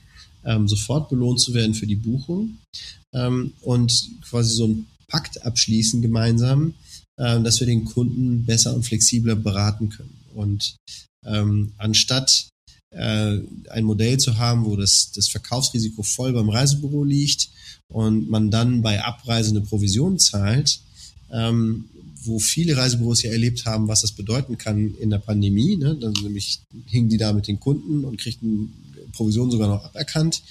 ähm, 0.45 0.69
sofort 0.69 1.09
belohnt 1.09 1.41
zu 1.41 1.55
werden 1.55 1.75
für 1.75 1.87
die 1.87 1.97
Buchung 1.97 2.59
ähm, 3.13 3.53
und 3.63 4.11
quasi 4.23 4.55
so 4.55 4.69
ein 4.69 4.87
Pakt 5.09 5.45
abschließen 5.45 6.03
gemeinsam, 6.03 6.75
äh, 7.17 7.41
dass 7.41 7.61
wir 7.61 7.67
den 7.67 7.85
Kunden 7.85 8.45
besser 8.45 8.75
und 8.75 8.85
flexibler 8.85 9.37
beraten 9.37 9.89
können. 9.89 10.17
Und 10.35 10.77
ähm, 11.25 11.73
anstatt 11.79 12.49
äh, 12.91 13.39
ein 13.71 13.85
Modell 13.85 14.19
zu 14.19 14.39
haben, 14.39 14.65
wo 14.65 14.77
das, 14.77 15.13
das 15.13 15.29
Verkaufsrisiko 15.29 16.03
voll 16.03 16.33
beim 16.33 16.49
Reisebüro 16.49 17.05
liegt 17.05 17.49
und 17.93 18.29
man 18.29 18.51
dann 18.51 18.83
bei 18.83 19.03
Abreise 19.03 19.51
eine 19.51 19.63
Provision 19.63 20.19
zahlt, 20.19 20.81
ähm, 21.33 21.89
wo 22.27 22.39
viele 22.39 22.77
Reisebüros 22.77 23.23
ja 23.23 23.31
erlebt 23.31 23.65
haben, 23.67 23.89
was 23.89 24.03
das 24.03 24.13
bedeuten 24.13 24.59
kann 24.59 24.95
in 24.95 25.11
der 25.11 25.19
Pandemie. 25.19 25.77
Ne? 25.77 25.97
Dann 26.01 26.13
nämlich 26.23 26.61
hingen 26.87 27.09
die 27.09 27.17
da 27.17 27.33
mit 27.33 27.49
den 27.49 27.61
Kunden 27.61 28.05
und 28.05 28.19
kriegten 28.19 28.73
Provision 29.13 29.51
sogar 29.51 29.69
noch 29.69 29.85
aberkannt 29.85 30.43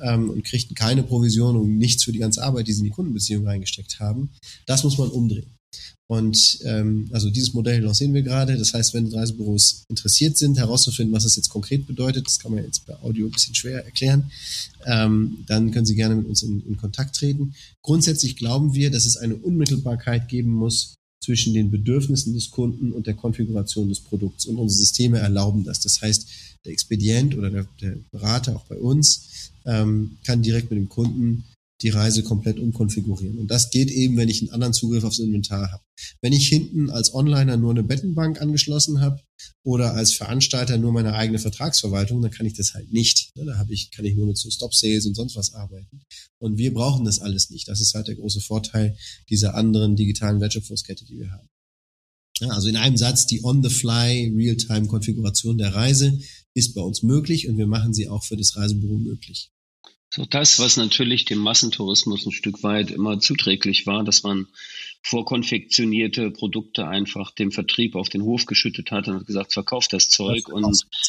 ähm, 0.00 0.30
und 0.30 0.44
kriegten 0.44 0.74
keine 0.74 1.02
Provision 1.02 1.56
und 1.56 1.76
nichts 1.78 2.04
für 2.04 2.12
die 2.12 2.18
ganze 2.18 2.42
Arbeit, 2.42 2.68
die 2.68 2.72
sie 2.72 2.80
in 2.80 2.86
die 2.86 2.90
Kundenbeziehung 2.90 3.46
reingesteckt 3.46 4.00
haben. 4.00 4.30
Das 4.66 4.84
muss 4.84 4.98
man 4.98 5.08
umdrehen. 5.08 5.50
Und 6.06 6.58
ähm, 6.64 7.08
also 7.12 7.30
dieses 7.30 7.54
Modell 7.54 7.80
lancieren 7.80 8.12
wir 8.12 8.22
gerade. 8.22 8.58
Das 8.58 8.74
heißt, 8.74 8.92
wenn 8.92 9.06
Reisebüros 9.06 9.84
interessiert 9.88 10.36
sind, 10.36 10.58
herauszufinden, 10.58 11.14
was 11.14 11.22
das 11.22 11.36
jetzt 11.36 11.48
konkret 11.48 11.86
bedeutet, 11.86 12.26
das 12.26 12.38
kann 12.38 12.52
man 12.52 12.64
jetzt 12.64 12.84
bei 12.84 12.94
Audio 13.00 13.26
ein 13.26 13.30
bisschen 13.30 13.54
schwer 13.54 13.82
erklären, 13.82 14.30
ähm, 14.84 15.38
dann 15.46 15.70
können 15.70 15.86
Sie 15.86 15.94
gerne 15.94 16.16
mit 16.16 16.26
uns 16.26 16.42
in, 16.42 16.60
in 16.66 16.76
Kontakt 16.76 17.16
treten. 17.16 17.54
Grundsätzlich 17.80 18.36
glauben 18.36 18.74
wir, 18.74 18.90
dass 18.90 19.06
es 19.06 19.16
eine 19.16 19.36
Unmittelbarkeit 19.36 20.28
geben 20.28 20.50
muss 20.50 20.96
zwischen 21.22 21.54
den 21.54 21.70
Bedürfnissen 21.70 22.34
des 22.34 22.50
Kunden 22.50 22.92
und 22.92 23.06
der 23.06 23.14
Konfiguration 23.14 23.88
des 23.88 24.00
Produkts. 24.00 24.46
Und 24.46 24.56
unsere 24.56 24.78
Systeme 24.78 25.18
erlauben 25.18 25.64
das. 25.64 25.80
Das 25.80 26.02
heißt, 26.02 26.26
der 26.64 26.72
Expedient 26.72 27.36
oder 27.36 27.50
der, 27.50 27.66
der 27.80 27.96
Berater 28.10 28.56
auch 28.56 28.64
bei 28.64 28.76
uns 28.76 29.52
ähm, 29.64 30.18
kann 30.24 30.42
direkt 30.42 30.70
mit 30.70 30.78
dem 30.78 30.88
Kunden 30.88 31.44
die 31.82 31.88
Reise 31.88 32.22
komplett 32.22 32.58
umkonfigurieren. 32.58 33.38
Und 33.38 33.50
das 33.50 33.70
geht 33.70 33.90
eben, 33.90 34.16
wenn 34.16 34.28
ich 34.28 34.40
einen 34.40 34.50
anderen 34.50 34.72
Zugriff 34.72 35.04
aufs 35.04 35.18
Inventar 35.18 35.72
habe. 35.72 35.82
Wenn 36.20 36.32
ich 36.32 36.48
hinten 36.48 36.90
als 36.90 37.12
Onliner 37.12 37.56
nur 37.56 37.72
eine 37.72 37.82
Bettenbank 37.82 38.40
angeschlossen 38.40 39.00
habe 39.00 39.20
oder 39.64 39.94
als 39.94 40.12
Veranstalter 40.12 40.78
nur 40.78 40.92
meine 40.92 41.14
eigene 41.14 41.38
Vertragsverwaltung, 41.38 42.22
dann 42.22 42.30
kann 42.30 42.46
ich 42.46 42.54
das 42.54 42.74
halt 42.74 42.92
nicht. 42.92 43.36
Ne, 43.36 43.44
da 43.44 43.58
habe 43.58 43.72
ich, 43.74 43.90
kann 43.90 44.04
ich 44.04 44.14
nur 44.14 44.26
mit 44.26 44.38
so 44.38 44.50
Stop-Sales 44.50 45.06
und 45.06 45.14
sonst 45.14 45.36
was 45.36 45.54
arbeiten. 45.54 46.02
Und 46.38 46.56
wir 46.56 46.72
brauchen 46.72 47.04
das 47.04 47.18
alles 47.18 47.50
nicht. 47.50 47.68
Das 47.68 47.80
ist 47.80 47.94
halt 47.94 48.08
der 48.08 48.16
große 48.16 48.40
Vorteil 48.40 48.96
dieser 49.28 49.54
anderen 49.54 49.96
digitalen 49.96 50.40
Wertschöpfungskette, 50.40 51.04
die 51.04 51.18
wir 51.18 51.30
haben. 51.30 51.48
Ja, 52.40 52.48
also 52.48 52.68
in 52.68 52.76
einem 52.76 52.96
Satz, 52.96 53.26
die 53.26 53.44
On-the-Fly 53.44 54.32
Real-Time-Konfiguration 54.34 55.58
der 55.58 55.74
Reise 55.74 56.18
ist 56.54 56.74
bei 56.74 56.80
uns 56.80 57.02
möglich 57.02 57.48
und 57.48 57.56
wir 57.56 57.66
machen 57.66 57.94
sie 57.94 58.08
auch 58.08 58.24
für 58.24 58.36
das 58.36 58.56
Reisebüro 58.56 58.98
möglich. 58.98 59.52
So 60.14 60.26
das, 60.26 60.58
was 60.58 60.76
natürlich 60.76 61.24
dem 61.24 61.38
Massentourismus 61.38 62.26
ein 62.26 62.32
Stück 62.32 62.62
weit 62.62 62.90
immer 62.90 63.18
zuträglich 63.18 63.86
war, 63.86 64.04
dass 64.04 64.22
man 64.22 64.46
vorkonfektionierte 65.02 66.30
Produkte 66.30 66.86
einfach 66.86 67.30
dem 67.30 67.50
Vertrieb 67.50 67.96
auf 67.96 68.10
den 68.10 68.20
Hof 68.20 68.44
geschüttet 68.44 68.90
hat 68.90 69.08
und 69.08 69.14
hat 69.14 69.26
gesagt, 69.26 69.54
verkauft 69.54 69.94
das 69.94 70.10
Zeug 70.10 70.44
das 70.44 70.52
und 70.52 70.62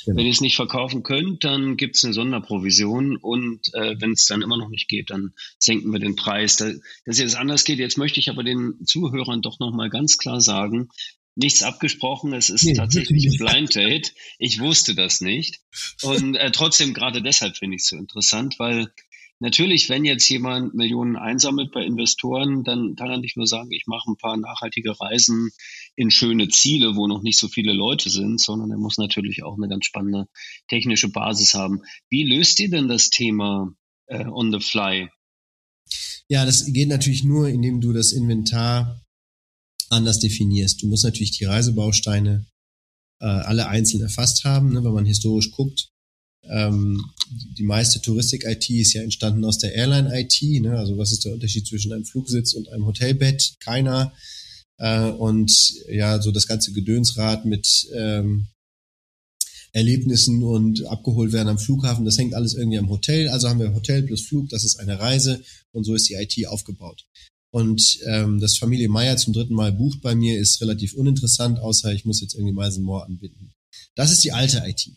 genau. 0.05 0.17
wenn 0.17 0.25
ihr 0.25 0.31
es 0.31 0.39
nicht 0.39 0.55
verkaufen 0.55 1.03
könnt, 1.03 1.43
dann 1.43 1.75
gibt 1.75 1.97
es 1.97 2.05
eine 2.05 2.13
Sonderprovision 2.13 3.17
und 3.17 3.73
äh, 3.73 3.99
wenn 3.99 4.13
es 4.13 4.25
dann 4.25 4.41
immer 4.41 4.55
noch 4.55 4.69
nicht 4.69 4.87
geht, 4.87 5.09
dann 5.09 5.33
senken 5.59 5.91
wir 5.91 5.99
den 5.99 6.15
Preis. 6.15 6.55
Da, 6.55 6.71
dass 7.05 7.19
jetzt 7.19 7.35
anders 7.35 7.65
geht, 7.65 7.79
jetzt 7.79 7.97
möchte 7.97 8.21
ich 8.21 8.29
aber 8.29 8.45
den 8.45 8.85
Zuhörern 8.85 9.41
doch 9.41 9.59
nochmal 9.59 9.89
ganz 9.89 10.17
klar 10.17 10.39
sagen, 10.39 10.87
nichts 11.35 11.63
abgesprochen. 11.63 12.33
Es 12.33 12.49
ist 12.49 12.63
nee, 12.63 12.73
tatsächlich 12.73 13.25
ein 13.25 13.37
Blind 13.37 13.75
Date. 13.75 14.13
Ich 14.37 14.59
wusste 14.59 14.95
das 14.95 15.21
nicht. 15.21 15.61
Und 16.01 16.35
äh, 16.35 16.51
trotzdem, 16.51 16.93
gerade 16.93 17.21
deshalb 17.21 17.57
finde 17.57 17.75
ich 17.75 17.83
es 17.83 17.89
so 17.89 17.97
interessant, 17.97 18.59
weil 18.59 18.91
natürlich, 19.39 19.89
wenn 19.89 20.05
jetzt 20.05 20.29
jemand 20.29 20.73
Millionen 20.73 21.15
einsammelt 21.15 21.71
bei 21.71 21.83
Investoren, 21.83 22.63
dann 22.63 22.95
kann 22.95 23.09
er 23.09 23.17
nicht 23.17 23.35
nur 23.35 23.47
sagen, 23.47 23.71
ich 23.71 23.85
mache 23.87 24.11
ein 24.11 24.17
paar 24.17 24.37
nachhaltige 24.37 24.99
Reisen 24.99 25.51
in 25.95 26.11
schöne 26.11 26.47
Ziele, 26.49 26.95
wo 26.95 27.07
noch 27.07 27.21
nicht 27.21 27.39
so 27.39 27.47
viele 27.47 27.73
Leute 27.73 28.09
sind, 28.09 28.39
sondern 28.39 28.71
er 28.71 28.77
muss 28.77 28.97
natürlich 28.97 29.43
auch 29.43 29.57
eine 29.57 29.67
ganz 29.67 29.85
spannende 29.85 30.27
technische 30.67 31.09
Basis 31.09 31.53
haben. 31.53 31.81
Wie 32.09 32.23
löst 32.23 32.59
ihr 32.59 32.69
denn 32.69 32.87
das 32.87 33.09
Thema 33.09 33.73
äh, 34.07 34.25
on 34.25 34.51
the 34.51 34.59
fly? 34.59 35.09
Ja, 36.29 36.45
das 36.45 36.71
geht 36.71 36.87
natürlich 36.87 37.23
nur, 37.23 37.49
indem 37.49 37.81
du 37.81 37.91
das 37.91 38.13
Inventar 38.13 39.02
anders 39.93 40.19
definierst. 40.19 40.81
Du 40.81 40.87
musst 40.87 41.03
natürlich 41.03 41.37
die 41.37 41.45
Reisebausteine 41.45 42.45
äh, 43.19 43.25
alle 43.25 43.67
einzeln 43.67 44.01
erfasst 44.01 44.43
haben, 44.43 44.73
ne, 44.73 44.83
wenn 44.83 44.93
man 44.93 45.05
historisch 45.05 45.51
guckt. 45.51 45.89
Ähm, 46.49 47.01
die 47.57 47.63
meiste 47.63 48.01
Touristik-IT 48.01 48.69
ist 48.69 48.93
ja 48.93 49.01
entstanden 49.01 49.45
aus 49.45 49.59
der 49.59 49.73
Airline-IT. 49.73 50.61
Ne? 50.61 50.77
Also 50.77 50.97
was 50.97 51.11
ist 51.11 51.23
der 51.23 51.33
Unterschied 51.33 51.65
zwischen 51.65 51.93
einem 51.93 52.05
Flugsitz 52.05 52.53
und 52.53 52.67
einem 52.69 52.85
Hotelbett? 52.85 53.55
Keiner. 53.59 54.13
Äh, 54.77 55.09
und 55.09 55.51
ja, 55.89 56.21
so 56.21 56.31
das 56.31 56.47
ganze 56.47 56.73
Gedönsrad 56.73 57.45
mit 57.45 57.87
ähm, 57.93 58.47
Erlebnissen 59.71 60.43
und 60.43 60.85
abgeholt 60.85 61.31
werden 61.31 61.47
am 61.47 61.57
Flughafen, 61.57 62.05
das 62.05 62.17
hängt 62.17 62.35
alles 62.35 62.53
irgendwie 62.53 62.77
am 62.77 62.89
Hotel. 62.89 63.29
Also 63.29 63.49
haben 63.49 63.59
wir 63.59 63.73
Hotel 63.73 64.03
plus 64.03 64.21
Flug, 64.21 64.49
das 64.49 64.63
ist 64.63 64.79
eine 64.79 64.99
Reise 64.99 65.41
und 65.71 65.83
so 65.83 65.95
ist 65.95 66.09
die 66.09 66.13
IT 66.13 66.47
aufgebaut. 66.47 67.05
Und 67.53 67.99
ähm, 68.07 68.39
dass 68.39 68.57
Familie 68.57 68.89
Meier 68.89 69.15
zum 69.15 69.31
dritten 69.31 69.53
Mal 69.53 69.71
bucht 69.71 70.01
bei 70.01 70.15
mir, 70.15 70.39
ist 70.39 70.59
relativ 70.59 70.95
uninteressant, 70.95 71.59
außer 71.59 71.93
ich 71.93 72.03
muss 72.03 72.19
jetzt 72.19 72.33
irgendwie 72.33 72.53
Meisen 72.53 72.83
Moore 72.83 73.05
anbinden. 73.05 73.53
Das 73.93 74.11
ist 74.11 74.23
die 74.23 74.31
alte 74.31 74.63
IT. 74.65 74.89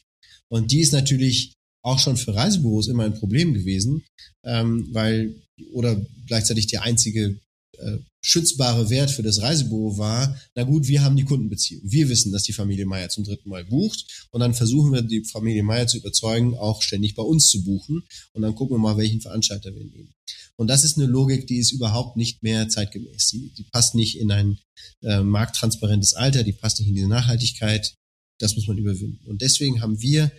Und 0.48 0.72
die 0.72 0.80
ist 0.80 0.92
natürlich 0.92 1.52
auch 1.82 1.98
schon 1.98 2.16
für 2.16 2.34
Reisebüros 2.34 2.88
immer 2.88 3.04
ein 3.04 3.18
Problem 3.18 3.52
gewesen, 3.52 4.04
ähm, 4.42 4.88
weil 4.92 5.34
oder 5.72 6.00
gleichzeitig 6.26 6.66
die 6.66 6.78
einzige 6.78 7.38
äh, 7.79 7.99
schützbare 8.22 8.91
Wert 8.91 9.11
für 9.11 9.22
das 9.22 9.41
Reisebüro 9.41 9.99
war, 9.99 10.37
na 10.55 10.64
gut, 10.64 10.89
wir 10.89 11.03
haben 11.03 11.16
die 11.16 11.24
Kundenbeziehung. 11.24 11.83
Wir 11.85 12.09
wissen, 12.09 12.33
dass 12.33 12.43
die 12.43 12.53
Familie 12.53 12.87
Meier 12.87 13.09
zum 13.09 13.24
dritten 13.24 13.49
Mal 13.49 13.64
bucht 13.64 14.29
und 14.31 14.41
dann 14.41 14.55
versuchen 14.55 14.93
wir 14.93 15.03
die 15.03 15.24
Familie 15.24 15.62
Meier 15.62 15.87
zu 15.87 15.99
überzeugen, 15.99 16.57
auch 16.57 16.83
ständig 16.83 17.14
bei 17.14 17.22
uns 17.22 17.49
zu 17.49 17.62
buchen 17.62 18.03
und 18.33 18.43
dann 18.43 18.55
gucken 18.55 18.77
wir 18.77 18.81
mal, 18.81 18.97
welchen 18.97 19.20
Veranstalter 19.20 19.74
wir 19.74 19.85
nehmen. 19.85 20.12
Und 20.57 20.68
das 20.68 20.85
ist 20.85 20.97
eine 20.97 21.07
Logik, 21.07 21.47
die 21.47 21.59
ist 21.59 21.72
überhaupt 21.72 22.16
nicht 22.16 22.43
mehr 22.43 22.68
zeitgemäß. 22.68 23.29
Die, 23.29 23.53
die 23.57 23.64
passt 23.64 23.95
nicht 23.95 24.18
in 24.18 24.33
ein 24.33 24.59
äh, 25.03 25.20
markttransparentes 25.20 26.14
Alter, 26.14 26.43
die 26.43 26.53
passt 26.53 26.81
nicht 26.81 26.89
in 26.89 26.95
diese 26.95 27.09
Nachhaltigkeit. 27.09 27.95
Das 28.39 28.57
muss 28.57 28.66
man 28.66 28.79
überwinden. 28.79 29.24
Und 29.27 29.43
deswegen 29.43 29.81
haben 29.81 30.01
wir 30.01 30.33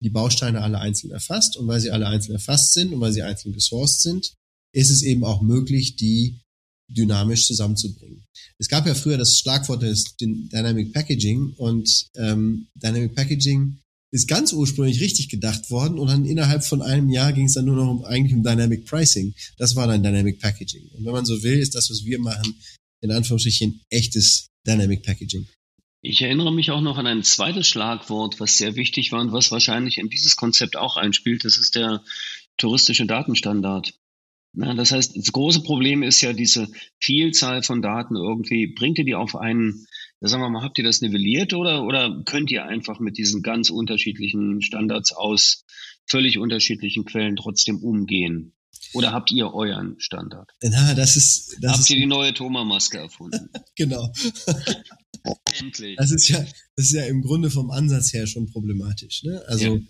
die 0.00 0.10
Bausteine 0.10 0.62
alle 0.62 0.78
einzeln 0.78 1.10
erfasst 1.10 1.56
und 1.56 1.66
weil 1.66 1.80
sie 1.80 1.90
alle 1.90 2.06
einzeln 2.06 2.34
erfasst 2.34 2.74
sind 2.74 2.92
und 2.92 3.00
weil 3.00 3.12
sie 3.12 3.22
einzeln 3.22 3.52
gesourced 3.52 4.00
sind, 4.02 4.34
ist 4.72 4.90
es 4.90 5.02
eben 5.02 5.24
auch 5.24 5.40
möglich, 5.40 5.96
die 5.96 6.40
dynamisch 6.88 7.46
zusammenzubringen. 7.46 8.24
Es 8.58 8.68
gab 8.68 8.86
ja 8.86 8.94
früher 8.94 9.18
das 9.18 9.38
Schlagwort 9.38 9.82
des 9.82 10.16
Dynamic 10.16 10.92
Packaging 10.92 11.54
und 11.56 12.08
ähm, 12.16 12.68
Dynamic 12.74 13.14
Packaging 13.14 13.78
ist 14.10 14.26
ganz 14.26 14.52
ursprünglich 14.52 15.00
richtig 15.00 15.28
gedacht 15.28 15.70
worden 15.70 15.98
und 15.98 16.08
dann 16.08 16.24
innerhalb 16.24 16.64
von 16.64 16.80
einem 16.80 17.10
Jahr 17.10 17.32
ging 17.32 17.44
es 17.44 17.54
dann 17.54 17.66
nur 17.66 17.76
noch 17.76 17.90
um, 17.90 18.04
eigentlich 18.04 18.34
um 18.34 18.42
Dynamic 18.42 18.86
Pricing. 18.86 19.34
Das 19.58 19.76
war 19.76 19.86
dann 19.86 20.02
Dynamic 20.02 20.40
Packaging. 20.40 20.88
Und 20.96 21.04
wenn 21.04 21.12
man 21.12 21.26
so 21.26 21.42
will, 21.42 21.58
ist 21.58 21.74
das, 21.74 21.90
was 21.90 22.04
wir 22.04 22.18
machen, 22.18 22.54
in 23.02 23.10
Anführungsstrichen 23.10 23.82
echtes 23.90 24.48
Dynamic 24.66 25.02
Packaging. 25.02 25.46
Ich 26.00 26.22
erinnere 26.22 26.52
mich 26.52 26.70
auch 26.70 26.80
noch 26.80 26.96
an 26.96 27.06
ein 27.06 27.22
zweites 27.22 27.66
Schlagwort, 27.66 28.40
was 28.40 28.56
sehr 28.56 28.76
wichtig 28.76 29.12
war 29.12 29.20
und 29.20 29.32
was 29.32 29.50
wahrscheinlich 29.50 29.98
in 29.98 30.08
dieses 30.08 30.36
Konzept 30.36 30.76
auch 30.76 30.96
einspielt. 30.96 31.44
Das 31.44 31.58
ist 31.58 31.74
der 31.74 32.02
touristische 32.56 33.04
Datenstandard. 33.04 33.94
Na, 34.52 34.74
das 34.74 34.92
heißt, 34.92 35.16
das 35.16 35.32
große 35.32 35.62
Problem 35.62 36.02
ist 36.02 36.20
ja 36.20 36.32
diese 36.32 36.68
Vielzahl 37.00 37.62
von 37.62 37.82
Daten 37.82 38.16
irgendwie. 38.16 38.66
Bringt 38.74 38.98
ihr 38.98 39.04
die 39.04 39.14
auf 39.14 39.36
einen, 39.36 39.86
sagen 40.20 40.42
wir 40.42 40.48
mal, 40.48 40.62
habt 40.62 40.78
ihr 40.78 40.84
das 40.84 41.00
nivelliert 41.00 41.54
oder, 41.54 41.84
oder 41.84 42.22
könnt 42.24 42.50
ihr 42.50 42.64
einfach 42.64 42.98
mit 42.98 43.18
diesen 43.18 43.42
ganz 43.42 43.70
unterschiedlichen 43.70 44.62
Standards 44.62 45.12
aus 45.12 45.64
völlig 46.06 46.38
unterschiedlichen 46.38 47.04
Quellen 47.04 47.36
trotzdem 47.36 47.82
umgehen? 47.82 48.54
Oder 48.94 49.12
habt 49.12 49.30
ihr 49.32 49.52
euren 49.52 49.98
Standard? 49.98 50.50
Na, 50.62 50.94
das 50.94 51.16
ist. 51.16 51.56
Das 51.60 51.72
habt 51.72 51.80
ist, 51.80 51.90
ihr 51.90 51.96
die 51.96 52.06
neue 52.06 52.32
Thoma-Maske 52.32 52.98
erfunden? 52.98 53.50
genau. 53.76 54.10
Endlich. 55.60 55.96
Das 55.96 56.10
ist 56.10 56.28
ja, 56.28 56.40
das 56.76 56.86
ist 56.86 56.92
ja 56.92 57.04
im 57.04 57.22
Grunde 57.22 57.50
vom 57.50 57.70
Ansatz 57.70 58.12
her 58.12 58.26
schon 58.26 58.46
problematisch. 58.46 59.24
Ne? 59.24 59.42
Also 59.46 59.76
ja, 59.76 59.80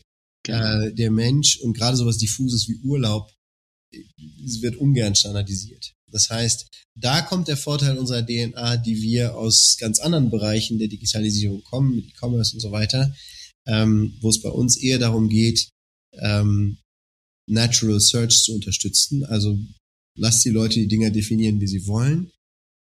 genau. 0.42 0.80
äh, 0.86 0.94
der 0.94 1.10
Mensch 1.10 1.58
und 1.60 1.76
gerade 1.76 1.96
sowas 1.96 2.18
diffuses 2.18 2.68
wie 2.68 2.80
Urlaub 2.82 3.30
wird 4.60 4.76
ungern 4.76 5.14
standardisiert. 5.14 5.94
Das 6.10 6.30
heißt, 6.30 6.68
da 6.96 7.22
kommt 7.22 7.48
der 7.48 7.56
Vorteil 7.56 7.98
unserer 7.98 8.24
DNA, 8.24 8.78
die 8.78 9.02
wir 9.02 9.36
aus 9.36 9.76
ganz 9.78 10.00
anderen 10.00 10.30
Bereichen 10.30 10.78
der 10.78 10.88
Digitalisierung 10.88 11.62
kommen, 11.64 11.96
mit 11.96 12.06
E-Commerce 12.06 12.54
und 12.54 12.60
so 12.60 12.72
weiter, 12.72 13.14
ähm, 13.66 14.16
wo 14.20 14.30
es 14.30 14.40
bei 14.40 14.48
uns 14.48 14.76
eher 14.78 14.98
darum 14.98 15.28
geht, 15.28 15.68
ähm, 16.20 16.78
Natural 17.48 18.00
Search 18.00 18.42
zu 18.42 18.54
unterstützen. 18.54 19.24
Also 19.24 19.58
lasst 20.16 20.44
die 20.44 20.50
Leute 20.50 20.74
die 20.74 20.88
Dinger 20.88 21.10
definieren, 21.10 21.60
wie 21.60 21.66
sie 21.66 21.86
wollen. 21.86 22.30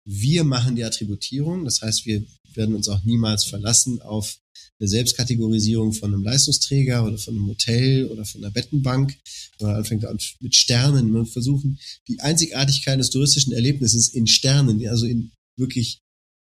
Wir 0.05 0.44
machen 0.44 0.76
die 0.76 0.84
Attributierung, 0.84 1.64
das 1.64 1.82
heißt, 1.82 2.07
wir 2.07 2.24
werden 2.55 2.74
uns 2.74 2.88
auch 2.88 3.05
niemals 3.05 3.44
verlassen 3.44 4.01
auf 4.03 4.38
eine 4.80 4.88
Selbstkategorisierung 4.88 5.92
von 5.92 6.12
einem 6.12 6.24
Leistungsträger 6.24 7.05
oder 7.05 7.18
von 7.18 7.34
einem 7.34 7.46
Hotel 7.46 8.07
oder 8.07 8.24
von 8.24 8.42
einer 8.42 8.51
Bettenbank, 8.51 9.16
man 9.61 9.76
anfängt 9.76 10.05
an 10.07 10.18
mit 10.40 10.55
Sternen. 10.55 11.12
Man 11.12 11.26
versuchen, 11.26 11.78
die 12.09 12.20
Einzigartigkeit 12.20 12.98
des 12.98 13.11
touristischen 13.11 13.53
Erlebnisses 13.53 14.09
in 14.09 14.26
Sternen, 14.26 14.86
also 14.88 15.07
in 15.07 15.32
wirklich 15.57 16.01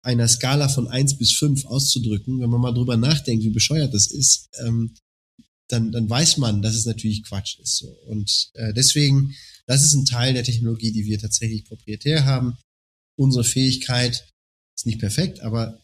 einer 0.02 0.28
Skala 0.28 0.68
von 0.68 0.88
eins 0.88 1.16
bis 1.16 1.32
fünf 1.32 1.64
auszudrücken. 1.64 2.40
Wenn 2.40 2.50
man 2.50 2.60
mal 2.60 2.72
drüber 2.72 2.96
nachdenkt, 2.96 3.44
wie 3.44 3.50
bescheuert 3.50 3.94
das 3.94 4.06
ist, 4.08 4.48
ähm, 4.60 4.94
dann, 5.68 5.92
dann 5.92 6.08
weiß 6.08 6.38
man, 6.38 6.62
dass 6.62 6.74
es 6.74 6.86
natürlich 6.86 7.24
Quatsch 7.24 7.58
ist. 7.58 7.76
So. 7.76 7.88
Und 8.06 8.50
äh, 8.54 8.72
deswegen, 8.72 9.34
das 9.66 9.82
ist 9.82 9.94
ein 9.94 10.04
Teil 10.04 10.34
der 10.34 10.44
Technologie, 10.44 10.92
die 10.92 11.04
wir 11.04 11.18
tatsächlich 11.18 11.64
proprietär 11.64 12.24
haben. 12.24 12.56
Unsere 13.18 13.44
Fähigkeit 13.44 14.28
ist 14.76 14.86
nicht 14.86 15.00
perfekt, 15.00 15.40
aber 15.40 15.82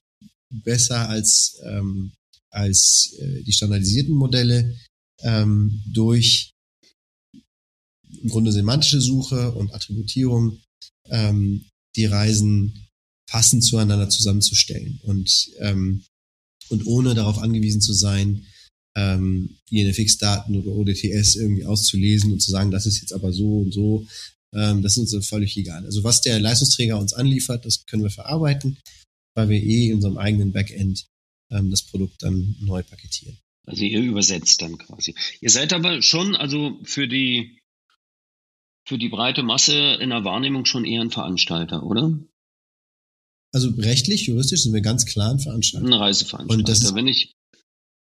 besser 0.51 1.09
als, 1.09 1.61
ähm, 1.65 2.13
als 2.51 3.17
äh, 3.19 3.43
die 3.43 3.53
standardisierten 3.53 4.15
Modelle 4.15 4.77
ähm, 5.21 5.83
durch 5.87 6.53
im 8.23 8.29
Grunde 8.29 8.53
semantische 8.53 9.01
Suche 9.01 9.53
und 9.53 9.75
Attributierung 9.75 10.61
ähm, 11.11 11.65
die 11.97 12.07
Reisen 12.07 12.87
passend 13.27 13.65
zueinander 13.65 14.09
zusammenzustellen 14.09 15.01
und, 15.03 15.51
ähm, 15.59 16.05
und 16.69 16.87
ohne 16.87 17.15
darauf 17.15 17.39
angewiesen 17.39 17.81
zu 17.81 17.93
sein, 17.93 18.47
ähm, 18.97 19.59
INFX-Daten 19.71 20.57
oder 20.57 20.71
ODTS 20.71 21.35
irgendwie 21.35 21.65
auszulesen 21.65 22.33
und 22.33 22.41
zu 22.41 22.53
sagen, 22.53 22.71
das 22.71 22.87
ist 22.87 23.01
jetzt 23.01 23.13
aber 23.13 23.33
so 23.33 23.59
und 23.59 23.73
so. 23.73 24.07
Ähm, 24.55 24.83
das 24.83 24.97
ist 24.97 25.13
uns 25.13 25.29
völlig 25.29 25.57
egal. 25.57 25.85
Also 25.85 26.05
was 26.05 26.21
der 26.21 26.39
Leistungsträger 26.41 26.99
uns 26.99 27.13
anliefert, 27.13 27.65
das 27.67 27.85
können 27.87 28.03
wir 28.03 28.11
verarbeiten, 28.11 28.79
weil 29.35 29.49
wir 29.49 29.63
eh 29.63 29.89
in 29.89 29.97
unserem 29.97 30.19
eigenen 30.19 30.53
Backend 30.53 31.07
ähm, 31.51 31.71
das 31.71 31.83
Produkt 31.83 32.23
dann 32.23 32.57
neu 32.61 32.83
paketieren. 32.83 33.39
Also 33.67 33.83
ihr 33.83 34.01
übersetzt 34.01 34.61
dann 34.63 34.79
quasi. 34.79 35.15
Ihr 35.41 35.51
seid 35.51 35.73
aber 35.73 36.03
schon, 36.03 36.37
also 36.37 36.79
für 36.85 37.09
die, 37.09 37.59
für 38.87 38.99
die 38.99 39.09
breite 39.09 39.43
Masse 39.43 39.95
in 40.01 40.11
der 40.11 40.25
Wahrnehmung 40.25 40.67
schon 40.67 40.85
eher 40.85 41.01
ein 41.01 41.11
Veranstalter, 41.11 41.83
oder? 41.83 42.19
Also 43.53 43.71
rechtlich, 43.71 44.27
juristisch 44.27 44.63
sind 44.63 44.75
wir 44.75 44.81
ganz 44.81 45.07
klar 45.07 45.31
ein 45.31 45.39
Veranstalter. 45.39 45.87
Ein 45.87 45.93
Reiseveranstalter. 45.93 46.59
Und 46.59 46.69
das 46.69 46.83
ist, 46.83 46.95
Wenn 46.95 47.09
ich 47.09 47.33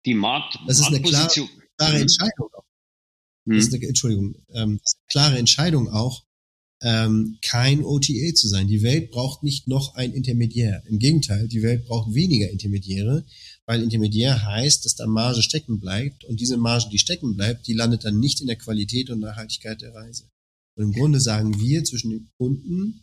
die 0.06 0.14
Markt, 0.14 0.58
das 0.68 0.80
ist 0.80 0.88
eine 0.88 1.02
klare, 1.02 1.30
klare 1.78 2.00
Entscheidung 2.00 2.50
auch. 2.54 2.64
Hm. 3.46 3.56
Das 3.56 3.68
ist 3.68 3.74
eine, 3.74 3.88
Entschuldigung, 3.88 4.36
ähm, 4.54 4.80
das 4.82 4.94
ist 4.94 4.98
eine 4.98 5.12
klare 5.12 5.38
Entscheidung 5.38 5.90
auch, 5.90 6.25
ähm, 6.86 7.40
kein 7.42 7.84
OTA 7.84 8.36
zu 8.36 8.48
sein. 8.48 8.68
Die 8.68 8.84
Welt 8.84 9.10
braucht 9.10 9.42
nicht 9.42 9.68
noch 9.68 9.96
ein 9.96 10.14
Intermediär. 10.14 10.84
Im 10.86 11.00
Gegenteil, 11.00 11.48
die 11.48 11.64
Welt 11.64 11.88
braucht 11.88 12.14
weniger 12.14 12.52
Intermediäre, 12.52 13.26
weil 13.66 13.82
Intermediär 13.82 14.46
heißt, 14.46 14.86
dass 14.86 14.96
da 14.96 15.08
Marge 15.08 15.42
stecken 15.42 15.80
bleibt 15.80 16.24
und 16.26 16.40
diese 16.40 16.58
Marge, 16.58 16.86
die 16.92 17.00
stecken 17.00 17.36
bleibt, 17.36 17.66
die 17.66 17.74
landet 17.74 18.06
dann 18.06 18.20
nicht 18.20 18.40
in 18.40 18.48
der 18.48 18.58
Qualität 18.58 19.10
und 19.10 19.20
Nachhaltigkeit 19.20 19.82
der 19.82 19.96
Reise. 19.96 20.30
Und 20.78 20.84
im 20.84 20.92
Grunde 20.92 21.20
sagen 21.20 21.60
wir 21.60 21.84
zwischen 21.84 22.12
dem 22.12 22.28
Kunden 22.38 23.02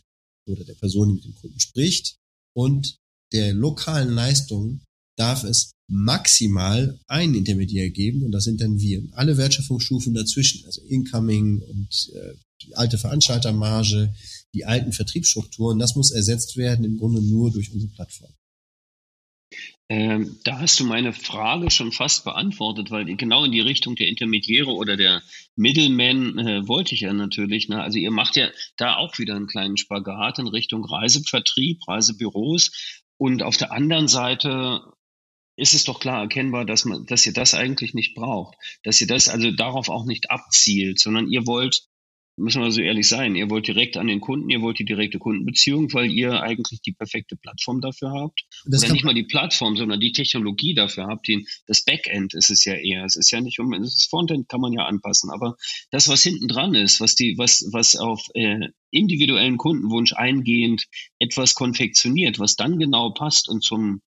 oder 0.49 0.63
der 0.63 0.75
Person, 0.75 1.09
die 1.09 1.15
mit 1.15 1.25
dem 1.25 1.35
Kunden 1.35 1.59
spricht 1.59 2.15
und 2.55 2.95
der 3.33 3.53
lokalen 3.53 4.13
Leistung 4.13 4.79
darf 5.17 5.43
es 5.43 5.71
maximal 5.89 6.97
einen 7.07 7.35
Intermediär 7.35 7.89
geben 7.89 8.23
und 8.23 8.31
das 8.31 8.45
sind 8.45 8.61
dann 8.61 8.79
wir. 8.79 9.03
alle 9.11 9.35
Wertschöpfungsstufen 9.35 10.13
dazwischen, 10.13 10.65
also 10.65 10.81
Incoming 10.83 11.61
und 11.61 12.11
äh, 12.13 12.33
die 12.65 12.75
alte 12.75 12.97
Veranstaltermarge, 12.97 14.13
die 14.53 14.65
alten 14.65 14.91
Vertriebsstrukturen, 14.91 15.79
das 15.79 15.95
muss 15.95 16.11
ersetzt 16.11 16.57
werden 16.57 16.85
im 16.85 16.97
Grunde 16.97 17.21
nur 17.21 17.51
durch 17.51 17.71
unsere 17.71 17.91
Plattform. 17.91 18.33
Ähm, 19.89 20.39
da 20.43 20.59
hast 20.59 20.79
du 20.79 20.85
meine 20.85 21.13
Frage 21.13 21.69
schon 21.69 21.91
fast 21.91 22.23
beantwortet, 22.23 22.89
weil 22.89 23.05
genau 23.15 23.43
in 23.43 23.51
die 23.51 23.59
Richtung 23.59 23.95
der 23.95 24.07
Intermediäre 24.07 24.71
oder 24.71 24.95
der 24.97 25.21
Middleman 25.55 26.39
äh, 26.39 26.67
wollte 26.67 26.95
ich 26.95 27.01
ja 27.01 27.13
natürlich. 27.13 27.67
Ne? 27.67 27.81
Also 27.81 27.99
ihr 27.99 28.11
macht 28.11 28.35
ja 28.35 28.49
da 28.77 28.95
auch 28.95 29.19
wieder 29.19 29.35
einen 29.35 29.47
kleinen 29.47 29.77
Spagat 29.77 30.39
in 30.39 30.47
Richtung 30.47 30.85
Reisevertrieb, 30.85 31.87
Reisebüros. 31.87 33.01
Und 33.17 33.43
auf 33.43 33.57
der 33.57 33.71
anderen 33.71 34.07
Seite 34.07 34.81
ist 35.57 35.73
es 35.73 35.83
doch 35.83 35.99
klar 35.99 36.21
erkennbar, 36.21 36.65
dass 36.65 36.85
man, 36.85 37.05
dass 37.05 37.25
ihr 37.27 37.33
das 37.33 37.53
eigentlich 37.53 37.93
nicht 37.93 38.15
braucht, 38.15 38.55
dass 38.83 38.99
ihr 39.01 39.07
das 39.07 39.27
also 39.27 39.51
darauf 39.51 39.89
auch 39.89 40.05
nicht 40.05 40.31
abzielt, 40.31 40.99
sondern 40.99 41.27
ihr 41.29 41.45
wollt 41.45 41.83
müssen 42.35 42.61
wir 42.61 42.71
so 42.71 42.81
ehrlich 42.81 43.07
sein, 43.07 43.35
ihr 43.35 43.49
wollt 43.49 43.67
direkt 43.67 43.95
an 43.97 44.07
den 44.07 44.19
Kunden, 44.19 44.49
ihr 44.49 44.61
wollt 44.61 44.79
die 44.79 44.85
direkte 44.85 45.19
Kundenbeziehung, 45.19 45.93
weil 45.93 46.11
ihr 46.11 46.41
eigentlich 46.41 46.81
die 46.81 46.93
perfekte 46.93 47.35
Plattform 47.35 47.79
dafür 47.79 48.11
habt. 48.11 48.43
Das 48.65 48.83
Oder 48.83 48.93
nicht 48.93 49.05
mal 49.05 49.13
die 49.13 49.23
Plattform, 49.23 49.77
sondern 49.77 49.99
die 49.99 50.11
Technologie 50.11 50.73
dafür 50.73 51.07
habt. 51.07 51.27
Den, 51.27 51.45
das 51.67 51.83
Backend 51.83 52.33
ist 52.33 52.49
es 52.49 52.65
ja 52.65 52.73
eher. 52.73 53.05
Es 53.05 53.15
ist 53.15 53.31
ja 53.31 53.39
nicht 53.39 53.59
um, 53.59 53.71
das 53.71 54.07
Frontend 54.09 54.49
kann 54.49 54.61
man 54.61 54.73
ja 54.73 54.85
anpassen, 54.85 55.29
aber 55.29 55.55
das, 55.91 56.07
was 56.07 56.23
hinten 56.23 56.47
dran 56.47 56.73
ist, 56.73 56.99
was 56.99 57.15
die, 57.15 57.37
was, 57.37 57.67
was 57.71 57.95
auf 57.95 58.27
äh, 58.33 58.69
individuellen 58.89 59.57
Kundenwunsch 59.57 60.13
eingehend 60.13 60.85
etwas 61.19 61.53
konfektioniert, 61.53 62.39
was 62.39 62.55
dann 62.55 62.79
genau 62.79 63.11
passt 63.11 63.47
und 63.47 63.63
zum, 63.63 64.01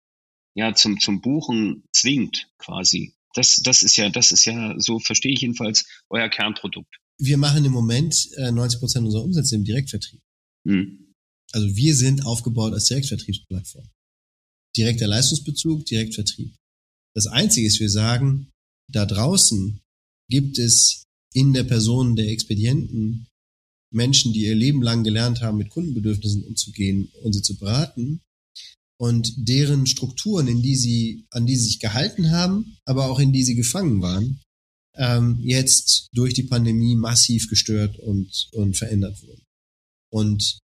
ja, 0.55 0.75
zum, 0.75 0.99
zum 0.99 1.20
Buchen 1.20 1.85
zwingt, 1.93 2.49
quasi. 2.59 3.12
Das, 3.35 3.57
das 3.57 3.83
ist 3.83 3.97
ja, 3.97 4.09
das 4.09 4.31
ist 4.33 4.45
ja, 4.47 4.75
so 4.79 4.99
verstehe 4.99 5.33
ich 5.33 5.41
jedenfalls 5.41 5.87
euer 6.09 6.29
Kernprodukt 6.29 7.01
wir 7.19 7.39
machen 7.39 7.65
im 7.65 7.73
Moment 7.73 8.31
äh, 8.37 8.51
90 8.51 8.81
Prozent 8.81 9.07
unserer 9.07 9.25
Umsätze 9.25 9.55
im 9.55 9.65
Direktvertrieb. 9.65 10.21
Mhm. 10.65 11.12
Also 11.53 11.77
wir 11.77 11.95
sind 11.95 12.25
aufgebaut 12.27 12.73
als 12.73 12.87
Direktvertriebsplattform. 12.87 13.89
Direkter 14.77 15.07
Leistungsbezug, 15.07 15.87
Direktvertrieb. 15.87 16.55
Das 17.15 17.27
Einzige 17.27 17.67
ist, 17.67 17.79
wir 17.79 17.91
sagen, 17.91 18.51
da 18.91 19.07
draußen 19.07 19.81
gibt 20.29 20.59
es 20.59 21.05
in 21.33 21.53
der 21.53 21.65
Person 21.65 22.17
der 22.17 22.29
Expedienten 22.29 23.27
Menschen, 23.93 24.33
die 24.33 24.47
ihr 24.47 24.57
Leben 24.57 24.83
lang 24.83 25.05
gelernt 25.05 25.41
haben, 25.41 25.59
mit 25.59 25.71
Kundenbedürfnissen 25.71 26.45
umzugehen 26.45 27.12
und 27.23 27.33
sie 27.33 27.43
zu 27.43 27.57
beraten 27.57 28.21
und 28.99 29.33
deren 29.37 29.87
Strukturen, 29.87 30.49
in 30.49 30.62
die 30.62 30.77
sie, 30.77 31.27
an 31.31 31.47
die 31.47 31.57
sie 31.57 31.67
sich 31.67 31.79
gehalten 31.79 32.31
haben, 32.31 32.77
aber 32.85 33.07
auch 33.07 33.21
in 33.21 33.33
die 33.33 33.45
sie 33.45 33.55
gefangen 33.55 34.01
waren, 34.03 34.41
ähm, 34.97 35.40
jetzt 35.42 36.09
durch 36.12 36.34
die 36.34 36.45
Pandemie 36.45 36.95
massiv 36.95 37.49
gestört 37.49 37.99
und, 37.99 38.49
und 38.53 38.76
verändert 38.76 39.20
wurden. 39.22 39.42
Und 40.12 40.59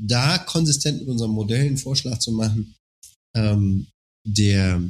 da 0.00 0.38
konsistent 0.38 1.00
mit 1.00 1.08
unserem 1.08 1.32
Modell 1.32 1.66
einen 1.66 1.76
Vorschlag 1.76 2.18
zu 2.18 2.32
machen, 2.32 2.74
ähm, 3.36 3.86
der, 4.26 4.82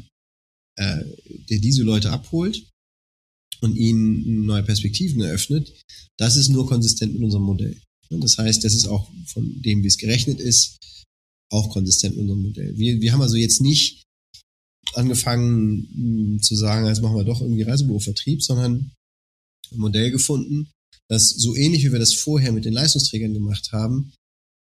äh, 0.77 1.05
der 1.51 1.59
diese 1.59 1.83
Leute 1.83 2.11
abholt 2.11 2.67
und 3.61 3.77
ihnen 3.77 4.45
neue 4.47 4.63
Perspektiven 4.63 5.21
eröffnet, 5.21 5.73
das 6.19 6.37
ist 6.37 6.49
nur 6.49 6.67
konsistent 6.67 7.13
mit 7.13 7.23
unserem 7.23 7.45
Modell. 7.45 7.81
Das 8.11 8.37
heißt, 8.39 8.65
das 8.65 8.75
ist 8.75 8.87
auch 8.87 9.11
von 9.27 9.63
dem, 9.63 9.83
wie 9.83 9.87
es 9.87 9.97
gerechnet 9.97 10.41
ist, 10.41 10.79
auch 11.51 11.71
konsistent 11.71 12.17
mit 12.17 12.23
unserem 12.23 12.43
Modell. 12.43 12.77
Wir, 12.77 13.01
wir 13.01 13.13
haben 13.13 13.23
also 13.23 13.37
jetzt 13.37 13.61
nicht 13.61 14.03
angefangen 14.95 15.89
mh, 15.93 16.33
hm, 16.33 16.43
zu 16.43 16.55
sagen, 16.57 16.87
jetzt 16.87 17.03
machen 17.03 17.17
wir 17.17 17.25
doch 17.25 17.41
irgendwie 17.41 17.63
Reisebürovertrieb, 17.63 18.43
sondern 18.43 18.93
ein 19.71 19.79
Modell 19.79 20.11
gefunden, 20.11 20.71
das 21.09 21.31
so 21.31 21.55
ähnlich 21.55 21.85
wie 21.85 21.93
wir 21.93 21.99
das 21.99 22.15
vorher 22.15 22.53
mit 22.53 22.65
den 22.65 22.73
Leistungsträgern 22.73 23.35
gemacht 23.35 23.73
haben, 23.73 24.13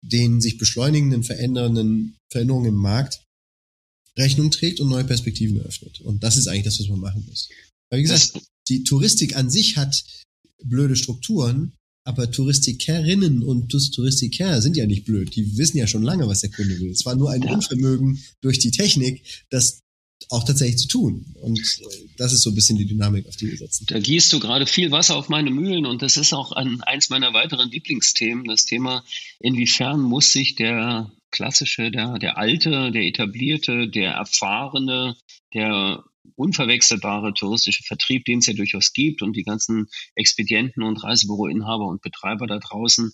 den 0.02 0.40
sich 0.40 0.58
beschleunigenden, 0.58 1.24
verändernden 1.24 2.16
Veränderungen 2.30 2.66
im 2.66 2.74
Markt 2.74 3.22
Rechnung 4.18 4.50
trägt 4.50 4.80
und 4.80 4.88
neue 4.88 5.04
Perspektiven 5.04 5.58
eröffnet. 5.58 6.00
Und 6.00 6.22
das 6.22 6.36
ist 6.36 6.48
eigentlich 6.48 6.64
das, 6.64 6.80
was 6.80 6.88
man 6.88 7.00
machen 7.00 7.24
muss. 7.28 7.48
Weil 7.90 7.98
wie 7.98 8.04
gesagt, 8.04 8.40
die 8.68 8.82
Touristik 8.82 9.36
an 9.36 9.50
sich 9.50 9.76
hat 9.76 10.04
blöde 10.62 10.96
Strukturen, 10.96 11.72
aber 12.04 12.30
Touristikerinnen 12.30 13.42
und 13.42 13.68
Touristiker 13.68 14.62
sind 14.62 14.76
ja 14.76 14.86
nicht 14.86 15.04
blöd. 15.04 15.34
Die 15.34 15.58
wissen 15.58 15.76
ja 15.76 15.86
schon 15.86 16.02
lange, 16.02 16.26
was 16.28 16.40
der 16.40 16.50
Kunde 16.50 16.78
will. 16.78 16.90
Es 16.90 17.04
war 17.04 17.16
nur 17.16 17.30
ein 17.30 17.42
Unvermögen 17.42 18.22
durch 18.40 18.58
die 18.58 18.70
Technik, 18.70 19.44
das 19.50 19.80
auch 20.30 20.44
tatsächlich 20.44 20.78
zu 20.78 20.88
tun. 20.88 21.24
Und 21.40 21.60
das 22.16 22.32
ist 22.32 22.42
so 22.42 22.50
ein 22.50 22.54
bisschen 22.54 22.78
die 22.78 22.86
Dynamik, 22.86 23.26
auf 23.26 23.36
die 23.36 23.50
wir 23.50 23.56
setzen. 23.56 23.86
Da 23.88 23.98
gießt 23.98 24.32
du 24.32 24.40
gerade 24.40 24.66
viel 24.66 24.90
Wasser 24.90 25.16
auf 25.16 25.28
meine 25.28 25.50
Mühlen 25.50 25.86
und 25.86 26.02
das 26.02 26.16
ist 26.16 26.32
auch 26.32 26.52
ein, 26.52 26.80
eins 26.82 27.10
meiner 27.10 27.32
weiteren 27.32 27.70
Lieblingsthemen, 27.70 28.44
das 28.44 28.64
Thema, 28.64 29.04
inwiefern 29.40 30.00
muss 30.00 30.32
sich 30.32 30.54
der 30.54 31.12
klassische, 31.30 31.90
der, 31.90 32.18
der 32.18 32.38
alte, 32.38 32.90
der 32.90 33.02
etablierte, 33.02 33.88
der 33.88 34.12
erfahrene, 34.12 35.16
der 35.54 36.04
unverwechselbare 36.34 37.34
touristische 37.34 37.84
Vertrieb, 37.84 38.24
den 38.24 38.40
es 38.40 38.46
ja 38.46 38.54
durchaus 38.54 38.92
gibt 38.92 39.22
und 39.22 39.34
die 39.36 39.44
ganzen 39.44 39.88
Expedienten 40.14 40.82
und 40.82 41.02
Reisebüroinhaber 41.02 41.86
und 41.86 42.02
Betreiber 42.02 42.46
da 42.46 42.58
draußen, 42.58 43.12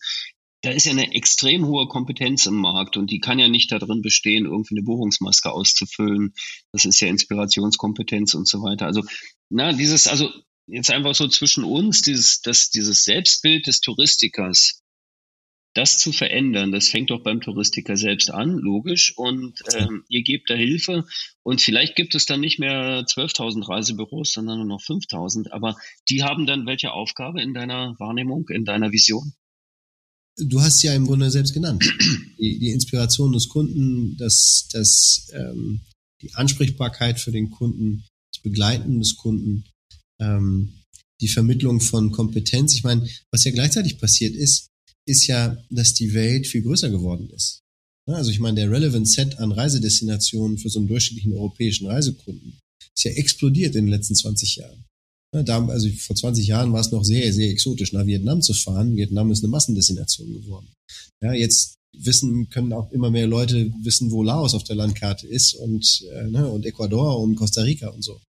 da 0.63 0.71
ist 0.71 0.87
ja 0.87 0.93
eine 0.93 1.13
extrem 1.13 1.67
hohe 1.67 1.89
Kompetenz 1.89 2.47
im 2.47 2.55
Markt 2.55 2.97
und 2.97 3.11
die 3.11 3.19
kann 3.19 3.41
ja 3.41 3.49
nicht 3.49 3.73
darin 3.73 4.01
bestehen, 4.01 4.47
irgendwie 4.47 4.77
eine 4.77 4.85
Buchungsmaske 4.85 5.51
auszufüllen. 5.51 6.35
Das 6.71 6.85
ist 6.85 7.01
ja 7.01 7.09
Inspirationskompetenz 7.09 8.35
und 8.35 8.47
so 8.47 8.63
weiter. 8.63 8.87
Also, 8.87 9.03
na, 9.51 9.73
dieses, 9.73 10.07
also 10.07 10.31
jetzt 10.69 10.91
einfach 10.91 11.17
so 11.17 11.27
zwischen 11.27 11.65
uns, 11.65 12.03
dieses, 12.03 12.43
das, 12.43 12.71
dieses 12.71 13.03
Selbstbild 13.03 13.67
des 13.67 13.81
Touristikers, 13.81 14.83
das 15.75 15.99
zu 15.99 16.13
verändern, 16.13 16.71
das 16.71 16.89
fängt 16.89 17.11
doch 17.11 17.25
beim 17.25 17.41
Touristiker 17.41 17.97
selbst 17.97 18.31
an, 18.31 18.59
logisch. 18.59 19.15
Und 19.17 19.59
ähm, 19.75 20.05
ihr 20.09 20.23
gebt 20.23 20.49
da 20.49 20.55
Hilfe. 20.55 21.07
Und 21.43 21.61
vielleicht 21.61 21.97
gibt 21.97 22.15
es 22.15 22.27
dann 22.27 22.41
nicht 22.41 22.61
mehr 22.61 23.05
12.000 23.05 23.69
Reisebüros, 23.69 24.33
sondern 24.33 24.59
nur 24.59 24.67
noch 24.67 24.83
5.000. 24.83 25.51
Aber 25.51 25.77
die 26.09 26.23
haben 26.23 26.47
dann 26.47 26.67
welche 26.67 26.93
Aufgabe 26.93 27.43
in 27.43 27.53
deiner 27.53 27.97
Wahrnehmung, 27.99 28.49
in 28.51 28.65
deiner 28.65 28.93
Vision? 28.93 29.33
Du 30.37 30.61
hast 30.61 30.83
ja 30.83 30.95
im 30.95 31.07
Grunde 31.07 31.31
selbst 31.31 31.53
genannt. 31.53 31.85
Die, 32.39 32.59
die 32.59 32.71
Inspiration 32.71 33.33
des 33.33 33.49
Kunden, 33.49 34.17
das, 34.17 34.67
das, 34.73 35.31
ähm, 35.33 35.81
die 36.21 36.35
Ansprechbarkeit 36.35 37.21
für 37.21 37.31
den 37.31 37.51
Kunden, 37.51 38.05
das 38.33 38.43
Begleiten 38.43 38.99
des 38.99 39.17
Kunden, 39.17 39.65
ähm, 40.21 40.73
die 41.21 41.29
Vermittlung 41.29 41.81
von 41.81 42.11
Kompetenz. 42.11 42.75
Ich 42.75 42.83
meine, 42.83 43.09
was 43.31 43.45
ja 43.45 43.53
gleichzeitig 43.53 43.99
passiert 43.99 44.35
ist, 44.35 44.67
ist 45.07 45.29
ja, 45.29 45.57
dass 45.71 45.95
die 45.95 46.15
Welt 46.15 46.49
viel 46.49 46.63
größer 46.63 46.91
geworden 46.91 47.31
ist. 47.31 47.61
Also 48.07 48.33
ich 48.33 48.41
meine, 48.41 48.57
der 48.57 48.71
Relevant 48.73 49.09
Set 49.09 49.39
an 49.39 49.53
Reisedestinationen 49.53 50.59
für 50.59 50.69
so 50.69 50.81
einen 50.81 50.89
durchschnittlichen 50.89 51.35
europäischen 51.35 51.87
Reisekunden 51.87 52.59
ist 52.95 53.05
ja 53.05 53.13
explodiert 53.13 53.77
in 53.77 53.87
den 53.87 53.93
letzten 53.93 54.15
20 54.15 54.57
Jahren. 54.57 54.85
Da, 55.33 55.67
also 55.67 55.89
vor 55.99 56.15
20 56.15 56.47
Jahren 56.47 56.73
war 56.75 56.81
es 56.81 56.91
noch 56.91 57.05
sehr, 57.05 57.33
sehr 57.33 57.51
exotisch, 57.51 57.95
nach 57.95 58.05
Vietnam 58.05 58.43
zu 58.43 58.53
fahren. 58.53 58.97
Vietnam 58.97 59.31
ist 59.31 59.43
eine 59.43 59.51
Massendestination 59.51 60.31
geworden. 60.31 60.69
Ja, 61.23 61.33
jetzt 61.33 61.79
wissen, 61.95 62.51
können 62.51 62.73
auch 62.73 62.91
immer 62.93 63.11
mehr 63.11 63.27
Leute 63.27 63.73
wissen, 63.83 64.11
wo 64.11 64.23
Laos 64.23 64.55
auf 64.55 64.65
der 64.65 64.77
Landkarte 64.77 65.27
ist 65.27 65.55
und, 65.55 66.05
äh, 66.13 66.29
ne, 66.29 66.49
und 66.49 66.67
Ecuador 66.67 67.19
und 67.21 67.37
Costa 67.37 67.63
Rica 67.63 67.89
und 67.89 68.03
so. 68.03 68.21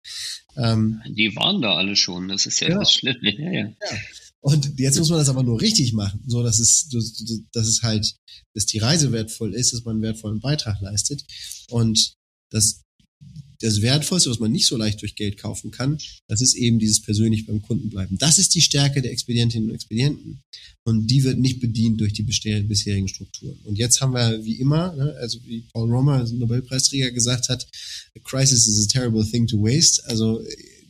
Ähm, 0.57 1.01
die 1.09 1.35
waren 1.35 1.61
da 1.61 1.75
alle 1.75 1.97
schon, 1.97 2.29
das 2.29 2.47
ist 2.47 2.61
ja 2.61 2.69
genau. 2.69 2.81
das 2.81 2.93
Schlimme. 2.93 3.19
Ja, 3.23 3.51
ja. 3.51 3.67
ja. 3.67 3.99
Und 4.41 4.79
jetzt 4.79 4.99
muss 4.99 5.11
man 5.11 5.21
das 5.21 5.29
aber 5.29 5.45
nur 5.45 5.61
richtig 5.61 5.93
machen, 5.93 6.23
so 6.27 6.43
dass 6.43 6.59
es, 6.59 6.89
dass 7.53 7.67
es 7.67 7.83
halt, 7.83 8.17
dass 8.55 8.67
die 8.67 8.79
Reise 8.79 9.13
wertvoll 9.13 9.55
ist, 9.55 9.73
dass 9.73 9.85
man 9.85 9.95
einen 9.95 10.03
wertvollen 10.03 10.41
Beitrag 10.41 10.81
leistet. 10.81 11.25
Und 11.71 12.15
das 12.51 12.82
das 13.63 13.83
Wertvollste, 13.83 14.31
was 14.31 14.39
man 14.39 14.53
nicht 14.53 14.67
so 14.67 14.77
leicht 14.77 15.01
durch 15.03 15.15
Geld 15.15 15.39
kaufen 15.39 15.71
kann, 15.71 15.99
das 16.29 16.41
ist 16.41 16.55
eben 16.55 16.79
dieses 16.79 17.01
persönlich 17.01 17.47
beim 17.47 17.63
Kunden 17.63 17.91
bleiben. 17.91 18.19
Das 18.19 18.39
ist 18.39 18.55
die 18.55 18.61
Stärke 18.61 19.03
der 19.03 19.13
Expedientinnen 19.13 19.69
und 19.69 19.75
Expedienten. 19.75 20.41
Und 20.85 21.07
die 21.07 21.23
wird 21.23 21.39
nicht 21.39 21.61
bedient 21.61 22.01
durch 22.01 22.13
die 22.13 22.23
bisherigen 22.23 23.09
Strukturen. 23.09 23.59
Und 23.65 23.79
jetzt 23.79 24.01
haben 24.01 24.15
wir 24.15 24.45
wie 24.45 24.57
immer, 24.57 24.95
ne, 24.97 25.15
also 25.21 25.39
wie 25.47 25.65
Paul 25.73 25.91
Romer, 25.91 26.25
Nobelpreisträger, 26.25 27.13
gesagt 27.13 27.49
hat, 27.49 27.67
a 28.17 28.21
crisis 28.21 28.67
is 28.67 28.85
a 28.85 28.93
terrible 28.93 29.25
thing 29.25 29.47
to 29.47 29.63
waste. 29.63 30.05
Also 30.07 30.41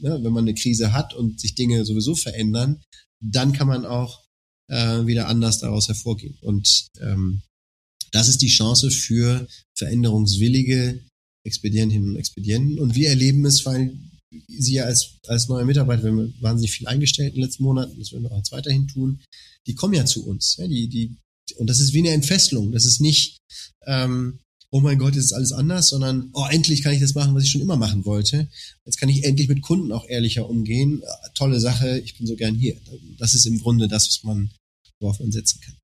ne, 0.00 0.18
wenn 0.22 0.32
man 0.32 0.44
eine 0.44 0.54
Krise 0.54 0.92
hat 0.92 1.14
und 1.14 1.40
sich 1.40 1.54
Dinge 1.54 1.84
sowieso 1.84 2.14
verändern, 2.14 2.80
dann 3.20 3.52
kann 3.52 3.68
man 3.68 3.84
auch 3.84 4.22
äh, 4.68 5.06
wieder 5.06 5.28
anders 5.28 5.58
daraus 5.58 5.88
hervorgehen. 5.88 6.38
Und 6.40 6.86
ähm, 7.00 7.42
das 8.12 8.28
ist 8.28 8.42
die 8.42 8.48
Chance 8.48 8.90
für 8.90 9.46
veränderungswillige 9.74 11.00
Expedientinnen 11.44 12.10
und 12.10 12.16
Expedienten. 12.16 12.78
Und 12.78 12.94
wir 12.94 13.08
erleben 13.08 13.44
es, 13.44 13.64
weil 13.66 13.96
sie 14.48 14.74
ja 14.74 14.84
als, 14.84 15.18
als 15.26 15.48
neue 15.48 15.64
Mitarbeiter, 15.64 16.04
wir 16.04 16.10
haben 16.10 16.34
wahnsinnig 16.40 16.72
viel 16.72 16.86
eingestellt 16.86 17.30
in 17.30 17.40
den 17.40 17.44
letzten 17.44 17.64
Monaten, 17.64 17.98
das 17.98 18.12
werden 18.12 18.24
wir 18.24 18.32
auch 18.32 18.38
jetzt 18.38 18.52
weiterhin 18.52 18.88
tun, 18.88 19.20
die 19.66 19.74
kommen 19.74 19.94
ja 19.94 20.04
zu 20.04 20.26
uns. 20.26 20.56
Ja, 20.58 20.66
die, 20.66 20.88
die, 20.88 21.16
und 21.56 21.68
das 21.68 21.80
ist 21.80 21.92
wie 21.92 21.98
eine 21.98 22.10
Entfesselung. 22.10 22.72
Das 22.72 22.84
ist 22.84 23.00
nicht, 23.00 23.38
ähm, 23.86 24.38
oh 24.70 24.80
mein 24.80 24.98
Gott, 24.98 25.14
jetzt 25.14 25.26
ist 25.26 25.32
alles 25.32 25.52
anders, 25.52 25.88
sondern, 25.88 26.30
oh, 26.32 26.46
endlich 26.50 26.82
kann 26.82 26.94
ich 26.94 27.00
das 27.00 27.14
machen, 27.14 27.34
was 27.34 27.44
ich 27.44 27.50
schon 27.50 27.60
immer 27.60 27.76
machen 27.76 28.04
wollte. 28.04 28.48
Jetzt 28.86 28.96
kann 28.96 29.08
ich 29.08 29.24
endlich 29.24 29.48
mit 29.48 29.60
Kunden 29.62 29.92
auch 29.92 30.08
ehrlicher 30.08 30.48
umgehen. 30.48 31.02
Tolle 31.34 31.60
Sache, 31.60 31.98
ich 31.98 32.16
bin 32.16 32.26
so 32.26 32.36
gern 32.36 32.54
hier. 32.54 32.76
Das 33.18 33.34
ist 33.34 33.46
im 33.46 33.60
Grunde 33.60 33.88
das, 33.88 34.08
was 34.08 34.24
man, 34.24 34.50
worauf 35.00 35.20
man 35.20 35.32
setzen 35.32 35.60
kann. 35.60 35.76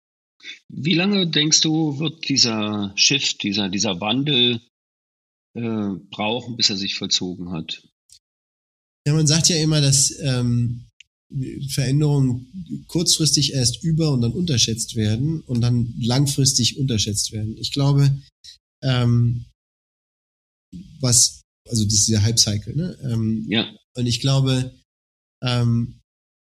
Wie 0.68 0.94
lange 0.94 1.26
denkst 1.26 1.60
du, 1.60 1.98
wird 1.98 2.28
dieser 2.28 2.92
Shift, 2.96 3.42
dieser, 3.42 3.68
dieser 3.68 4.00
Wandel 4.00 4.60
äh, 5.54 5.90
brauchen, 6.10 6.56
bis 6.56 6.70
er 6.70 6.76
sich 6.76 6.96
vollzogen 6.96 7.52
hat. 7.52 7.82
Ja, 9.06 9.14
man 9.14 9.26
sagt 9.26 9.48
ja 9.48 9.56
immer, 9.56 9.80
dass 9.80 10.14
ähm, 10.20 10.84
Veränderungen 11.70 12.84
kurzfristig 12.88 13.52
erst 13.52 13.82
über 13.84 14.12
und 14.12 14.22
dann 14.22 14.32
unterschätzt 14.32 14.96
werden 14.96 15.40
und 15.40 15.60
dann 15.60 15.94
langfristig 15.98 16.78
unterschätzt 16.78 17.32
werden. 17.32 17.56
Ich 17.58 17.72
glaube, 17.72 18.10
ähm, 18.82 19.44
was, 21.00 21.42
also 21.68 21.84
das 21.84 21.94
ist 21.94 22.08
dieser 22.08 22.22
Hype-Cycle, 22.22 22.74
ne? 22.76 22.98
Ähm, 23.02 23.46
ja. 23.48 23.66
Und 23.94 24.06
ich 24.06 24.20
glaube, 24.20 24.74
ähm, 25.42 26.00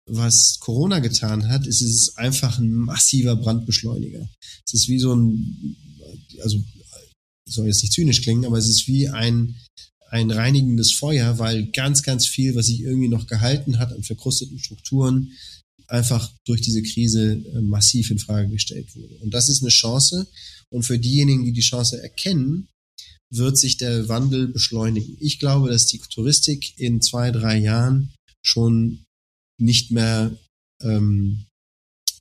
was 0.08 0.60
Corona 0.60 1.00
getan 1.00 1.50
hat, 1.50 1.66
ist, 1.66 1.82
es 1.82 2.16
einfach 2.18 2.60
ein 2.60 2.72
massiver 2.72 3.36
Brandbeschleuniger. 3.36 4.30
Es 4.66 4.74
ist 4.74 4.88
wie 4.88 5.00
so 5.00 5.16
ein, 5.16 5.76
also 6.42 6.64
soll 7.48 7.68
jetzt 7.68 7.82
nicht 7.82 7.94
zynisch 7.94 8.22
klingen, 8.22 8.46
aber 8.46 8.58
es 8.58 8.68
ist 8.68 8.88
wie 8.88 9.08
ein, 9.10 9.56
ein 10.10 10.32
reinigendes 10.32 10.94
Feuer, 10.94 11.40
weil 11.40 11.68
ganz, 11.68 12.04
ganz 12.04 12.26
viel, 12.26 12.56
was 12.56 12.68
sich 12.68 12.82
irgendwie 12.82 13.08
noch 13.08 13.28
gehalten 13.28 13.80
hat 13.80 13.92
an 13.94 14.04
verkrusteten 14.04 14.60
Strukturen, 14.60 15.32
einfach 15.88 16.32
durch 16.46 16.62
diese 16.62 16.82
Krise 16.82 17.34
äh, 17.34 17.62
massiv 17.62 18.10
in 18.12 18.20
Frage 18.20 18.50
gestellt 18.50 18.96
wurde. 18.96 19.16
Und 19.18 19.34
das 19.34 19.50
ist 19.50 19.62
eine 19.62 19.70
Chance. 19.70 20.28
Und 20.70 20.84
für 20.84 20.98
diejenigen, 20.98 21.46
die 21.46 21.52
die 21.52 21.62
Chance 21.62 22.02
erkennen, 22.02 22.68
wird 23.32 23.58
sich 23.58 23.78
der 23.78 24.08
Wandel 24.08 24.48
beschleunigen. 24.48 25.18
Ich 25.20 25.40
glaube, 25.40 25.70
dass 25.70 25.88
die 25.88 26.00
Touristik 26.00 26.80
in 26.80 27.02
zwei, 27.02 27.32
drei 27.32 27.58
Jahren 27.58 28.14
schon 28.44 29.04
nicht 29.60 29.92
mehr, 29.92 30.36
ähm, 30.82 31.46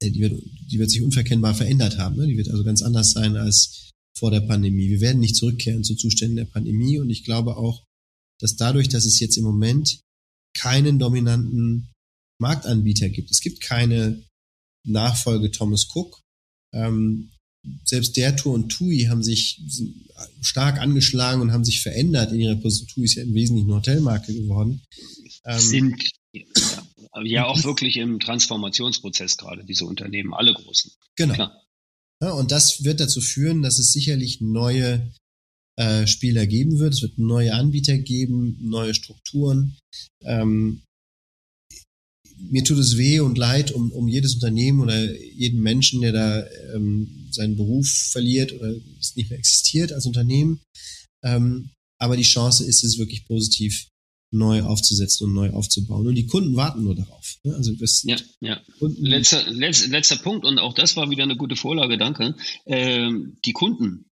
die, 0.02 0.20
wird, 0.20 0.42
die 0.70 0.78
wird 0.78 0.90
sich 0.90 1.02
unverkennbar 1.02 1.54
verändert 1.54 1.98
haben. 1.98 2.16
Ne? 2.16 2.26
Die 2.26 2.36
wird 2.36 2.50
also 2.50 2.64
ganz 2.64 2.82
anders 2.82 3.12
sein 3.12 3.36
als 3.36 3.90
vor 4.16 4.30
der 4.30 4.40
Pandemie. 4.40 4.88
Wir 4.88 5.00
werden 5.00 5.20
nicht 5.20 5.36
zurückkehren 5.36 5.84
zu 5.84 5.94
Zuständen 5.96 6.36
der 6.36 6.44
Pandemie 6.44 6.98
und 6.98 7.10
ich 7.10 7.24
glaube 7.24 7.56
auch, 7.56 7.84
dass 8.40 8.56
dadurch, 8.56 8.88
dass 8.88 9.04
es 9.04 9.20
jetzt 9.20 9.36
im 9.36 9.44
Moment 9.44 10.00
keinen 10.56 10.98
dominanten 10.98 11.92
Marktanbieter 12.40 13.08
gibt, 13.08 13.30
es 13.30 13.40
gibt 13.40 13.60
keine 13.60 14.22
Nachfolge 14.86 15.50
Thomas 15.50 15.88
Cook. 15.94 16.20
Ähm, 16.72 17.30
selbst 17.84 18.16
der 18.16 18.36
Tour 18.36 18.54
und 18.54 18.68
TUI 18.68 19.06
haben 19.08 19.22
sich 19.22 19.60
stark 20.42 20.78
angeschlagen 20.78 21.40
und 21.40 21.52
haben 21.52 21.64
sich 21.64 21.80
verändert 21.80 22.32
in 22.32 22.40
ihrer 22.40 22.56
Position. 22.56 22.88
TUI 22.88 23.04
ist 23.04 23.14
ja 23.14 23.22
im 23.22 23.34
Wesentlichen 23.34 23.70
eine 23.70 23.78
Hotelmarke 23.78 24.34
geworden. 24.34 24.82
Ähm, 25.44 25.58
Sind 25.58 26.10
ja 27.22 27.46
auch 27.46 27.62
wirklich 27.64 27.96
im 27.96 28.20
Transformationsprozess 28.20 29.36
gerade, 29.36 29.64
diese 29.64 29.86
Unternehmen, 29.86 30.34
alle 30.34 30.52
großen. 30.52 30.92
Genau. 31.16 31.34
Klar. 31.34 31.63
Und 32.32 32.50
das 32.50 32.84
wird 32.84 33.00
dazu 33.00 33.20
führen, 33.20 33.62
dass 33.62 33.78
es 33.78 33.92
sicherlich 33.92 34.40
neue 34.40 35.10
äh, 35.76 36.06
Spieler 36.06 36.46
geben 36.46 36.78
wird. 36.78 36.94
Es 36.94 37.02
wird 37.02 37.18
neue 37.18 37.54
Anbieter 37.54 37.98
geben, 37.98 38.56
neue 38.60 38.94
Strukturen. 38.94 39.76
Ähm, 40.22 40.82
mir 42.36 42.64
tut 42.64 42.78
es 42.78 42.96
weh 42.96 43.20
und 43.20 43.38
leid 43.38 43.72
um, 43.72 43.92
um 43.92 44.08
jedes 44.08 44.34
Unternehmen 44.34 44.80
oder 44.80 45.12
jeden 45.20 45.62
Menschen, 45.62 46.00
der 46.00 46.12
da 46.12 46.46
ähm, 46.74 47.28
seinen 47.30 47.56
Beruf 47.56 47.88
verliert 47.88 48.52
oder 48.52 48.74
es 49.00 49.16
nicht 49.16 49.30
mehr 49.30 49.38
existiert 49.38 49.92
als 49.92 50.06
Unternehmen. 50.06 50.60
Ähm, 51.24 51.70
aber 52.00 52.16
die 52.16 52.22
Chance 52.22 52.64
ist 52.64 52.84
es 52.84 52.98
wirklich 52.98 53.24
positiv 53.26 53.88
neu 54.34 54.62
aufzusetzen 54.62 55.28
und 55.28 55.34
neu 55.34 55.50
aufzubauen. 55.50 56.06
Und 56.06 56.14
die 56.14 56.26
Kunden 56.26 56.56
warten 56.56 56.84
nur 56.84 56.94
darauf. 56.94 57.36
Ne? 57.44 57.54
Also 57.54 57.72
ja, 58.04 58.16
ja. 58.40 58.60
Letzter, 58.80 59.50
letzter, 59.50 59.88
letzter 59.88 60.16
Punkt 60.16 60.44
und 60.44 60.58
auch 60.58 60.74
das 60.74 60.96
war 60.96 61.10
wieder 61.10 61.22
eine 61.22 61.36
gute 61.36 61.56
Vorlage, 61.56 61.96
danke. 61.96 62.34
Ähm, 62.66 63.36
die 63.44 63.52
Kunden. 63.52 64.06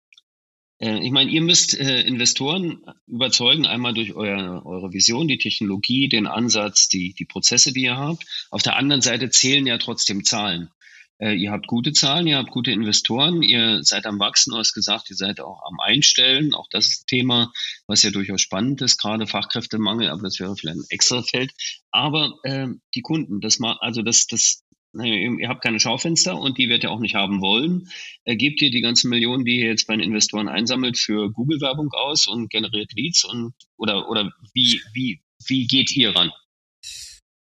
Äh, 0.78 1.04
ich 1.04 1.10
meine, 1.10 1.30
ihr 1.30 1.42
müsst 1.42 1.78
äh, 1.78 2.02
Investoren 2.02 2.82
überzeugen, 3.06 3.66
einmal 3.66 3.94
durch 3.94 4.14
euer, 4.14 4.64
eure 4.64 4.92
Vision, 4.92 5.28
die 5.28 5.38
Technologie, 5.38 6.08
den 6.08 6.26
Ansatz, 6.26 6.88
die, 6.88 7.14
die 7.14 7.24
Prozesse, 7.24 7.72
die 7.72 7.82
ihr 7.82 7.96
habt. 7.96 8.24
Auf 8.50 8.62
der 8.62 8.76
anderen 8.76 9.02
Seite 9.02 9.30
zählen 9.30 9.66
ja 9.66 9.78
trotzdem 9.78 10.24
Zahlen. 10.24 10.70
Äh, 11.20 11.34
ihr 11.34 11.50
habt 11.50 11.66
gute 11.66 11.92
Zahlen, 11.92 12.26
ihr 12.26 12.36
habt 12.36 12.50
gute 12.50 12.70
Investoren, 12.70 13.42
ihr 13.42 13.82
seid 13.82 14.06
am 14.06 14.20
Wachsen, 14.20 14.52
du 14.52 14.58
hast 14.58 14.72
gesagt, 14.72 15.10
ihr 15.10 15.16
seid 15.16 15.40
auch 15.40 15.62
am 15.66 15.80
Einstellen. 15.80 16.54
Auch 16.54 16.68
das 16.70 16.86
ist 16.86 17.02
ein 17.02 17.06
Thema, 17.08 17.52
was 17.86 18.02
ja 18.02 18.10
durchaus 18.10 18.40
spannend 18.40 18.80
ist, 18.82 18.98
gerade 18.98 19.26
Fachkräftemangel, 19.26 20.08
aber 20.08 20.22
das 20.22 20.38
wäre 20.38 20.56
vielleicht 20.56 20.78
ein 20.78 20.84
extra 20.90 21.22
Feld. 21.22 21.52
Aber 21.90 22.34
äh, 22.44 22.68
die 22.94 23.02
Kunden, 23.02 23.40
das 23.40 23.58
mal, 23.58 23.76
also 23.80 24.02
das, 24.02 24.26
das, 24.26 24.62
ihr 24.94 25.48
habt 25.48 25.62
keine 25.62 25.80
Schaufenster 25.80 26.38
und 26.38 26.56
die 26.56 26.68
wird 26.68 26.84
ihr 26.84 26.90
auch 26.90 27.00
nicht 27.00 27.16
haben 27.16 27.40
wollen. 27.40 27.88
Äh, 28.24 28.36
gebt 28.36 28.62
ihr 28.62 28.70
die 28.70 28.80
ganzen 28.80 29.10
Millionen, 29.10 29.44
die 29.44 29.58
ihr 29.58 29.66
jetzt 29.66 29.88
bei 29.88 29.96
den 29.96 30.04
Investoren 30.04 30.48
einsammelt, 30.48 30.98
für 30.98 31.32
Google-Werbung 31.32 31.90
aus 31.92 32.28
und 32.28 32.48
generiert 32.48 32.92
Leads 32.94 33.24
und 33.24 33.54
oder 33.76 34.08
oder 34.08 34.32
wie 34.54 34.80
wie 34.94 35.20
wie 35.46 35.66
geht 35.66 35.94
ihr 35.96 36.14
ran? 36.14 36.30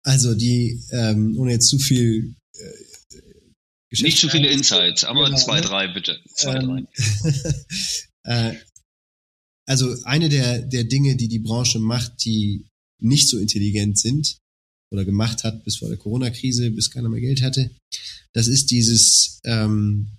Also 0.05 0.35
die, 0.35 0.81
ähm, 0.91 1.37
ohne 1.39 1.53
jetzt 1.53 1.69
zu 1.69 1.79
viel 1.79 2.35
äh, 2.55 2.92
nicht 4.01 4.19
zu 4.19 4.29
viele 4.29 4.49
Insights, 4.49 5.05
aber 5.05 5.27
genau. 5.27 5.37
zwei, 5.37 5.61
drei 5.61 5.89
bitte. 5.89 6.19
Zwei, 6.35 6.57
ähm, 6.57 6.87
drei. 8.25 8.51
äh, 8.51 8.57
also 9.67 9.95
eine 10.05 10.29
der, 10.29 10.63
der 10.63 10.85
Dinge, 10.85 11.17
die 11.17 11.29
die 11.29 11.39
Branche 11.39 11.79
macht, 11.79 12.25
die 12.25 12.67
nicht 13.01 13.29
so 13.29 13.39
intelligent 13.39 13.99
sind 13.99 14.39
oder 14.93 15.05
gemacht 15.05 15.45
hat 15.45 15.65
bis 15.65 15.77
vor 15.77 15.89
der 15.89 15.99
Corona-Krise, 15.99 16.71
bis 16.71 16.91
keiner 16.91 17.09
mehr 17.09 17.21
Geld 17.21 17.43
hatte, 17.43 17.71
das 18.35 18.49
ist 18.49 18.71
dieses 18.71 19.41
ähm, 19.45 20.13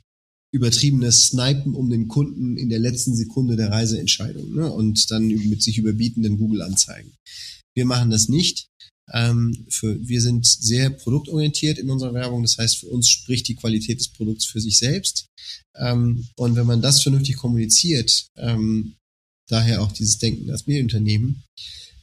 übertriebene 0.53 1.11
Snipen 1.11 1.74
um 1.74 1.89
den 1.89 2.07
Kunden 2.07 2.57
in 2.57 2.69
der 2.69 2.80
letzten 2.80 3.15
Sekunde 3.15 3.55
der 3.55 3.71
Reiseentscheidung 3.71 4.53
ne? 4.53 4.71
und 4.71 5.09
dann 5.09 5.28
mit 5.28 5.63
sich 5.63 5.78
überbietenden 5.78 6.38
Google-Anzeigen. 6.38 7.11
Wir 7.76 7.86
machen 7.86 8.11
das 8.11 8.30
nicht. 8.30 8.67
Ähm, 9.11 9.65
für, 9.69 10.07
wir 10.07 10.21
sind 10.21 10.45
sehr 10.45 10.89
produktorientiert 10.89 11.77
in 11.77 11.89
unserer 11.89 12.13
Werbung. 12.13 12.43
Das 12.43 12.57
heißt, 12.57 12.77
für 12.77 12.87
uns 12.87 13.09
spricht 13.09 13.47
die 13.47 13.55
Qualität 13.55 13.99
des 13.99 14.09
Produkts 14.09 14.45
für 14.45 14.61
sich 14.61 14.77
selbst. 14.77 15.27
Ähm, 15.75 16.27
und 16.35 16.55
wenn 16.55 16.67
man 16.67 16.81
das 16.81 17.01
vernünftig 17.01 17.37
kommuniziert, 17.37 18.27
ähm, 18.37 18.95
daher 19.49 19.81
auch 19.81 19.91
dieses 19.91 20.19
Denken 20.19 20.49
als 20.51 20.67
Medienunternehmen, 20.67 21.43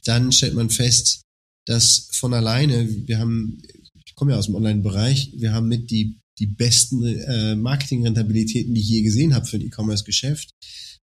dann 0.03 0.31
stellt 0.31 0.53
man 0.53 0.69
fest, 0.69 1.21
dass 1.65 2.09
von 2.11 2.33
alleine, 2.33 3.07
wir 3.07 3.19
haben, 3.19 3.61
ich 4.05 4.15
komme 4.15 4.31
ja 4.31 4.37
aus 4.37 4.47
dem 4.47 4.55
Online-Bereich, 4.55 5.31
wir 5.35 5.53
haben 5.53 5.67
mit 5.67 5.91
die, 5.91 6.17
die 6.39 6.47
besten 6.47 7.03
äh, 7.03 7.55
Marketing-Rentabilitäten, 7.55 8.73
die 8.73 8.81
ich 8.81 8.89
je 8.89 9.01
gesehen 9.01 9.33
habe 9.35 9.45
für 9.45 9.57
ein 9.57 9.61
E-Commerce-Geschäft. 9.61 10.49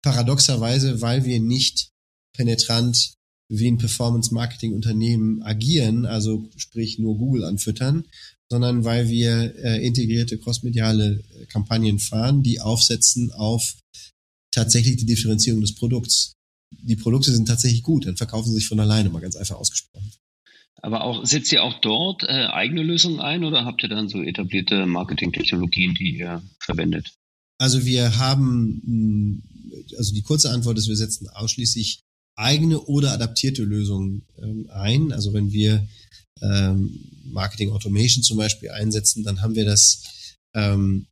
Paradoxerweise, 0.03 1.01
weil 1.01 1.25
wir 1.25 1.39
nicht 1.39 1.89
penetrant 2.35 3.13
wie 3.51 3.69
ein 3.69 3.77
Performance-Marketing-Unternehmen 3.77 5.43
agieren, 5.43 6.05
also 6.05 6.49
sprich 6.55 6.99
nur 6.99 7.17
Google 7.17 7.43
anfüttern, 7.43 8.05
sondern 8.49 8.85
weil 8.85 9.09
wir 9.09 9.55
äh, 9.63 9.85
integrierte 9.85 10.37
crossmediale 10.37 11.21
äh, 11.39 11.45
Kampagnen 11.47 11.99
fahren, 11.99 12.43
die 12.43 12.61
aufsetzen 12.61 13.31
auf 13.33 13.75
tatsächlich 14.51 14.95
die 14.95 15.05
Differenzierung 15.05 15.59
des 15.59 15.75
Produkts. 15.75 16.35
Die 16.81 16.95
Produkte 16.95 17.31
sind 17.31 17.47
tatsächlich 17.47 17.83
gut, 17.83 18.05
dann 18.05 18.15
verkaufen 18.15 18.49
sie 18.49 18.55
sich 18.55 18.67
von 18.67 18.79
alleine, 18.79 19.09
mal 19.09 19.21
ganz 19.21 19.35
einfach 19.35 19.57
ausgesprochen. 19.57 20.11
Aber 20.81 21.03
auch 21.03 21.25
setzt 21.25 21.51
ihr 21.51 21.63
auch 21.63 21.79
dort 21.81 22.23
äh, 22.23 22.47
eigene 22.47 22.83
Lösungen 22.83 23.19
ein 23.19 23.43
oder 23.43 23.65
habt 23.65 23.83
ihr 23.83 23.89
dann 23.89 24.07
so 24.07 24.21
etablierte 24.21 24.85
Marketingtechnologien, 24.85 25.93
die 25.93 26.17
ihr 26.17 26.41
verwendet? 26.59 27.13
Also 27.57 27.85
wir 27.85 28.17
haben, 28.17 28.81
hm, 28.85 29.43
also 29.97 30.13
die 30.13 30.23
kurze 30.23 30.51
Antwort 30.51 30.77
ist, 30.77 30.87
wir 30.87 30.95
setzen 30.95 31.27
ausschließlich 31.29 32.01
eigene 32.41 32.79
oder 32.81 33.11
adaptierte 33.11 33.63
Lösungen 33.63 34.23
ähm, 34.41 34.67
ein. 34.71 35.11
Also 35.11 35.33
wenn 35.33 35.51
wir 35.51 35.87
ähm, 36.41 37.09
Marketing 37.25 37.71
Automation 37.71 38.23
zum 38.23 38.37
Beispiel 38.37 38.71
einsetzen, 38.71 39.23
dann 39.23 39.41
haben 39.41 39.55
wir 39.55 39.65
das 39.65 40.35
ähm, 40.55 41.05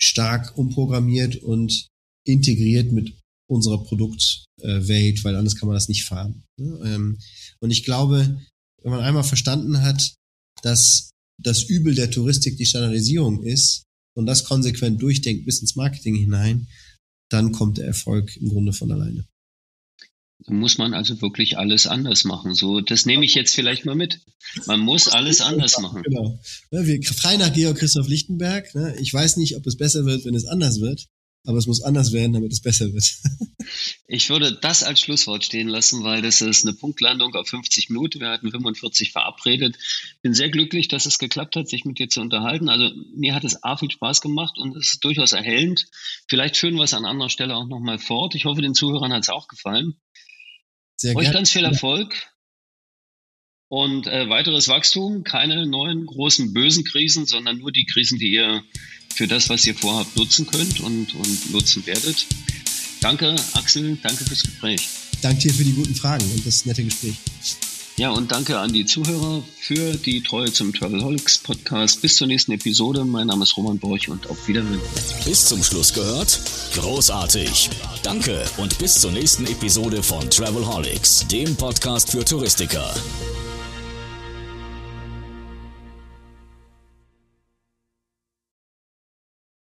stark 0.00 0.56
umprogrammiert 0.56 1.36
und 1.36 1.88
integriert 2.26 2.92
mit 2.92 3.14
unserer 3.48 3.82
Produktwelt, 3.82 5.24
weil 5.24 5.36
anders 5.36 5.56
kann 5.56 5.66
man 5.66 5.76
das 5.76 5.88
nicht 5.88 6.04
fahren. 6.04 6.42
Ähm, 6.58 7.18
und 7.60 7.70
ich 7.70 7.84
glaube, 7.84 8.40
wenn 8.82 8.92
man 8.92 9.00
einmal 9.00 9.24
verstanden 9.24 9.82
hat, 9.82 10.14
dass 10.62 11.10
das 11.42 11.64
Übel 11.64 11.94
der 11.94 12.10
Touristik 12.10 12.56
die 12.56 12.66
Standardisierung 12.66 13.42
ist 13.42 13.84
und 14.16 14.26
das 14.26 14.44
konsequent 14.44 15.02
durchdenkt 15.02 15.44
bis 15.44 15.60
ins 15.60 15.76
Marketing 15.76 16.14
hinein, 16.14 16.68
dann 17.30 17.52
kommt 17.52 17.78
der 17.78 17.86
Erfolg 17.86 18.36
im 18.36 18.48
Grunde 18.48 18.72
von 18.72 18.90
alleine. 18.92 19.24
Da 20.46 20.54
muss 20.54 20.78
man 20.78 20.94
also 20.94 21.20
wirklich 21.20 21.58
alles 21.58 21.86
anders 21.86 22.24
machen. 22.24 22.54
So, 22.54 22.80
das 22.80 23.06
nehme 23.06 23.24
ich 23.24 23.34
jetzt 23.34 23.54
vielleicht 23.54 23.84
mal 23.84 23.94
mit. 23.94 24.20
Man 24.66 24.80
muss 24.80 25.08
alles 25.08 25.40
anders 25.40 25.78
machen. 25.80 26.02
Genau. 26.02 26.40
Wir 26.70 27.02
frei 27.02 27.36
nach 27.36 27.52
Georg 27.52 27.78
Christoph 27.78 28.08
Lichtenberg. 28.08 28.74
Ne? 28.74 28.96
Ich 29.00 29.12
weiß 29.12 29.36
nicht, 29.36 29.56
ob 29.56 29.66
es 29.66 29.76
besser 29.76 30.06
wird, 30.06 30.24
wenn 30.24 30.34
es 30.34 30.46
anders 30.46 30.80
wird 30.80 31.08
aber 31.44 31.58
es 31.58 31.66
muss 31.66 31.82
anders 31.82 32.12
werden, 32.12 32.34
damit 32.34 32.52
es 32.52 32.60
besser 32.60 32.92
wird. 32.92 33.04
ich 34.06 34.28
würde 34.28 34.58
das 34.60 34.82
als 34.82 35.00
Schlusswort 35.00 35.44
stehen 35.44 35.68
lassen, 35.68 36.04
weil 36.04 36.20
das 36.20 36.40
ist 36.40 36.66
eine 36.66 36.76
Punktlandung 36.76 37.34
auf 37.34 37.48
50 37.48 37.88
Minuten. 37.88 38.20
Wir 38.20 38.28
hatten 38.28 38.50
45 38.50 39.12
verabredet. 39.12 39.76
Bin 40.22 40.34
sehr 40.34 40.50
glücklich, 40.50 40.88
dass 40.88 41.06
es 41.06 41.18
geklappt 41.18 41.56
hat, 41.56 41.68
sich 41.68 41.84
mit 41.84 41.98
dir 41.98 42.08
zu 42.08 42.20
unterhalten. 42.20 42.68
Also 42.68 42.90
mir 43.14 43.34
hat 43.34 43.44
es 43.44 43.62
A 43.62 43.76
viel 43.76 43.90
Spaß 43.90 44.20
gemacht 44.20 44.58
und 44.58 44.76
es 44.76 44.92
ist 44.92 45.04
durchaus 45.04 45.32
erhellend. 45.32 45.86
Vielleicht 46.28 46.56
führen 46.56 46.74
wir 46.74 46.84
es 46.84 46.94
an 46.94 47.06
anderer 47.06 47.30
Stelle 47.30 47.56
auch 47.56 47.66
nochmal 47.66 47.98
fort. 47.98 48.34
Ich 48.34 48.44
hoffe, 48.44 48.60
den 48.60 48.74
Zuhörern 48.74 49.12
hat 49.12 49.22
es 49.22 49.30
auch 49.30 49.48
gefallen. 49.48 49.96
Sehr 51.00 51.16
Euch 51.16 51.32
ganz 51.32 51.50
viel 51.50 51.64
Erfolg 51.64 52.14
und 53.68 54.06
äh, 54.06 54.28
weiteres 54.28 54.68
Wachstum. 54.68 55.24
Keine 55.24 55.66
neuen 55.66 56.04
großen 56.04 56.52
bösen 56.52 56.84
Krisen, 56.84 57.24
sondern 57.24 57.56
nur 57.56 57.72
die 57.72 57.86
Krisen, 57.86 58.18
die 58.18 58.32
ihr 58.32 58.62
für 59.14 59.26
das, 59.26 59.48
was 59.48 59.66
ihr 59.66 59.74
vorhabt, 59.74 60.14
nutzen 60.18 60.46
könnt 60.46 60.80
und, 60.80 61.14
und 61.14 61.52
nutzen 61.52 61.86
werdet. 61.86 62.26
Danke, 63.00 63.34
Axel, 63.54 63.96
danke 64.02 64.26
fürs 64.26 64.42
Gespräch. 64.42 64.86
Danke 65.22 65.40
dir 65.40 65.54
für 65.54 65.64
die 65.64 65.72
guten 65.72 65.94
Fragen 65.94 66.30
und 66.32 66.46
das 66.46 66.66
nette 66.66 66.84
Gespräch. 66.84 67.16
Ja, 67.96 68.10
und 68.10 68.32
danke 68.32 68.58
an 68.58 68.72
die 68.72 68.86
Zuhörer 68.86 69.42
für 69.58 69.94
die 69.94 70.22
Treue 70.22 70.50
zum 70.52 70.72
Travelholics 70.72 71.38
Podcast. 71.38 72.00
Bis 72.00 72.16
zur 72.16 72.26
nächsten 72.26 72.52
Episode. 72.52 73.04
Mein 73.04 73.26
Name 73.26 73.42
ist 73.42 73.56
Roman 73.56 73.78
Borch 73.78 74.08
und 74.08 74.28
auf 74.30 74.48
Wiedersehen. 74.48 74.80
Bis 75.24 75.46
zum 75.46 75.62
Schluss 75.62 75.92
gehört? 75.92 76.40
Großartig. 76.74 77.68
Danke 78.02 78.44
und 78.56 78.78
bis 78.78 79.00
zur 79.00 79.12
nächsten 79.12 79.46
Episode 79.46 80.02
von 80.02 80.28
Travelholics, 80.30 81.26
dem 81.28 81.54
Podcast 81.56 82.10
für 82.10 82.24
Touristiker. 82.24 82.94